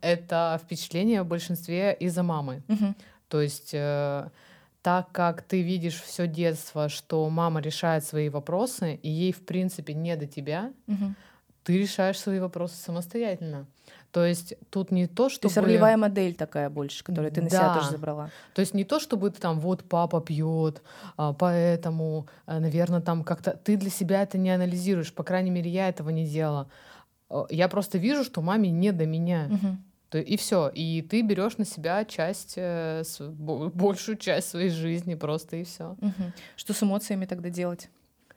Это 0.02 0.60
впечатление 0.64 1.24
в 1.24 1.28
большинстве 1.28 1.96
из-за 2.00 2.24
мамы. 2.24 2.64
То 3.30 3.42
есть 3.42 3.72
э, 3.74 4.30
так 4.84 5.12
как 5.14 5.42
ты 5.42 5.62
видишь 5.62 6.02
все 6.02 6.28
детство, 6.28 6.90
что 6.90 7.28
мама 7.30 7.62
решает 7.62 8.04
свои 8.04 8.28
вопросы, 8.28 8.96
и 8.96 9.10
ей, 9.10 9.32
в 9.32 9.46
принципе, 9.46 9.94
не 9.94 10.16
до 10.18 10.28
тебя, 10.28 10.74
угу. 10.88 11.16
ты 11.64 11.80
решаешь 11.80 12.20
свои 12.20 12.40
вопросы 12.40 12.76
самостоятельно. 12.76 13.66
То 14.12 14.26
есть 14.26 14.56
тут 14.70 14.92
не 14.92 15.08
то, 15.08 15.30
что... 15.30 15.44
То 15.44 15.48
есть 15.48 15.58
ролевая 15.58 15.96
модель 15.96 16.36
такая 16.36 16.70
больше, 16.70 17.04
которую 17.04 17.32
ты 17.32 17.42
на 17.42 17.50
да. 17.50 17.58
себя 17.58 17.74
тоже 17.74 17.92
забрала. 17.92 18.30
То 18.54 18.60
есть 18.60 18.74
не 18.74 18.84
то, 18.84 19.00
чтобы 19.00 19.32
ты 19.32 19.40
там, 19.40 19.60
вот 19.60 19.86
папа 19.86 20.20
пьет, 20.22 20.84
а, 21.16 21.34
поэтому, 21.34 22.28
а, 22.46 22.60
наверное, 22.60 23.02
там 23.02 23.24
как-то... 23.24 23.52
Ты 23.52 23.78
для 23.78 23.90
себя 23.90 24.22
это 24.22 24.38
не 24.38 24.52
анализируешь, 24.52 25.14
по 25.14 25.24
крайней 25.24 25.50
мере, 25.50 25.72
я 25.72 25.88
этого 25.88 26.10
не 26.10 26.28
делала. 26.28 26.70
Я 27.50 27.70
просто 27.70 27.98
вижу, 27.98 28.24
что 28.26 28.42
маме 28.42 28.70
не 28.70 28.92
до 28.92 29.06
меня. 29.06 29.48
Угу. 29.50 29.78
И 30.20 30.38
все. 30.38 30.70
И 30.70 31.02
ты 31.02 31.22
берешь 31.22 31.58
на 31.58 31.66
себя 31.66 32.06
часть, 32.06 32.54
э, 32.58 33.04
большую 33.30 34.18
часть 34.18 34.50
своей 34.50 34.70
жизни 34.70 35.16
просто 35.16 35.58
и 35.58 35.64
все. 35.64 35.96
Угу. 36.02 36.32
Что 36.56 36.74
с 36.74 36.84
эмоциями 36.84 37.26
тогда 37.26 37.50
делать? 37.50 37.90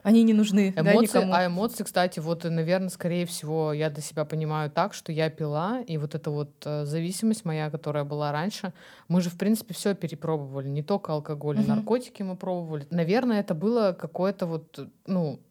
Они 0.03 0.23
не 0.23 0.33
нужны. 0.33 0.69
Эмоции, 0.69 0.83
да, 0.83 0.93
никому. 0.93 1.33
А 1.33 1.45
эмоции, 1.47 1.83
кстати, 1.83 2.19
вот, 2.19 2.45
наверное, 2.45 2.87
скорее 2.87 3.25
всего, 3.25 3.73
я 3.73 3.89
для 3.89 4.01
себя 4.01 4.23
понимаю 4.23 4.71
так, 4.71 4.93
что 4.93 5.11
я 5.11 5.29
пила, 5.29 5.81
и 5.81 5.97
вот 5.97 6.15
эта 6.15 6.29
вот 6.29 6.51
э, 6.65 6.85
зависимость 6.85 7.43
моя, 7.43 7.69
которая 7.69 8.05
была 8.05 8.31
раньше, 8.31 8.71
мы 9.09 9.19
же, 9.19 9.29
в 9.29 9.37
принципе, 9.37 9.73
все 9.73 9.95
перепробовали. 9.95 10.69
Не 10.69 10.81
только 10.81 11.11
алкоголь, 11.11 11.59
угу. 11.59 11.67
наркотики 11.67 12.23
мы 12.23 12.37
пробовали. 12.37 12.87
Наверное, 12.89 13.41
это 13.41 13.53
было 13.53 13.91
какое-то 13.99 14.45
вот, 14.45 14.79
ну, 15.07 15.41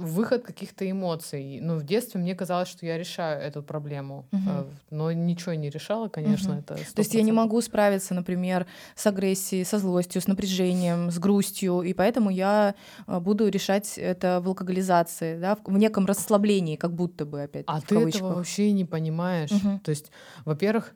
выход 0.00 0.42
каких-то 0.42 0.90
эмоций. 0.90 1.60
Ну, 1.60 1.76
в 1.76 1.84
детстве 1.84 2.20
мне 2.20 2.34
казалось, 2.34 2.68
что 2.68 2.86
я 2.86 2.98
решаю 2.98 3.40
эту 3.40 3.62
проблему, 3.62 4.26
угу. 4.32 4.66
но 4.90 5.12
ничего 5.12 5.54
не 5.54 5.70
решала, 5.70 6.08
конечно, 6.08 6.52
угу. 6.52 6.60
это 6.60 6.74
100%. 6.74 6.94
То 6.94 7.00
есть 7.00 7.14
я 7.14 7.22
не 7.22 7.32
могу 7.32 7.60
справиться, 7.60 8.14
например, 8.14 8.66
с 8.94 9.06
агрессией, 9.06 9.64
со 9.64 9.78
злостью, 9.78 10.20
с 10.22 10.26
напряжением, 10.26 11.10
с 11.10 11.18
грустью, 11.18 11.82
и 11.82 11.92
поэтому 11.92 12.30
я 12.30 12.74
а, 13.06 13.20
буду 13.20 13.48
решать 13.48 13.98
это 13.98 14.40
в 14.42 14.48
алкоголизации, 14.48 15.38
да, 15.38 15.56
в 15.64 15.78
неком 15.78 16.06
расслаблении, 16.06 16.76
как 16.76 16.92
будто 16.92 17.24
бы 17.24 17.42
опять. 17.42 17.64
А 17.66 17.80
ты 17.80 17.98
этого 17.98 18.34
вообще 18.34 18.72
не 18.72 18.84
понимаешь. 18.84 19.52
Угу. 19.52 19.80
То 19.84 19.90
есть, 19.90 20.10
во-первых, 20.44 20.94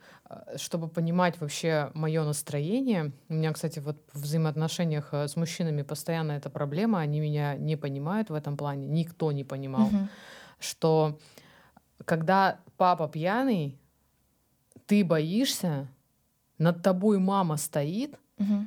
чтобы 0.56 0.88
понимать 0.88 1.40
вообще 1.40 1.90
мое 1.94 2.24
настроение, 2.24 3.12
у 3.28 3.34
меня, 3.34 3.52
кстати, 3.52 3.78
вот 3.78 3.96
в 4.12 4.22
взаимоотношениях 4.22 5.08
э, 5.12 5.28
с 5.28 5.36
мужчинами 5.36 5.82
постоянно 5.82 6.32
эта 6.32 6.50
проблема, 6.50 7.00
они 7.00 7.20
меня 7.20 7.56
не 7.56 7.76
понимают 7.76 8.30
в 8.30 8.34
этом 8.34 8.56
плане, 8.56 8.86
никто 8.86 9.32
не 9.32 9.44
понимал, 9.44 9.86
угу. 9.86 10.08
что 10.58 11.18
когда 12.04 12.60
папа 12.76 13.08
пьяный, 13.08 13.78
ты 14.86 15.04
боишься, 15.04 15.88
над 16.58 16.82
тобой 16.82 17.18
мама 17.18 17.56
стоит 17.56 18.18
угу. 18.38 18.66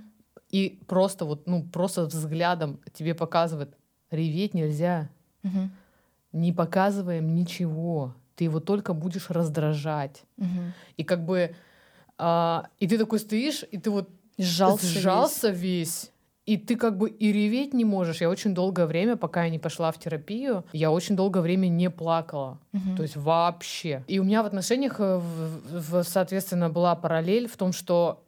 и 0.50 0.80
просто 0.88 1.26
вот, 1.26 1.48
ну, 1.48 1.64
просто 1.64 2.06
взглядом 2.06 2.80
тебе 2.94 3.16
показывает, 3.16 3.76
реветь 4.12 4.54
нельзя, 4.54 5.10
угу. 5.44 5.70
не 6.34 6.54
показываем 6.54 7.34
ничего, 7.34 8.14
ты 8.38 8.44
его 8.44 8.60
только 8.60 8.94
будешь 8.94 9.30
раздражать. 9.30 10.24
Угу. 10.38 10.74
И 10.98 11.04
как 11.04 11.26
бы... 11.26 11.56
А, 12.20 12.68
и 12.80 12.88
ты 12.88 12.98
такой 12.98 13.20
стоишь, 13.20 13.66
и 13.72 13.78
ты 13.78 13.90
вот 13.90 14.10
сжался, 14.38 14.86
сжался 14.86 15.50
весь. 15.50 15.60
весь. 15.60 16.12
И 16.46 16.56
ты 16.56 16.78
как 16.78 16.98
бы 16.98 17.10
и 17.10 17.34
реветь 17.34 17.74
не 17.74 17.84
можешь. 17.84 18.22
Я 18.22 18.30
очень 18.30 18.54
долгое 18.54 18.86
время, 18.86 19.18
пока 19.18 19.44
я 19.44 19.50
не 19.50 19.60
пошла 19.60 19.92
в 19.92 20.00
терапию, 20.00 20.64
я 20.72 20.92
очень 20.92 21.16
долгое 21.16 21.42
время 21.42 21.68
не 21.68 21.90
плакала. 21.90 22.60
Угу. 22.74 22.96
То 22.96 23.04
есть 23.04 23.18
вообще. 23.18 24.04
И 24.08 24.20
у 24.20 24.24
меня 24.24 24.44
в 24.44 24.46
отношениях, 24.46 25.00
э, 25.00 25.18
в, 25.18 25.92
в, 25.92 26.04
соответственно, 26.04 26.70
была 26.70 26.96
параллель 26.96 27.48
в 27.48 27.58
том, 27.58 27.74
что 27.74 28.24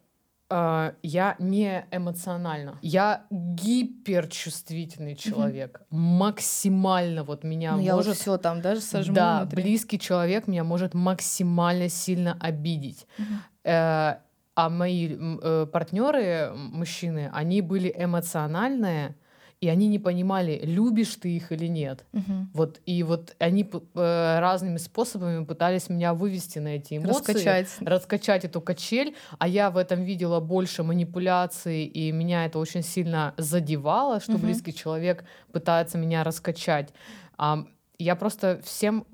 Uh, 0.50 0.96
я 1.04 1.36
не 1.38 1.86
эмоционально. 1.92 2.80
Я 2.82 3.28
гиперчувствительный 3.30 5.16
человек. 5.16 5.82
Mm-hmm. 5.82 5.96
Максимально 5.98 7.24
вот 7.24 7.44
меня 7.44 7.76
ну, 7.76 7.84
может... 7.84 8.16
Я 8.16 8.22
все 8.22 8.38
там 8.38 8.60
даже 8.62 8.82
сожму 8.82 9.14
Да, 9.14 9.42
внутри. 9.42 9.62
близкий 9.62 10.00
человек 10.00 10.48
меня 10.48 10.64
может 10.64 10.96
максимально 10.96 11.88
сильно 11.88 12.36
обидеть. 12.40 13.06
Mm-hmm. 13.18 13.26
Uh, 13.66 14.18
а 14.56 14.70
мои 14.70 15.10
uh, 15.10 15.68
партнеры, 15.68 16.52
мужчины, 16.56 17.30
они 17.32 17.62
были 17.62 17.94
эмоциональные, 17.96 19.16
и 19.62 19.68
они 19.68 19.88
не 19.88 20.00
понимали, 20.00 20.60
любишь 20.64 21.16
ты 21.16 21.36
их 21.36 21.52
или 21.52 21.68
нет. 21.68 22.06
Мгм. 22.14 22.50
Вот, 22.54 22.80
и 22.86 23.04
вот 23.04 23.36
они 23.40 23.70
э, 23.70 24.40
разными 24.40 24.78
способами 24.78 25.44
пытались 25.44 25.90
меня 25.90 26.14
вывести 26.14 26.60
на 26.60 26.70
эти 26.70 26.98
эмоции. 26.98 27.34
Раскачать. 27.34 27.68
раскачать 27.82 28.46
эту 28.46 28.62
качель, 28.62 29.16
а 29.38 29.48
я 29.48 29.70
в 29.70 29.76
этом 29.78 30.04
видела 30.04 30.40
больше 30.40 30.84
манипуляций, 30.84 31.84
и 31.84 32.12
меня 32.14 32.46
это 32.46 32.58
очень 32.60 32.84
сильно 32.84 33.34
задевало, 33.38 34.20
что 34.22 34.34
Мгм. 34.34 34.42
близкий 34.44 34.74
человек 34.74 35.26
пытается 35.52 35.98
меня 35.98 36.24
раскачать. 36.24 36.94
А, 37.38 37.66
я 37.98 38.16
просто 38.16 38.62
всем 38.64 39.06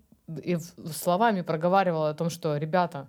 и 0.44 0.56
в- 0.56 0.94
словами 0.94 1.42
проговаривала 1.42 2.10
о 2.10 2.14
том, 2.14 2.30
что, 2.30 2.58
ребята, 2.58 3.08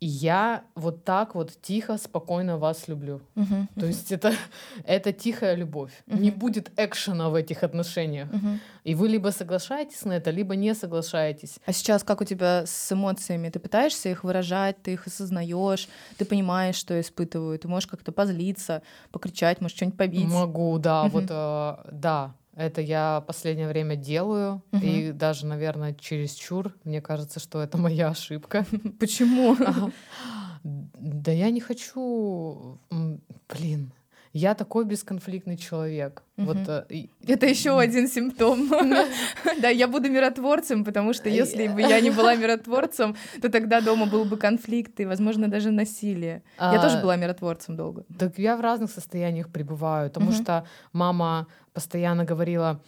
я 0.00 0.64
вот 0.74 1.04
так 1.04 1.34
вот 1.34 1.52
тихо, 1.62 1.96
спокойно 1.96 2.58
вас 2.58 2.88
люблю. 2.88 3.20
Мгм. 3.34 3.68
То 3.80 3.86
есть 3.86 4.12
это, 4.12 4.32
это 4.84 5.12
тихая 5.12 5.54
любовь. 5.56 5.92
Не 6.06 6.30
будет 6.30 6.70
экшена 6.76 7.30
в 7.30 7.34
этих 7.34 7.62
отношениях. 7.62 8.30
Мгм. 8.32 8.60
И 8.84 8.94
вы 8.94 9.08
либо 9.08 9.30
соглашаетесь 9.30 10.04
на 10.04 10.12
это, 10.12 10.30
либо 10.30 10.54
не 10.54 10.74
соглашаетесь. 10.74 11.58
А 11.66 11.72
сейчас 11.72 12.02
как 12.04 12.20
у 12.20 12.24
тебя 12.24 12.64
с 12.66 12.92
эмоциями? 12.92 13.48
Ты 13.48 13.58
пытаешься 13.58 14.10
их 14.10 14.24
выражать, 14.24 14.82
ты 14.82 14.92
их 14.92 15.06
осознаешь, 15.06 15.88
ты 16.18 16.24
понимаешь, 16.24 16.76
что 16.76 16.94
я 16.94 17.00
испытываю, 17.00 17.58
ты 17.58 17.66
можешь 17.68 17.88
как-то 17.88 18.12
позлиться, 18.12 18.82
покричать, 19.10 19.60
можешь 19.60 19.76
что-нибудь 19.76 19.98
побить. 19.98 20.28
Могу, 20.28 20.78
да, 20.78 21.04
Мгм. 21.04 21.12
вот 21.12 21.26
э, 21.30 21.76
да. 21.92 22.34
Это 22.56 22.80
я 22.80 23.22
последнее 23.26 23.68
время 23.68 23.96
делаю, 23.96 24.62
Мгм. 24.72 24.82
и 24.82 25.12
даже, 25.12 25.44
наверное, 25.46 25.94
чересчур. 25.94 26.74
Мне 26.84 27.00
кажется, 27.02 27.38
что 27.38 27.60
это 27.62 27.76
моя 27.78 28.08
ошибка. 28.08 28.64
Почему? 28.98 29.54
Да 30.64 31.30
я 31.32 31.50
не 31.50 31.60
хочу, 31.60 32.80
блин, 32.90 33.92
я 34.36 34.54
такой 34.54 34.84
бесконфликтный 34.84 35.56
человек. 35.56 36.22
Вот 36.36 36.56
Мгм. 36.56 36.70
э, 36.90 37.06
Это 37.26 37.46
еще 37.46 37.78
один 37.78 38.08
симптом. 38.08 38.68
Да, 39.62 39.68
я 39.70 39.88
буду 39.88 40.10
миротворцем, 40.10 40.84
потому 40.84 41.14
что 41.14 41.28
если 41.30 41.68
бы 41.68 41.80
я 41.80 42.00
не 42.00 42.10
была 42.10 42.34
миротворцем, 42.36 43.16
то 43.40 43.48
тогда 43.48 43.80
дома 43.80 44.06
был 44.06 44.24
бы 44.24 44.36
конфликт 44.36 45.00
и, 45.00 45.06
возможно, 45.06 45.48
даже 45.48 45.70
насилие. 45.70 46.42
Я 46.58 46.80
тоже 46.80 46.98
А, 46.98 47.02
была 47.02 47.16
миротворцем 47.16 47.76
долго. 47.76 48.04
Так 48.18 48.38
я 48.38 48.56
в 48.56 48.60
разных 48.60 48.90
состояниях 48.90 49.48
пребываю, 49.48 50.10
потому 50.10 50.32
что 50.32 50.64
мама 50.92 51.46
постоянно 51.72 52.24
говорила, 52.24 52.80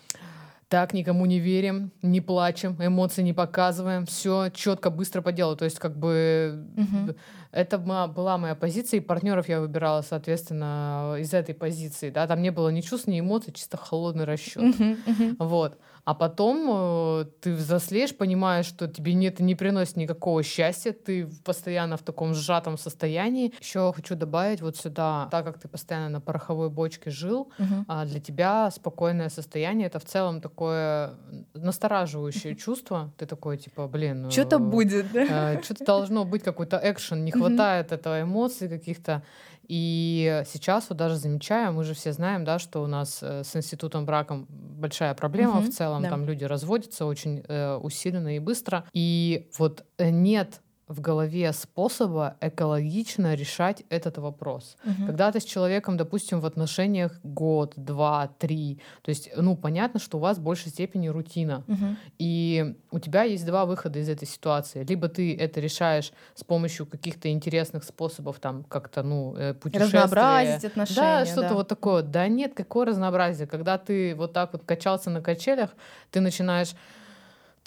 так, 0.68 0.92
никому 0.92 1.26
не 1.26 1.40
верим, 1.40 1.90
не 2.02 2.20
плачем, 2.20 2.76
эмоции 2.78 3.22
не 3.22 3.32
показываем, 3.32 4.04
все 4.04 4.50
четко, 4.50 4.90
быстро 4.90 5.22
по 5.22 5.32
делу. 5.32 5.56
То 5.56 5.64
есть, 5.64 5.78
как 5.78 5.96
бы 5.96 6.66
Мгм. 6.76 7.14
Это 7.50 7.78
была 7.78 8.38
моя 8.38 8.54
позиция, 8.54 8.98
и 8.98 9.00
партнеров 9.00 9.48
я 9.48 9.60
выбирала, 9.60 10.02
соответственно, 10.02 11.16
из 11.18 11.32
этой 11.32 11.54
позиции. 11.54 12.10
Да? 12.10 12.26
Там 12.26 12.42
не 12.42 12.50
было 12.50 12.68
ни 12.68 12.80
чувств, 12.80 13.08
ни 13.08 13.20
эмоций, 13.20 13.52
чисто 13.52 13.76
холодный 13.76 14.24
расчет. 14.24 14.62
Мгм, 14.62 14.98
мгм. 15.06 15.36
Вот. 15.38 15.78
А 16.08 16.14
потом 16.14 16.66
э, 16.70 17.24
ты 17.42 17.52
взрослеешь, 17.52 18.16
понимаешь, 18.16 18.64
что 18.64 18.88
тебе 18.88 19.12
не, 19.12 19.26
это 19.26 19.42
не 19.42 19.54
приносит 19.54 19.96
никакого 19.96 20.42
счастья, 20.42 20.92
ты 20.92 21.26
постоянно 21.44 21.98
в 21.98 22.02
таком 22.02 22.32
сжатом 22.32 22.78
состоянии. 22.78 23.52
Еще 23.60 23.92
хочу 23.94 24.14
добавить 24.14 24.62
вот 24.62 24.76
сюда, 24.78 25.28
так 25.30 25.44
как 25.44 25.58
ты 25.58 25.68
постоянно 25.68 26.08
на 26.08 26.20
пороховой 26.22 26.70
бочке 26.70 27.10
жил, 27.10 27.52
Мгм. 27.58 27.84
а 27.88 28.06
для 28.06 28.20
тебя 28.20 28.70
спокойное 28.70 29.28
состояние 29.28 29.88
это 29.88 29.98
в 29.98 30.06
целом 30.06 30.40
такое 30.40 31.10
настораживающее 31.52 32.56
чувство. 32.56 33.12
Ты 33.18 33.26
такой, 33.26 33.58
типа, 33.58 33.86
блин, 33.86 34.30
Что-то 34.30 34.58
будет, 34.58 35.12
да? 35.12 35.60
что-то 35.62 35.84
должно 35.84 36.24
быть, 36.24 36.42
какой-то 36.42 36.80
экшен, 36.82 37.22
не 37.22 37.32
хватает 37.32 37.92
этого 37.92 38.22
эмоций 38.22 38.70
каких-то. 38.70 39.22
И 39.68 40.42
сейчас 40.46 40.86
вот 40.88 40.96
даже 40.96 41.16
замечаю, 41.16 41.74
мы 41.74 41.84
же 41.84 41.92
все 41.94 42.12
знаем, 42.12 42.44
да, 42.44 42.58
что 42.58 42.82
у 42.82 42.86
нас 42.86 43.18
э, 43.22 43.44
с 43.44 43.54
институтом 43.54 44.06
браком 44.06 44.46
большая 44.48 45.14
проблема 45.14 45.60
Мгм, 45.60 45.70
в 45.70 45.74
целом, 45.74 46.02
да. 46.02 46.08
там 46.08 46.24
люди 46.24 46.44
разводятся 46.44 47.04
очень 47.04 47.44
э, 47.46 47.76
усиленно 47.76 48.36
и 48.36 48.38
быстро. 48.38 48.84
И 48.94 49.50
вот 49.58 49.84
э, 49.98 50.08
нет 50.10 50.62
в 50.88 51.00
голове 51.00 51.52
способа 51.52 52.36
экологично 52.40 53.34
решать 53.34 53.82
этот 53.90 54.18
вопрос. 54.18 54.76
Мгм. 54.84 55.06
Когда 55.06 55.30
ты 55.30 55.40
с 55.40 55.44
человеком, 55.44 55.96
допустим, 55.96 56.40
в 56.40 56.46
отношениях 56.46 57.20
год, 57.22 57.74
два, 57.76 58.30
три, 58.38 58.80
то 59.02 59.10
есть, 59.10 59.30
ну, 59.36 59.56
понятно, 59.56 60.00
что 60.00 60.18
у 60.18 60.20
вас 60.20 60.38
в 60.38 60.42
большей 60.42 60.70
степени 60.70 61.08
рутина. 61.08 61.62
Мгм. 61.66 61.96
И 62.18 62.74
у 62.90 62.98
тебя 62.98 63.22
есть 63.24 63.44
два 63.44 63.66
выхода 63.66 63.98
из 63.98 64.08
этой 64.08 64.26
ситуации. 64.26 64.84
Либо 64.84 65.08
ты 65.08 65.36
это 65.36 65.60
решаешь 65.60 66.12
с 66.34 66.44
помощью 66.44 66.86
каких-то 66.86 67.30
интересных 67.30 67.84
способов, 67.84 68.38
там, 68.40 68.64
как-то, 68.64 69.02
ну, 69.02 69.34
э, 69.36 69.54
путешествия. 69.54 70.00
Разнообразить 70.00 70.64
отношения. 70.64 71.00
Да, 71.00 71.26
что-то 71.26 71.48
да. 71.48 71.54
вот 71.54 71.68
такое. 71.68 72.02
Да 72.02 72.28
нет, 72.28 72.54
какое 72.54 72.86
разнообразие. 72.86 73.46
Когда 73.46 73.78
ты 73.78 74.14
вот 74.14 74.32
так 74.32 74.52
вот 74.52 74.64
качался 74.64 75.10
на 75.10 75.20
качелях, 75.20 75.70
ты 76.10 76.20
начинаешь 76.20 76.74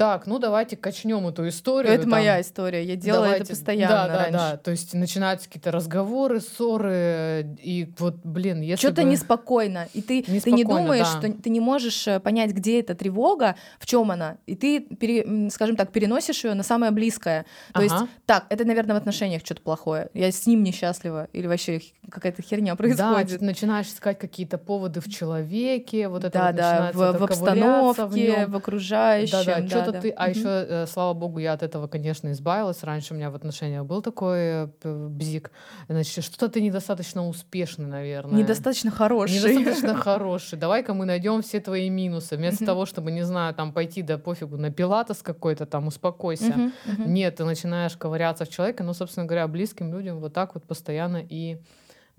так, 0.02 0.28
ну 0.28 0.40
давайте 0.40 0.76
качнем 0.78 1.28
эту 1.28 1.48
историю. 1.48 1.94
Это 1.94 2.04
там, 2.04 2.12
моя 2.12 2.42
история. 2.42 2.84
Я 2.84 2.96
делала 2.96 3.24
давайте- 3.26 3.44
это 3.44 3.52
постоянно 3.54 3.96
Да, 3.96 4.08
да, 4.08 4.18
раньше. 4.18 4.32
да. 4.32 4.58
То 4.58 4.72
есть 4.72 4.94
начинаются 4.94 5.48
какие-то 5.48 5.72
разговоры, 5.72 6.42
ссоры, 6.42 7.56
и 7.62 7.94
вот, 8.00 8.16
блин, 8.24 8.62
если 8.62 8.86
Что-то 8.88 9.04
бы... 9.04 9.10
неспокойно, 9.10 9.88
и 9.94 10.02
ты, 10.02 10.24
ты 10.24 10.32
не 10.32 10.38
Неспокойно, 10.38 10.66
думаешь, 10.82 11.08
да. 11.14 11.20
что 11.30 11.32
ты 11.42 11.50
не 11.50 11.60
можешь 11.60 12.08
э, 12.08 12.20
понять, 12.20 12.52
где 12.52 12.80
эта 12.80 12.96
тревога, 12.96 13.56
в 13.80 13.86
чем 13.86 14.12
она, 14.12 14.38
и 14.46 14.56
ты, 14.56 14.80
пере- 14.82 15.50
скажем 15.50 15.76
так, 15.76 15.92
переносишь 15.92 16.44
ее 16.44 16.54
на 16.54 16.64
самое 16.64 16.92
близкое. 16.92 17.46
То 17.74 17.82
есть, 17.82 17.94
Ага. 17.96 18.08
так, 18.26 18.46
это, 18.50 18.66
наверное, 18.66 18.96
в 18.96 18.98
отношениях 18.98 19.44
что-то 19.46 19.62
плохое. 19.62 20.10
Я 20.14 20.32
с 20.32 20.46
ним 20.48 20.64
несчастлива, 20.64 21.28
или 21.34 21.48
вообще 21.48 21.82
какая-то 22.10 22.42
херня 22.42 22.74
Да, 22.74 22.78
происходит. 22.78 23.40
ты 23.40 23.46
начинаешь 23.46 23.88
искать 23.88 24.18
какие-то 24.20 24.58
поводы 24.58 25.00
в 25.02 25.10
человеке, 25.10 26.08
вот 26.08 26.24
это 26.24 26.32
да, 26.40 26.46
вот 26.48 26.56
да, 26.56 26.72
начинается 26.72 26.98
в, 27.14 27.20
в 27.20 27.24
обстановке, 27.24 28.32
нём. 28.42 28.52
в 28.52 28.56
окружающем. 28.56 29.38
Да, 29.46 29.62
да, 29.62 29.68
что-то 29.68 29.91
ты, 29.92 30.10
а 30.12 30.28
Мгм. 30.28 30.32
еще, 30.32 30.86
слава 30.88 31.14
богу, 31.14 31.40
я 31.40 31.54
от 31.54 31.64
этого, 31.64 31.88
конечно, 31.88 32.32
избавилась. 32.32 32.84
Раньше 32.84 33.14
у 33.14 33.18
меня 33.18 33.30
в 33.30 33.36
отношениях 33.36 33.86
был 33.86 34.02
такой 34.02 34.38
э, 34.40 34.68
бзик. 34.84 35.52
Значит, 35.90 36.24
что-то 36.24 36.50
ты 36.50 36.62
недостаточно 36.62 37.28
успешный, 37.28 37.88
наверное. 37.88 38.40
Недостаточно 38.40 38.92
хороший. 38.92 39.38
Недостаточно 39.38 39.96
хороший. 40.02 40.58
Давай-ка 40.58 40.94
мы 40.94 41.06
найдем 41.06 41.42
все 41.42 41.60
твои 41.60 41.90
минусы. 41.90 42.38
Вместо 42.38 42.66
того, 42.66 42.86
чтобы, 42.86 43.12
не 43.12 43.24
знаю, 43.24 43.54
там 43.54 43.74
пойти, 43.74 44.02
да 44.02 44.18
пофигу, 44.18 44.58
на 44.58 44.72
пилатес 44.72 45.22
какой-то, 45.22 45.66
там, 45.66 45.88
успокойся. 45.88 46.72
Нет, 46.98 47.36
ты 47.36 47.46
начинаешь 47.46 47.98
ковыряться 47.98 48.46
в 48.46 48.50
человека, 48.50 48.84
ну, 48.84 48.94
собственно 48.94 49.26
говоря, 49.26 49.48
близким 49.48 49.92
людям 49.94 50.20
вот 50.20 50.34
так 50.34 50.54
вот 50.54 50.64
постоянно 50.64 51.22
и 51.30 51.58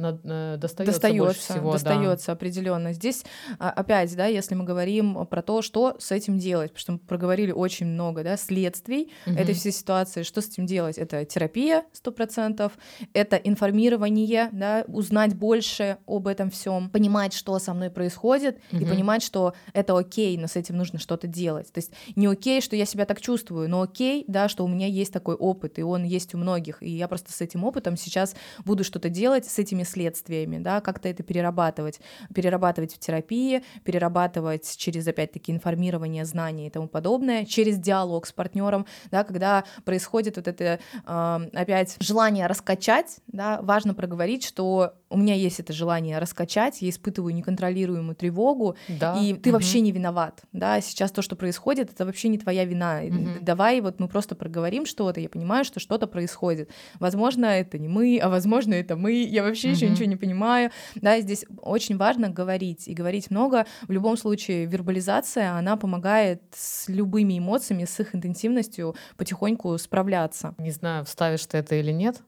над- 0.03 0.20
э, 0.24 0.57
достается, 0.59 1.00
больше 1.09 1.38
достается, 1.38 1.53
всего. 1.53 1.66
да. 1.66 1.78
достается 1.78 2.32
определенно. 2.32 2.92
Здесь 2.92 3.24
а, 3.59 3.70
опять, 3.70 4.14
да, 4.16 4.26
если 4.26 4.55
мы 4.55 4.64
говорим 4.64 5.26
про 5.26 5.42
то, 5.42 5.62
что 5.62 5.96
с 5.98 6.11
этим 6.12 6.38
делать, 6.38 6.70
потому 6.72 6.80
что 6.80 6.92
мы 6.92 6.98
проговорили 6.98 7.53
очень 7.53 7.86
много, 7.86 8.22
да, 8.24 8.36
следствий 8.36 9.11
Мгм. 9.26 9.36
этой 9.38 9.55
всей 9.55 9.72
ситуации, 9.72 10.22
что 10.22 10.40
с 10.40 10.48
этим 10.48 10.66
делать? 10.66 10.98
Это 10.98 11.24
терапия 11.24 11.84
сто 11.92 12.12
процентов, 12.12 12.72
это 13.14 13.36
информирование, 13.36 14.48
да, 14.53 14.84
узнать 14.88 15.34
больше 15.34 15.98
об 16.07 16.26
этом 16.26 16.50
всем, 16.50 16.90
понимать, 16.90 17.32
что 17.32 17.59
со 17.59 17.72
мной 17.74 17.90
происходит, 17.90 18.59
и 18.72 18.76
Мгм. 18.76 18.88
понимать, 18.88 19.22
что 19.22 19.55
это 19.72 19.96
окей, 19.96 20.36
но 20.36 20.46
с 20.46 20.57
этим 20.57 20.76
нужно 20.76 20.98
что-то 20.98 21.26
делать. 21.26 21.72
То 21.72 21.78
есть 21.78 21.92
не 22.16 22.26
окей, 22.26 22.61
что 22.61 22.76
я 22.76 22.84
себя 22.86 23.05
так 23.07 23.20
чувствую, 23.20 23.68
но 23.68 23.82
окей, 23.82 24.24
да, 24.28 24.48
что 24.48 24.64
у 24.64 24.68
меня 24.68 24.86
есть 24.86 25.12
такой 25.12 25.34
опыт, 25.34 25.78
и 25.78 25.82
он 25.82 26.05
есть 26.05 26.34
у 26.34 26.38
многих, 26.38 26.82
и 26.82 26.90
я 26.90 27.09
просто 27.09 27.32
с 27.32 27.40
этим 27.40 27.64
опытом 27.64 27.96
сейчас 27.96 28.34
буду 28.64 28.84
что-то 28.84 29.09
делать 29.09 29.46
с 29.46 29.59
этими 29.59 29.82
следствиями, 29.93 30.59
да, 30.59 30.80
как-то 30.80 31.09
это 31.09 31.22
перерабатывать, 31.22 32.01
перерабатывать 32.34 32.95
в 32.95 32.99
терапии, 32.99 33.62
перерабатывать 33.84 34.76
через, 34.76 35.07
опять-таки, 35.07 35.53
информирование, 35.53 36.24
знания 36.24 36.66
и 36.66 36.70
тому 36.70 36.88
подобное, 36.88 37.45
через 37.45 37.78
диалог 37.78 38.26
с 38.26 38.32
партнером, 38.32 38.86
да, 39.11 39.24
когда 39.24 39.64
происходит 39.84 40.36
вот 40.36 40.49
это, 40.49 40.78
э, 41.07 41.49
опять, 41.53 41.97
желание 42.01 42.47
раскачать, 42.47 43.18
да, 43.26 43.61
важно 43.62 43.95
проговорить, 43.95 44.45
что 44.45 44.95
у 45.11 45.18
меня 45.18 45.34
есть 45.34 45.61
это 45.61 45.72
желание 45.72 46.18
раскачать, 46.18 46.80
я 46.82 46.88
испытываю 46.88 47.34
неконтролируемую 47.34 48.14
тревогу, 48.16 48.76
Да. 48.88 49.18
и 49.20 49.34
ты 49.34 49.51
мгм. 49.51 49.53
вообще 49.53 49.80
не 49.80 49.93
виноват, 49.93 50.43
да, 50.53 50.80
сейчас 50.80 51.11
то, 51.11 51.22
что 51.22 51.36
происходит, 51.36 51.93
это 51.93 52.07
вообще 52.07 52.28
не 52.28 52.38
твоя 52.38 52.64
вина. 52.64 53.01
Мгм. 53.03 53.45
Давай 53.45 53.80
вот 53.80 54.01
мы 54.01 54.09
просто 54.09 54.34
проговорим 54.34 54.86
что-то, 54.86 55.20
я 55.20 55.28
понимаю, 55.28 55.64
что 55.64 55.80
что-то 55.80 56.07
происходит. 56.07 56.70
Возможно, 56.99 57.45
это 57.47 57.78
не 57.78 57.88
мы, 57.88 58.18
а 58.22 58.28
возможно, 58.28 58.74
это 58.74 58.97
мы, 58.97 59.12
я 59.12 59.43
вообще 59.43 59.72
еще 59.73 59.87
Мгм. 59.87 59.95
ничего 59.95 60.07
не 60.09 60.16
понимаю. 60.16 60.70
Да, 60.95 61.20
здесь 61.20 61.45
очень 61.61 61.97
важно 61.97 62.29
говорить, 62.31 62.89
и 62.89 62.95
говорить 62.95 63.31
много. 63.31 63.66
В 63.83 63.91
любом 63.93 64.16
случае, 64.16 64.66
вербализация, 64.66 65.53
она 65.53 65.77
помогает 65.77 66.43
с 66.55 66.89
любыми 66.89 67.39
эмоциями, 67.39 67.85
с 67.85 67.99
их 68.01 68.14
интенсивностью 68.14 68.95
потихоньку 69.16 69.77
справляться. 69.79 70.55
Не 70.59 70.70
знаю, 70.70 71.05
вставишь 71.05 71.47
ты 71.47 71.59
это 71.59 71.75
или 71.75 71.93
нет, 71.93 72.23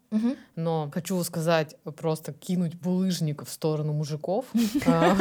но 0.56 0.90
хочу 0.92 1.22
сказать, 1.24 1.76
просто 1.96 2.32
кинуть 2.32 2.74
булыжник 2.74 3.44
в 3.44 3.50
сторону 3.50 3.92
мужиков. 3.92 4.46
А, 4.86 5.16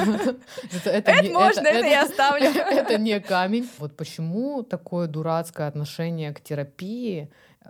Это 0.86 1.14
можно, 1.32 1.68
это 1.68 1.88
я 1.88 2.04
оставлю. 2.04 2.46
Это 2.72 2.98
не 2.98 3.20
камень. 3.20 3.70
Вот 3.80 3.96
почему 3.96 4.64
такое 4.64 5.08
дурацкое 5.08 5.68
отношение 5.68 6.34
к 6.34 6.42
терапии 6.42 7.30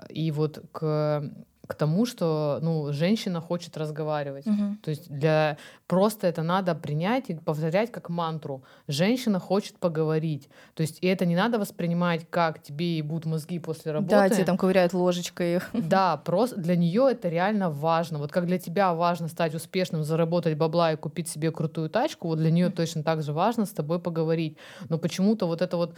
и 0.09 0.31
вот 0.31 0.63
к 0.71 1.23
к 1.65 1.75
тому, 1.75 2.05
что 2.05 2.59
ну, 2.61 2.91
женщина 2.91 3.39
хочет 3.39 3.77
разговаривать. 3.77 4.45
Мгм. 4.45 4.79
То 4.83 4.89
есть 4.89 5.09
для 5.09 5.57
просто 5.87 6.27
это 6.27 6.43
надо 6.43 6.75
принять 6.75 7.29
и 7.29 7.35
повторять 7.35 7.89
как 7.89 8.09
мантру. 8.09 8.63
Женщина 8.89 9.39
хочет 9.39 9.77
поговорить. 9.77 10.49
То 10.73 10.81
есть 10.81 10.97
и 11.01 11.07
это 11.07 11.25
не 11.25 11.35
надо 11.35 11.59
воспринимать, 11.59 12.27
как 12.29 12.61
тебе 12.61 12.97
ебут 12.97 13.25
мозги 13.25 13.59
после 13.59 13.93
работы. 13.93 14.11
Да, 14.11 14.29
тебе 14.29 14.43
там 14.43 14.57
ковыряют 14.57 14.93
ложечкой 14.93 15.55
их. 15.55 15.69
Да, 15.93 16.17
просто 16.17 16.59
для 16.59 16.75
нее 16.75 17.09
это 17.11 17.29
реально 17.29 17.69
важно. 17.69 18.17
Вот 18.17 18.31
как 18.31 18.45
для 18.45 18.57
тебя 18.57 18.93
важно 18.93 19.27
стать 19.27 19.55
успешным, 19.55 20.03
заработать 20.03 20.57
бабла 20.57 20.91
и 20.91 20.97
купить 20.97 21.29
себе 21.29 21.51
крутую 21.51 21.89
тачку, 21.89 22.27
вот 22.27 22.39
для 22.39 22.51
нее 22.51 22.69
точно 22.71 23.03
так 23.03 23.21
же 23.21 23.31
важно 23.31 23.65
с 23.65 23.71
тобой 23.71 23.99
поговорить. 23.99 24.57
Но 24.89 24.97
почему-то 24.97 25.45
вот 25.45 25.61
это 25.61 25.77
вот 25.77 25.93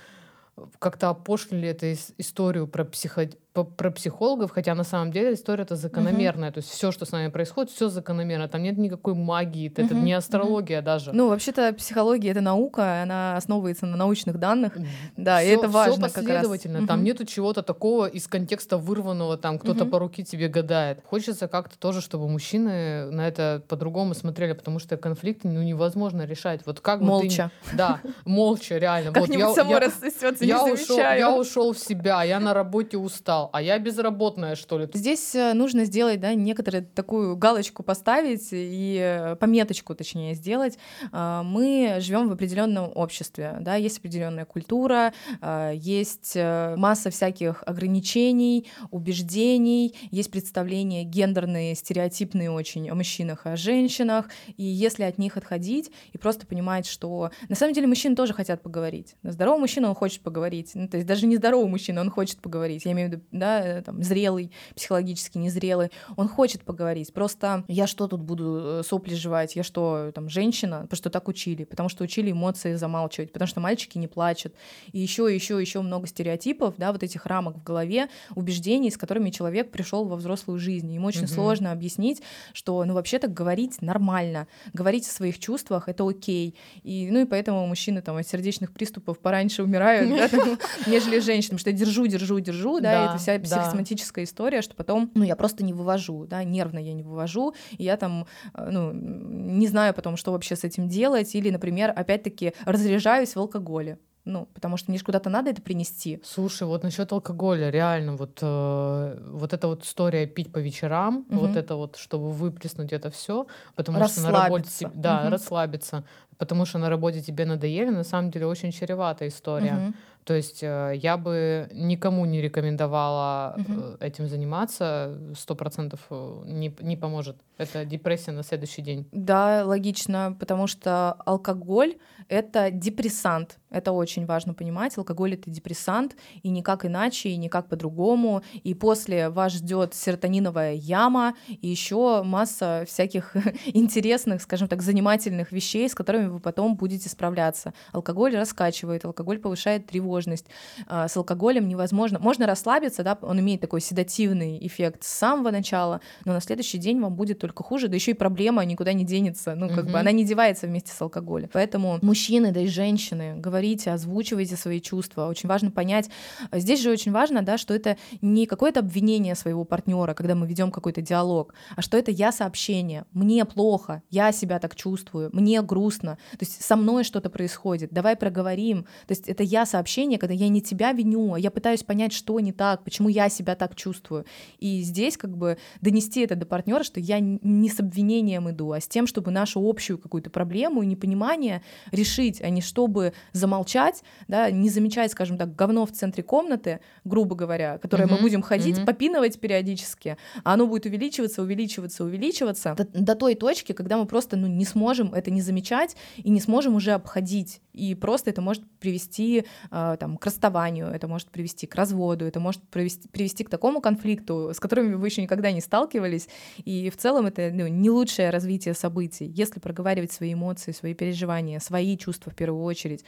как-то 0.79 1.09
опошлили 1.09 1.69
эту 1.69 1.87
ис- 1.87 2.13
историю 2.17 2.67
про, 2.67 2.85
психо... 2.85 3.29
про 3.63 3.89
психологов, 3.91 4.51
хотя 4.51 4.75
на 4.75 4.83
самом 4.83 5.11
деле 5.11 5.33
история 5.33 5.63
это 5.63 5.75
закономерная. 5.75 6.51
То 6.51 6.57
есть 6.59 6.69
все, 6.69 6.91
что 6.91 7.05
с 7.05 7.11
нами 7.11 7.29
происходит, 7.29 7.71
все 7.71 7.87
закономерно. 7.89 8.47
Там 8.47 8.61
нет 8.63 8.77
никакой 8.77 9.13
магии, 9.13 9.71
это 9.71 9.83
Мгм, 9.95 10.03
не 10.03 10.11
мгм. 10.11 10.17
астрология 10.19 10.81
даже. 10.81 11.13
Ну, 11.13 11.29
вообще-то 11.29 11.73
психология 11.73 12.31
это 12.31 12.41
наука, 12.41 13.01
она 13.03 13.37
основывается 13.37 13.85
на 13.85 13.95
научных 13.97 14.39
данных. 14.39 14.73
Да, 15.15 15.41
и 15.41 15.45
Всё- 15.47 15.59
это 15.59 15.69
всё 15.69 15.77
важно 15.77 16.09
как 16.09 16.17
раз. 16.17 16.25
последовательно. 16.25 16.87
Там 16.87 17.03
нету 17.03 17.25
чего-то 17.25 17.61
такого 17.63 18.07
из 18.07 18.27
контекста 18.27 18.77
вырванного, 18.77 19.37
там 19.37 19.57
кто-то 19.59 19.83
Мгм. 19.83 19.91
по 19.91 19.99
руке 19.99 20.23
тебе 20.23 20.47
гадает. 20.49 20.99
Хочется 21.05 21.47
как-то 21.47 21.77
тоже, 21.79 22.01
чтобы 22.01 22.27
мужчины 22.27 23.09
на 23.11 23.27
это 23.27 23.61
по-другому 23.67 24.13
смотрели, 24.15 24.53
потому 24.53 24.79
что 24.79 24.97
конфликты 24.97 25.47
ну, 25.47 25.61
невозможно 25.63 26.23
решать. 26.25 26.61
Вот 26.65 26.79
как 26.81 26.99
бы 26.99 27.05
ты 27.05 27.11
Молча. 27.11 27.51
не- 27.71 27.77
Да, 27.77 28.01
молча, 28.25 28.77
реально. 28.77 29.11
Вот 29.11 29.19
Как-нибудь 29.21 29.39
я- 29.39 29.53
само 29.53 29.71
я- 29.71 29.79
не 29.79 30.47
я 30.47 30.63
ушел, 30.65 30.97
я 30.97 31.31
ушел 31.35 31.73
в 31.73 31.79
себя, 31.79 32.23
я 32.23 32.39
на 32.39 32.53
работе 32.53 32.97
устал, 32.97 33.44
а 33.53 33.61
я 33.61 33.79
безработная, 33.79 34.55
что 34.55 34.79
ли? 34.79 34.89
Здесь 34.93 35.35
э, 35.35 35.53
нужно 35.53 35.85
сделать, 35.85 36.19
да, 36.19 36.33
некоторую 36.33 36.85
такую 36.85 37.35
галочку 37.35 37.83
поставить 37.83 38.49
и 38.51 38.99
э, 39.01 39.35
пометочку, 39.35 39.95
точнее, 39.95 40.33
сделать. 40.33 40.77
А, 41.11 41.43
Мы 41.43 41.97
живем 41.99 42.29
в 42.29 42.31
определенном 42.31 42.91
обществе, 42.95 43.57
да, 43.61 43.75
есть 43.75 43.99
определенная 43.99 44.45
культура, 44.45 45.13
а, 45.41 45.71
есть 45.71 46.33
э, 46.35 46.75
масса 46.77 47.09
всяких 47.09 47.63
ограничений, 47.65 48.67
убеждений, 48.91 49.95
есть 50.11 50.31
представления 50.31 51.03
гендерные, 51.03 51.75
стереотипные 51.75 52.51
очень 52.51 52.89
о 52.89 52.95
мужчинах 52.95 53.45
и 53.45 53.49
о 53.49 53.55
женщинах, 53.55 54.29
и 54.57 54.63
если 54.63 55.03
от 55.03 55.17
них 55.17 55.37
отходить 55.37 55.91
и 56.13 56.17
просто 56.17 56.45
понимать, 56.45 56.85
что 56.85 57.31
на 57.49 57.55
самом 57.55 57.73
деле 57.73 57.87
мужчины 57.87 58.15
тоже 58.15 58.33
хотят 58.33 58.61
поговорить. 58.61 59.15
Здоровый 59.23 59.59
мужчина, 59.59 59.89
он 59.89 59.95
хочет 59.95 60.21
поговорить. 60.21 60.71
Ну, 60.73 60.87
то 60.87 60.97
есть 60.97 61.07
даже 61.07 61.25
не 61.25 61.37
здоровый 61.37 61.69
мужчина, 61.69 62.01
он 62.01 62.09
хочет 62.09 62.39
поговорить. 62.39 62.85
Я 62.85 62.91
имею 62.91 63.09
в 63.09 63.11
виду, 63.11 63.23
да, 63.39 63.61
э, 63.65 63.81
там, 63.81 64.01
зрелый, 64.03 64.51
психологически 64.75 65.37
незрелый. 65.37 65.91
Он 66.15 66.27
хочет 66.27 66.63
поговорить. 66.63 67.13
Просто 67.13 67.63
я 67.67 67.87
что 67.87 68.07
тут 68.07 68.21
буду 68.21 68.61
э, 68.79 68.83
сопли 68.85 69.13
жевать? 69.15 69.55
Я 69.55 69.63
что, 69.63 70.11
там, 70.13 70.29
женщина? 70.29 70.81
Потому 70.81 70.97
что 70.97 71.09
так 71.09 71.27
учили. 71.27 71.63
Потому 71.63 71.89
что 71.89 72.03
учили 72.03 72.31
эмоции 72.31 72.75
замалчивать. 72.75 73.31
Потому 73.31 73.47
что 73.47 73.59
мальчики 73.59 73.97
не 73.97 74.07
плачут. 74.07 74.53
И 74.91 74.99
еще, 74.99 75.33
еще, 75.33 75.59
еще 75.59 75.81
много 75.81 76.07
стереотипов, 76.07 76.75
да, 76.77 76.91
вот 76.91 77.03
этих 77.03 77.25
рамок 77.25 77.57
в 77.57 77.63
голове, 77.63 78.07
убеждений, 78.35 78.91
с 78.91 78.97
которыми 78.97 79.29
человек 79.29 79.71
пришел 79.71 80.05
во 80.05 80.15
взрослую 80.15 80.59
жизнь. 80.59 80.91
Ему 80.93 81.07
очень 81.07 81.21
Мгм. 81.21 81.27
сложно 81.29 81.71
объяснить, 81.71 82.21
что, 82.53 82.83
ну, 82.85 82.93
вообще-то 82.93 83.27
говорить 83.27 83.81
нормально. 83.81 84.47
Говорить 84.73 85.07
о 85.07 85.11
своих 85.11 85.39
чувствах— 85.39 85.85
это 85.89 86.07
окей. 86.07 86.55
И, 86.83 87.09
ну, 87.11 87.21
и 87.21 87.25
поэтому 87.25 87.65
мужчины 87.67 88.01
там 88.01 88.17
от 88.17 88.27
сердечных 88.27 88.71
приступов 88.71 89.19
пораньше 89.19 89.63
умирают, 89.63 90.09
да, 90.09 90.27
там, 90.27 90.57
нежели 90.87 91.19
женщины. 91.19 91.57
Потому 91.57 91.59
что 91.59 91.69
я 91.71 91.75
держу, 91.75 92.07
держу, 92.07 92.39
держу, 92.39 92.79
да, 92.79 93.03
и 93.03 93.05
Да, 93.07 93.13
это 93.15 93.23
вся 93.25 93.39
психосоматическая 93.39 94.25
история, 94.25 94.61
что 94.61 94.75
потом, 94.75 95.11
ну, 95.15 95.23
я 95.23 95.35
просто 95.35 95.63
не 95.63 95.73
вывожу, 95.73 96.25
да, 96.27 96.43
нервно 96.43 96.79
я 96.79 96.93
не 96.93 97.03
вывожу, 97.03 97.53
и 97.77 97.83
я 97.83 97.97
там, 97.97 98.25
э, 98.53 98.69
ну, 98.71 98.91
не 98.93 99.67
знаю 99.67 99.93
потом, 99.93 100.17
что 100.17 100.31
вообще 100.31 100.55
с 100.55 100.63
этим 100.63 100.87
делать, 100.87 101.35
или, 101.35 101.49
например, 101.49 101.93
опять-таки 101.95 102.53
разряжаюсь 102.65 103.35
в 103.35 103.39
алкоголе. 103.39 103.97
Ну, 104.27 104.47
потому 104.55 104.75
что 104.77 104.89
мне 104.89 104.97
же 104.97 105.05
куда-то 105.05 105.29
надо 105.29 105.51
это 105.51 105.61
принести. 105.61 106.19
Слушай, 106.23 106.67
вот 106.67 106.81
насчет 106.81 107.11
алкоголя, 107.11 107.69
реально, 107.69 108.15
вот, 108.15 108.39
э, 108.41 109.19
вот 109.31 109.53
эта 109.53 109.67
вот 109.67 109.83
история 109.83 110.25
пить 110.25 110.51
по 110.51 110.57
вечерам, 110.57 111.25
Мгм. 111.29 111.39
вот 111.41 111.55
это 111.55 111.75
вот, 111.75 111.95
чтобы 111.97 112.31
выплеснуть 112.31 112.91
это 112.91 113.11
все, 113.11 113.45
потому 113.75 114.03
что 114.07 114.21
на 114.21 114.31
работе 114.31 114.89
да, 114.95 115.21
Мгм. 115.21 115.31
расслабиться, 115.31 116.03
потому 116.39 116.65
что 116.65 116.79
на 116.79 116.89
работе 116.89 117.21
тебе 117.21 117.45
надоели, 117.45 117.91
на 117.91 118.03
самом 118.03 118.31
деле 118.31 118.47
очень 118.47 118.71
чреватая 118.71 119.29
история. 119.29 119.73
Мгм. 119.75 119.95
То 120.25 120.33
есть 120.33 120.63
э, 120.63 120.93
я 120.95 121.17
бы 121.17 121.69
никому 121.71 122.25
не 122.25 122.41
рекомендовала 122.41 123.55
э, 123.57 123.97
этим 123.99 124.27
заниматься, 124.27 125.19
сто 125.37 125.53
процентов 125.55 125.99
э, 126.09 126.41
не, 126.47 126.75
не 126.81 126.97
поможет. 126.97 127.37
Это 127.57 127.85
депрессия 127.85 128.31
на 128.31 128.43
следующий 128.43 128.81
день. 128.81 129.07
Да, 129.11 129.63
логично, 129.63 130.35
потому 130.39 130.65
что 130.67 131.13
алкоголь— 131.25 131.95
это 132.27 132.71
депрессант. 132.71 133.59
Это 133.69 133.91
очень 133.91 134.25
важно 134.25 134.53
понимать. 134.53 134.97
Алкоголь— 134.97 135.33
это 135.35 135.49
депрессант, 135.49 136.15
и 136.43 136.49
никак 136.49 136.85
иначе, 136.85 137.29
и 137.29 137.37
никак 137.37 137.69
по-другому. 137.69 138.41
И 138.63 138.73
после 138.73 139.29
вас 139.29 139.53
ждет 139.53 139.93
серотониновая 139.93 140.73
яма, 140.73 141.35
и 141.47 141.67
еще 141.67 142.23
масса 142.23 142.83
всяких 142.87 143.35
интересных, 143.67 144.41
скажем 144.41 144.67
так, 144.67 144.81
занимательных 144.81 145.51
вещей, 145.51 145.87
с 145.87 145.93
которыми 145.93 146.27
вы 146.27 146.39
потом 146.39 146.75
будете 146.75 147.09
справляться. 147.09 147.73
Алкоголь 147.91 148.35
раскачивает, 148.35 149.05
алкоголь 149.05 149.39
повышает 149.39 149.85
тревожность. 150.15 150.45
А, 150.87 151.07
С 151.07 151.17
алкоголем 151.17 151.67
невозможно. 151.67 152.19
Можно 152.19 152.45
расслабиться, 152.47 153.03
да, 153.03 153.17
он 153.21 153.39
имеет 153.39 153.61
такой 153.61 153.81
седативный 153.81 154.65
эффект 154.65 155.03
с 155.03 155.07
самого 155.07 155.51
начала, 155.51 155.99
но 156.25 156.33
на 156.33 156.41
следующий 156.41 156.77
день 156.77 156.99
вам 157.01 157.15
будет 157.15 157.39
только 157.39 157.63
хуже, 157.63 157.87
да 157.87 157.95
еще 157.95 158.11
и 158.11 158.13
проблема 158.13 158.63
никуда 158.65 158.93
не 158.93 159.03
денется. 159.03 159.55
Ну, 159.55 159.67
как 159.67 159.83
бы 159.85 159.89
Мгм. 159.91 159.95
она 159.97 160.11
не 160.11 160.23
девается 160.23 160.67
вместе 160.67 160.91
с 160.91 161.01
алкоголем. 161.01 161.49
Поэтому 161.51 161.99
мужчины, 162.01 162.51
да 162.51 162.61
и 162.61 162.67
женщины, 162.67 163.35
говорите, 163.37 163.91
озвучивайте 163.91 164.55
свои 164.55 164.79
чувства. 164.79 165.27
Очень 165.27 165.49
важно 165.49 165.71
понять. 165.71 166.09
а 166.51 166.59
Здесь 166.59 166.81
же 166.81 166.91
очень 166.91 167.11
важно, 167.11 167.41
да, 167.41 167.57
что 167.57 167.73
это 167.73 167.97
не 168.21 168.45
какое-то 168.45 168.79
обвинение 168.79 169.35
своего 169.35 169.65
партнера, 169.65 170.13
когда 170.13 170.35
мы 170.35 170.47
ведем 170.47 170.71
какой-то 170.71 171.01
диалог, 171.01 171.53
а 171.75 171.81
что 171.81 171.97
это 171.97 172.11
я 172.11 172.31
сообщение. 172.31 173.03
Мне 173.11 173.43
плохо, 173.45 174.01
я 174.09 174.31
себя 174.31 174.59
так 174.59 174.75
чувствую, 174.75 175.29
мне 175.33 175.61
грустно. 175.61 176.17
То 176.31 176.37
есть 176.45 176.61
со 176.63 176.75
мной 176.75 177.03
что-то 177.03 177.29
происходит. 177.29 177.91
Давай 177.91 178.15
проговорим. 178.15 178.83
То 179.07 179.11
есть 179.11 179.27
это 179.27 179.43
я 179.43 179.65
сообщение, 179.65 180.04
когда 180.13 180.33
я 180.33 180.47
не 180.49 180.61
тебя 180.61 180.91
виню, 180.91 181.33
а 181.33 181.39
я 181.39 181.51
пытаюсь 181.51 181.83
понять, 181.83 182.13
что 182.13 182.39
не 182.39 182.51
так, 182.51 182.83
почему 182.83 183.09
я 183.09 183.29
себя 183.29 183.55
так 183.55 183.75
чувствую. 183.75 184.25
И 184.59 184.81
здесь 184.81 185.17
как 185.17 185.35
бы 185.35 185.57
донести 185.81 186.21
это 186.21 186.35
до 186.35 186.45
партнера, 186.45 186.83
что 186.83 186.99
я 186.99 187.19
не 187.19 187.69
с 187.69 187.79
обвинением 187.79 188.49
иду, 188.49 188.71
а 188.71 188.79
с 188.79 188.87
тем, 188.87 189.07
чтобы 189.07 189.31
нашу 189.31 189.67
общую 189.67 189.97
какую-то 189.97 190.29
проблему 190.29 190.83
и 190.83 190.85
непонимание 190.85 191.61
решить, 191.91 192.41
а 192.41 192.49
не 192.49 192.61
чтобы 192.61 193.13
замолчать, 193.33 194.03
да, 194.27 194.51
не 194.51 194.69
замечать, 194.69 195.11
скажем 195.11 195.37
так, 195.37 195.55
говно 195.55 195.85
в 195.85 195.91
центре 195.91 196.23
комнаты, 196.23 196.79
грубо 197.03 197.35
говоря, 197.35 197.77
которое 197.77 198.05
мы 198.05 198.13
Мгм, 198.13 198.21
будем 198.21 198.41
ходить, 198.41 198.77
мгм. 198.77 198.85
попинывать 198.85 199.39
периодически, 199.39 200.17
а 200.43 200.53
оно 200.53 200.67
будет 200.67 200.85
увеличиваться, 200.85 201.41
увеличиваться, 201.41 202.03
увеличиваться 202.03 202.75
до, 202.77 202.85
до 202.85 203.15
той 203.15 203.35
точки, 203.35 203.71
когда 203.73 203.97
мы 203.97 204.05
просто 204.05 204.37
ну, 204.37 204.47
не 204.47 204.65
сможем 204.65 205.13
это 205.13 205.31
не 205.31 205.41
замечать 205.41 205.95
и 206.17 206.29
не 206.29 206.39
сможем 206.39 206.75
уже 206.75 206.91
обходить. 206.91 207.61
И 207.73 207.95
просто 207.95 208.29
это 208.29 208.41
может 208.41 208.63
привести 208.79 209.45
а, 209.69 209.94
там, 209.97 210.17
к 210.17 210.25
расставанию, 210.25 210.87
это 210.87 211.07
может 211.07 211.29
привести 211.29 211.67
к 211.67 211.75
разводу, 211.75 212.25
это 212.25 212.39
может 212.39 212.61
привести, 212.69 213.07
привести 213.07 213.43
к 213.43 213.49
такому 213.49 213.81
конфликту, 213.81 214.51
с 214.53 214.59
которыми 214.59 214.95
вы 214.95 215.07
еще 215.07 215.21
никогда 215.21 215.51
не 215.51 215.61
сталкивались. 215.61 216.27
И 216.63 216.89
в 216.89 216.97
целом 216.97 217.25
это 217.27 217.51
ну, 217.53 217.67
не 217.67 217.89
лучшее 217.89 218.29
развитие 218.29 218.73
событий. 218.73 219.25
Если 219.25 219.59
проговаривать 219.59 220.11
свои 220.11 220.33
эмоции, 220.33 220.71
свои 220.71 220.93
переживания, 220.93 221.59
свои 221.59 221.97
чувства 221.97 222.31
в 222.31 222.35
первую 222.35 222.63
очередь 222.63 223.03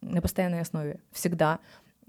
на 0.00 0.20
постоянной 0.20 0.60
основе, 0.60 1.00
всегда. 1.12 1.60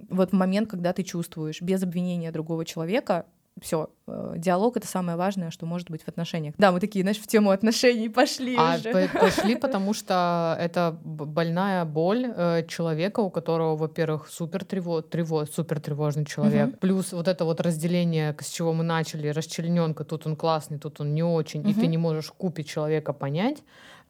Вот 0.09 0.32
в 0.32 0.34
момент, 0.34 0.69
когда 0.69 0.93
ты 0.93 1.03
чувствуешь 1.03 1.61
без 1.61 1.82
обвинения 1.82 2.32
другого 2.32 2.65
человека, 2.65 3.25
все, 3.62 3.89
диалог 4.36 4.78
это 4.78 4.88
самое 4.88 5.18
важное, 5.18 5.51
что 5.51 5.66
может 5.66 5.89
быть 5.89 6.03
в 6.03 6.08
отношениях. 6.08 6.53
Да, 6.58 6.72
мы 6.72 6.80
такие, 6.80 7.03
знаешь, 7.03 7.20
в 7.20 7.28
тему 7.28 7.51
отношений 7.51 8.10
пошли 8.10 8.55
А 8.58 8.76
уже. 8.76 9.10
пошли, 9.10 9.55
потому 9.62 9.93
что 9.93 10.55
это 10.60 10.97
больная 11.03 11.86
боль 11.86 12.26
э, 12.36 12.66
человека, 12.68 13.20
у 13.20 13.30
которого, 13.30 13.76
во-первых, 13.76 14.28
супер 14.30 14.64
трево, 14.64 15.01
трево, 15.01 15.45
супер 15.45 15.80
тревожный 15.80 16.26
человек. 16.26 16.68
Мгм. 16.68 16.78
Плюс 16.78 17.12
вот 17.14 17.28
это 17.28 17.45
вот 17.45 17.62
разделение, 17.62 18.36
с 18.39 18.49
чего 18.49 18.74
мы 18.74 18.84
начали, 18.84 19.28
расчлененка, 19.28 20.03
тут 20.03 20.26
он 20.26 20.36
классный, 20.36 20.80
тут 20.80 21.01
он 21.01 21.14
не 21.14 21.24
очень, 21.24 21.68
и 21.68 21.74
ты 21.74 21.88
не 21.88 21.97
можешь 21.97 22.32
купить 22.32 22.68
человека 22.68 23.14
понять. 23.14 23.58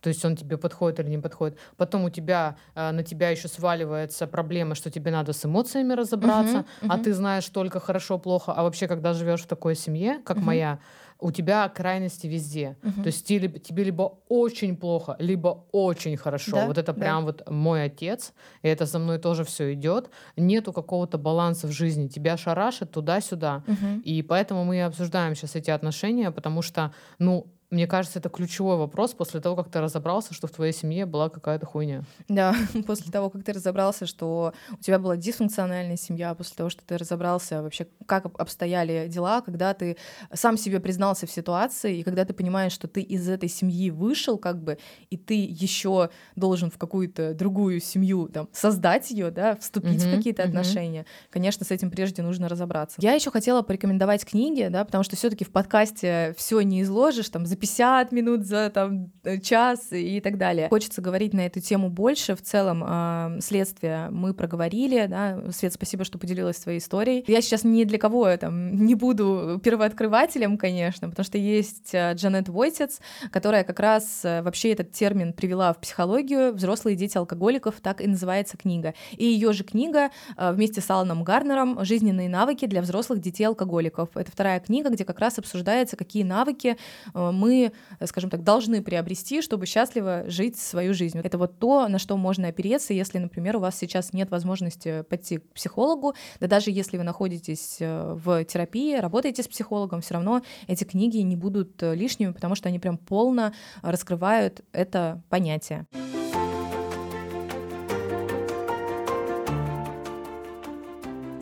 То 0.01 0.09
есть 0.09 0.23
он 0.25 0.35
тебе 0.35 0.57
подходит 0.57 0.99
или 0.99 1.09
не 1.09 1.17
подходит. 1.17 1.57
Потом 1.77 2.05
у 2.05 2.09
тебя 2.09 2.57
э, 2.75 2.91
на 2.91 3.03
тебя 3.03 3.29
еще 3.29 3.47
сваливается 3.47 4.27
проблема, 4.27 4.75
что 4.75 4.89
тебе 4.91 5.11
надо 5.11 5.33
с 5.33 5.45
эмоциями 5.45 5.93
разобраться, 5.93 6.57
uh-huh, 6.57 6.87
uh-huh. 6.87 6.87
а 6.89 6.97
ты 6.97 7.13
знаешь 7.13 7.47
только 7.47 7.79
хорошо, 7.79 8.19
плохо. 8.19 8.53
А 8.53 8.63
вообще, 8.63 8.87
когда 8.87 9.13
живешь 9.13 9.41
в 9.41 9.47
такой 9.47 9.75
семье, 9.75 10.19
как 10.23 10.37
uh-huh. 10.37 10.41
моя, 10.41 10.79
у 11.19 11.31
тебя 11.31 11.67
крайности 11.69 12.27
везде. 12.27 12.77
Uh-huh. 12.81 13.01
То 13.01 13.07
есть 13.07 13.25
тебе, 13.25 13.59
тебе 13.59 13.83
либо 13.83 14.19
очень 14.29 14.77
плохо, 14.77 15.15
либо 15.19 15.65
очень 15.71 16.15
хорошо. 16.15 16.51
Да? 16.51 16.67
Вот 16.67 16.77
это 16.77 16.93
да. 16.93 16.99
прям 16.99 17.25
вот 17.25 17.49
мой 17.49 17.85
отец, 17.85 18.33
и 18.61 18.67
это 18.67 18.85
за 18.85 18.99
мной 18.99 19.17
тоже 19.17 19.43
все 19.43 19.73
идет. 19.73 20.09
Нету 20.35 20.73
какого-то 20.73 21.17
баланса 21.17 21.67
в 21.67 21.71
жизни. 21.71 22.07
Тебя 22.07 22.37
шарашит 22.37 22.91
туда-сюда. 22.91 23.63
Uh-huh. 23.65 24.01
И 24.03 24.21
поэтому 24.21 24.63
мы 24.63 24.83
обсуждаем 24.83 25.35
сейчас 25.35 25.55
эти 25.55 25.71
отношения, 25.71 26.31
потому 26.31 26.61
что, 26.61 26.93
ну, 27.17 27.47
мне 27.69 27.85
кажется, 27.85 28.19
это 28.19 28.29
ключевой 28.29 28.77
вопрос 28.77 29.13
после 29.13 29.41
того, 29.41 29.55
как 29.57 29.69
ты 29.69 29.81
разобрался, 29.81 30.33
что 30.33 30.47
в 30.47 30.51
твоей 30.51 30.71
семье 30.71 31.05
была 31.05 31.29
какая-то 31.29 31.65
хуйня. 31.65 32.03
Да, 32.29 32.55
после 32.87 33.11
того, 33.11 33.29
как 33.29 33.43
ты 33.43 33.51
разобрался, 33.51 34.05
что 34.05 34.53
у 34.71 34.81
тебя 34.81 34.99
была 34.99 35.17
дисфункциональная 35.17 35.97
семья, 35.97 36.33
после 36.33 36.55
того, 36.55 36.69
что 36.69 36.85
ты 36.85 36.97
разобрался 36.97 37.61
вообще, 37.61 37.87
как 38.05 38.25
обстояли 38.39 39.07
дела, 39.09 39.41
когда 39.41 39.73
ты 39.73 39.97
сам 40.33 40.57
себе 40.57 40.79
признался 40.79 41.27
в 41.27 41.31
ситуации, 41.31 41.97
и 41.97 42.03
когда 42.03 42.23
ты 42.23 42.33
понимаешь, 42.33 42.71
что 42.71 42.87
ты 42.87 43.01
из 43.01 43.27
этой 43.27 43.49
семьи 43.49 43.89
вышел, 43.89 44.37
как 44.37 44.63
бы, 44.63 44.77
и 45.09 45.17
ты 45.17 45.35
еще 45.35 46.09
должен 46.37 46.71
в 46.71 46.77
какую-то 46.77 47.33
другую 47.33 47.81
семью 47.81 48.29
там 48.29 48.47
создать 48.53 49.11
ее, 49.11 49.29
да, 49.29 49.57
вступить 49.57 50.03
uh-huh, 50.03 50.13
в 50.13 50.15
какие-то 50.15 50.43
uh-huh. 50.43 50.47
отношения. 50.47 51.05
Конечно, 51.29 51.65
с 51.65 51.71
этим 51.71 51.91
прежде 51.91 52.21
нужно 52.21 52.47
разобраться. 52.47 52.97
Я 53.01 53.13
еще 53.13 53.29
хотела 53.29 53.61
порекомендовать 53.61 54.25
книги, 54.25 54.67
да, 54.69 54.85
потому 54.85 55.03
что 55.03 55.17
все-таки 55.17 55.43
в 55.43 55.51
подкасте 55.51 56.33
все 56.37 56.61
не 56.61 56.81
изложишь, 56.83 57.27
там, 57.29 57.45
50 57.59 58.11
минут, 58.11 58.45
за 58.45 58.69
там, 58.69 59.11
час 59.41 59.87
и 59.91 60.19
так 60.21 60.37
далее. 60.37 60.69
Хочется 60.69 61.01
говорить 61.01 61.33
на 61.33 61.45
эту 61.45 61.59
тему 61.59 61.89
больше. 61.89 62.35
В 62.35 62.41
целом, 62.41 62.83
э, 62.85 63.39
следствие 63.41 64.09
мы 64.09 64.33
проговорили. 64.33 65.05
Да? 65.07 65.51
Свет, 65.51 65.73
спасибо, 65.73 66.03
что 66.03 66.17
поделилась 66.17 66.57
своей 66.57 66.79
историей. 66.79 67.23
Я 67.27 67.41
сейчас 67.41 67.63
ни 67.63 67.83
для 67.83 67.97
кого 67.97 68.35
там, 68.37 68.85
не 68.85 68.95
буду 68.95 69.59
первооткрывателем, 69.63 70.57
конечно, 70.57 71.09
потому 71.09 71.25
что 71.25 71.37
есть 71.37 71.93
э, 71.93 72.13
Джанет 72.13 72.49
Войтец, 72.49 72.99
которая 73.31 73.63
как 73.63 73.79
раз 73.79 74.21
э, 74.23 74.41
вообще 74.41 74.71
этот 74.71 74.91
термин 74.91 75.33
привела 75.33 75.73
в 75.73 75.79
психологию 75.79 76.53
«Взрослые 76.53 76.95
дети 76.95 77.17
алкоголиков», 77.17 77.75
так 77.81 78.01
и 78.01 78.07
называется 78.07 78.57
книга. 78.57 78.93
И 79.11 79.25
ее 79.25 79.53
же 79.53 79.63
книга 79.63 80.09
вместе 80.37 80.81
с 80.81 80.89
Аланом 80.89 81.23
Гарнером 81.23 81.83
«Жизненные 81.83 82.29
навыки 82.29 82.65
для 82.65 82.81
взрослых 82.81 83.19
детей 83.19 83.45
алкоголиков». 83.45 84.09
Это 84.15 84.31
вторая 84.31 84.59
книга, 84.59 84.89
где 84.89 85.05
как 85.05 85.19
раз 85.19 85.39
обсуждается, 85.39 85.95
какие 85.95 86.23
навыки 86.23 86.77
мы 87.13 87.46
мы, 87.47 87.71
скажем 88.05 88.29
так, 88.29 88.43
должны 88.43 88.81
приобрести, 88.81 89.41
чтобы 89.41 89.65
счастливо 89.65 90.23
жить 90.27 90.57
свою 90.57 90.93
жизнь. 90.93 91.19
Это 91.19 91.37
вот 91.37 91.59
то, 91.59 91.87
на 91.87 91.97
что 91.97 92.17
можно 92.17 92.49
опереться, 92.49 92.93
если, 92.93 93.19
например, 93.19 93.55
у 93.55 93.59
вас 93.59 93.77
сейчас 93.77 94.11
нет 94.11 94.29
возможности 94.29 95.03
пойти 95.03 95.37
к 95.37 95.53
психологу, 95.53 96.13
да 96.41 96.47
даже 96.47 96.71
если 96.71 96.97
вы 96.97 97.03
находитесь 97.03 97.77
э, 97.79 98.13
в 98.13 98.43
терапии, 98.43 98.97
работаете 98.97 99.43
с 99.43 99.47
психологом, 99.47 100.01
все 100.01 100.15
равно 100.15 100.41
эти 100.67 100.83
книги 100.83 101.17
не 101.19 101.37
будут 101.37 101.81
э, 101.81 101.95
лишними, 101.95 102.33
потому 102.33 102.55
что 102.55 102.67
они 102.67 102.79
прям 102.79 102.97
полно 102.97 103.53
раскрывают 103.81 104.61
это 104.73 105.21
понятие. 105.29 105.87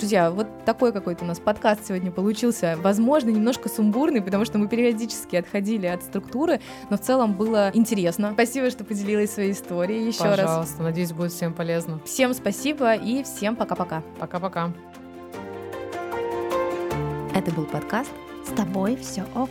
Друзья, 0.06 0.30
вот 0.30 0.46
такой 0.66 0.94
какой-то 0.94 1.24
у 1.24 1.28
нас 1.28 1.40
подкаст 1.40 1.88
сегодня 1.88 2.12
получился. 2.12 2.78
Возможно, 2.80 3.32
немножко 3.32 3.70
сумбурный, 3.70 4.22
потому 4.22 4.46
что 4.46 4.60
мы 4.60 4.68
периодически 4.68 5.36
отходили 5.36 5.88
от 5.88 6.04
структуры, 6.04 6.62
но 6.92 6.98
в 6.98 7.02
целом 7.02 7.34
было 7.34 7.72
интересно. 7.74 8.30
Спасибо, 8.34 8.70
что 8.70 8.84
поделилась 8.84 9.32
своей 9.32 9.54
историей 9.54 10.06
еще 10.06 10.26
раз. 10.26 10.42
Пожалуйста, 10.42 10.84
надеюсь, 10.84 11.12
будет 11.12 11.32
всем 11.32 11.56
полезно. 11.56 12.00
Всем 12.06 12.36
спасибо 12.36 12.94
и 12.94 13.24
всем 13.24 13.56
пока-пока. 13.56 14.04
Пока-пока. 14.20 14.72
Это 17.34 17.52
был 17.54 17.66
подкаст 17.66 18.12
«С 18.48 18.52
тобой 18.56 18.98
все 18.98 19.26
ок». 19.34 19.50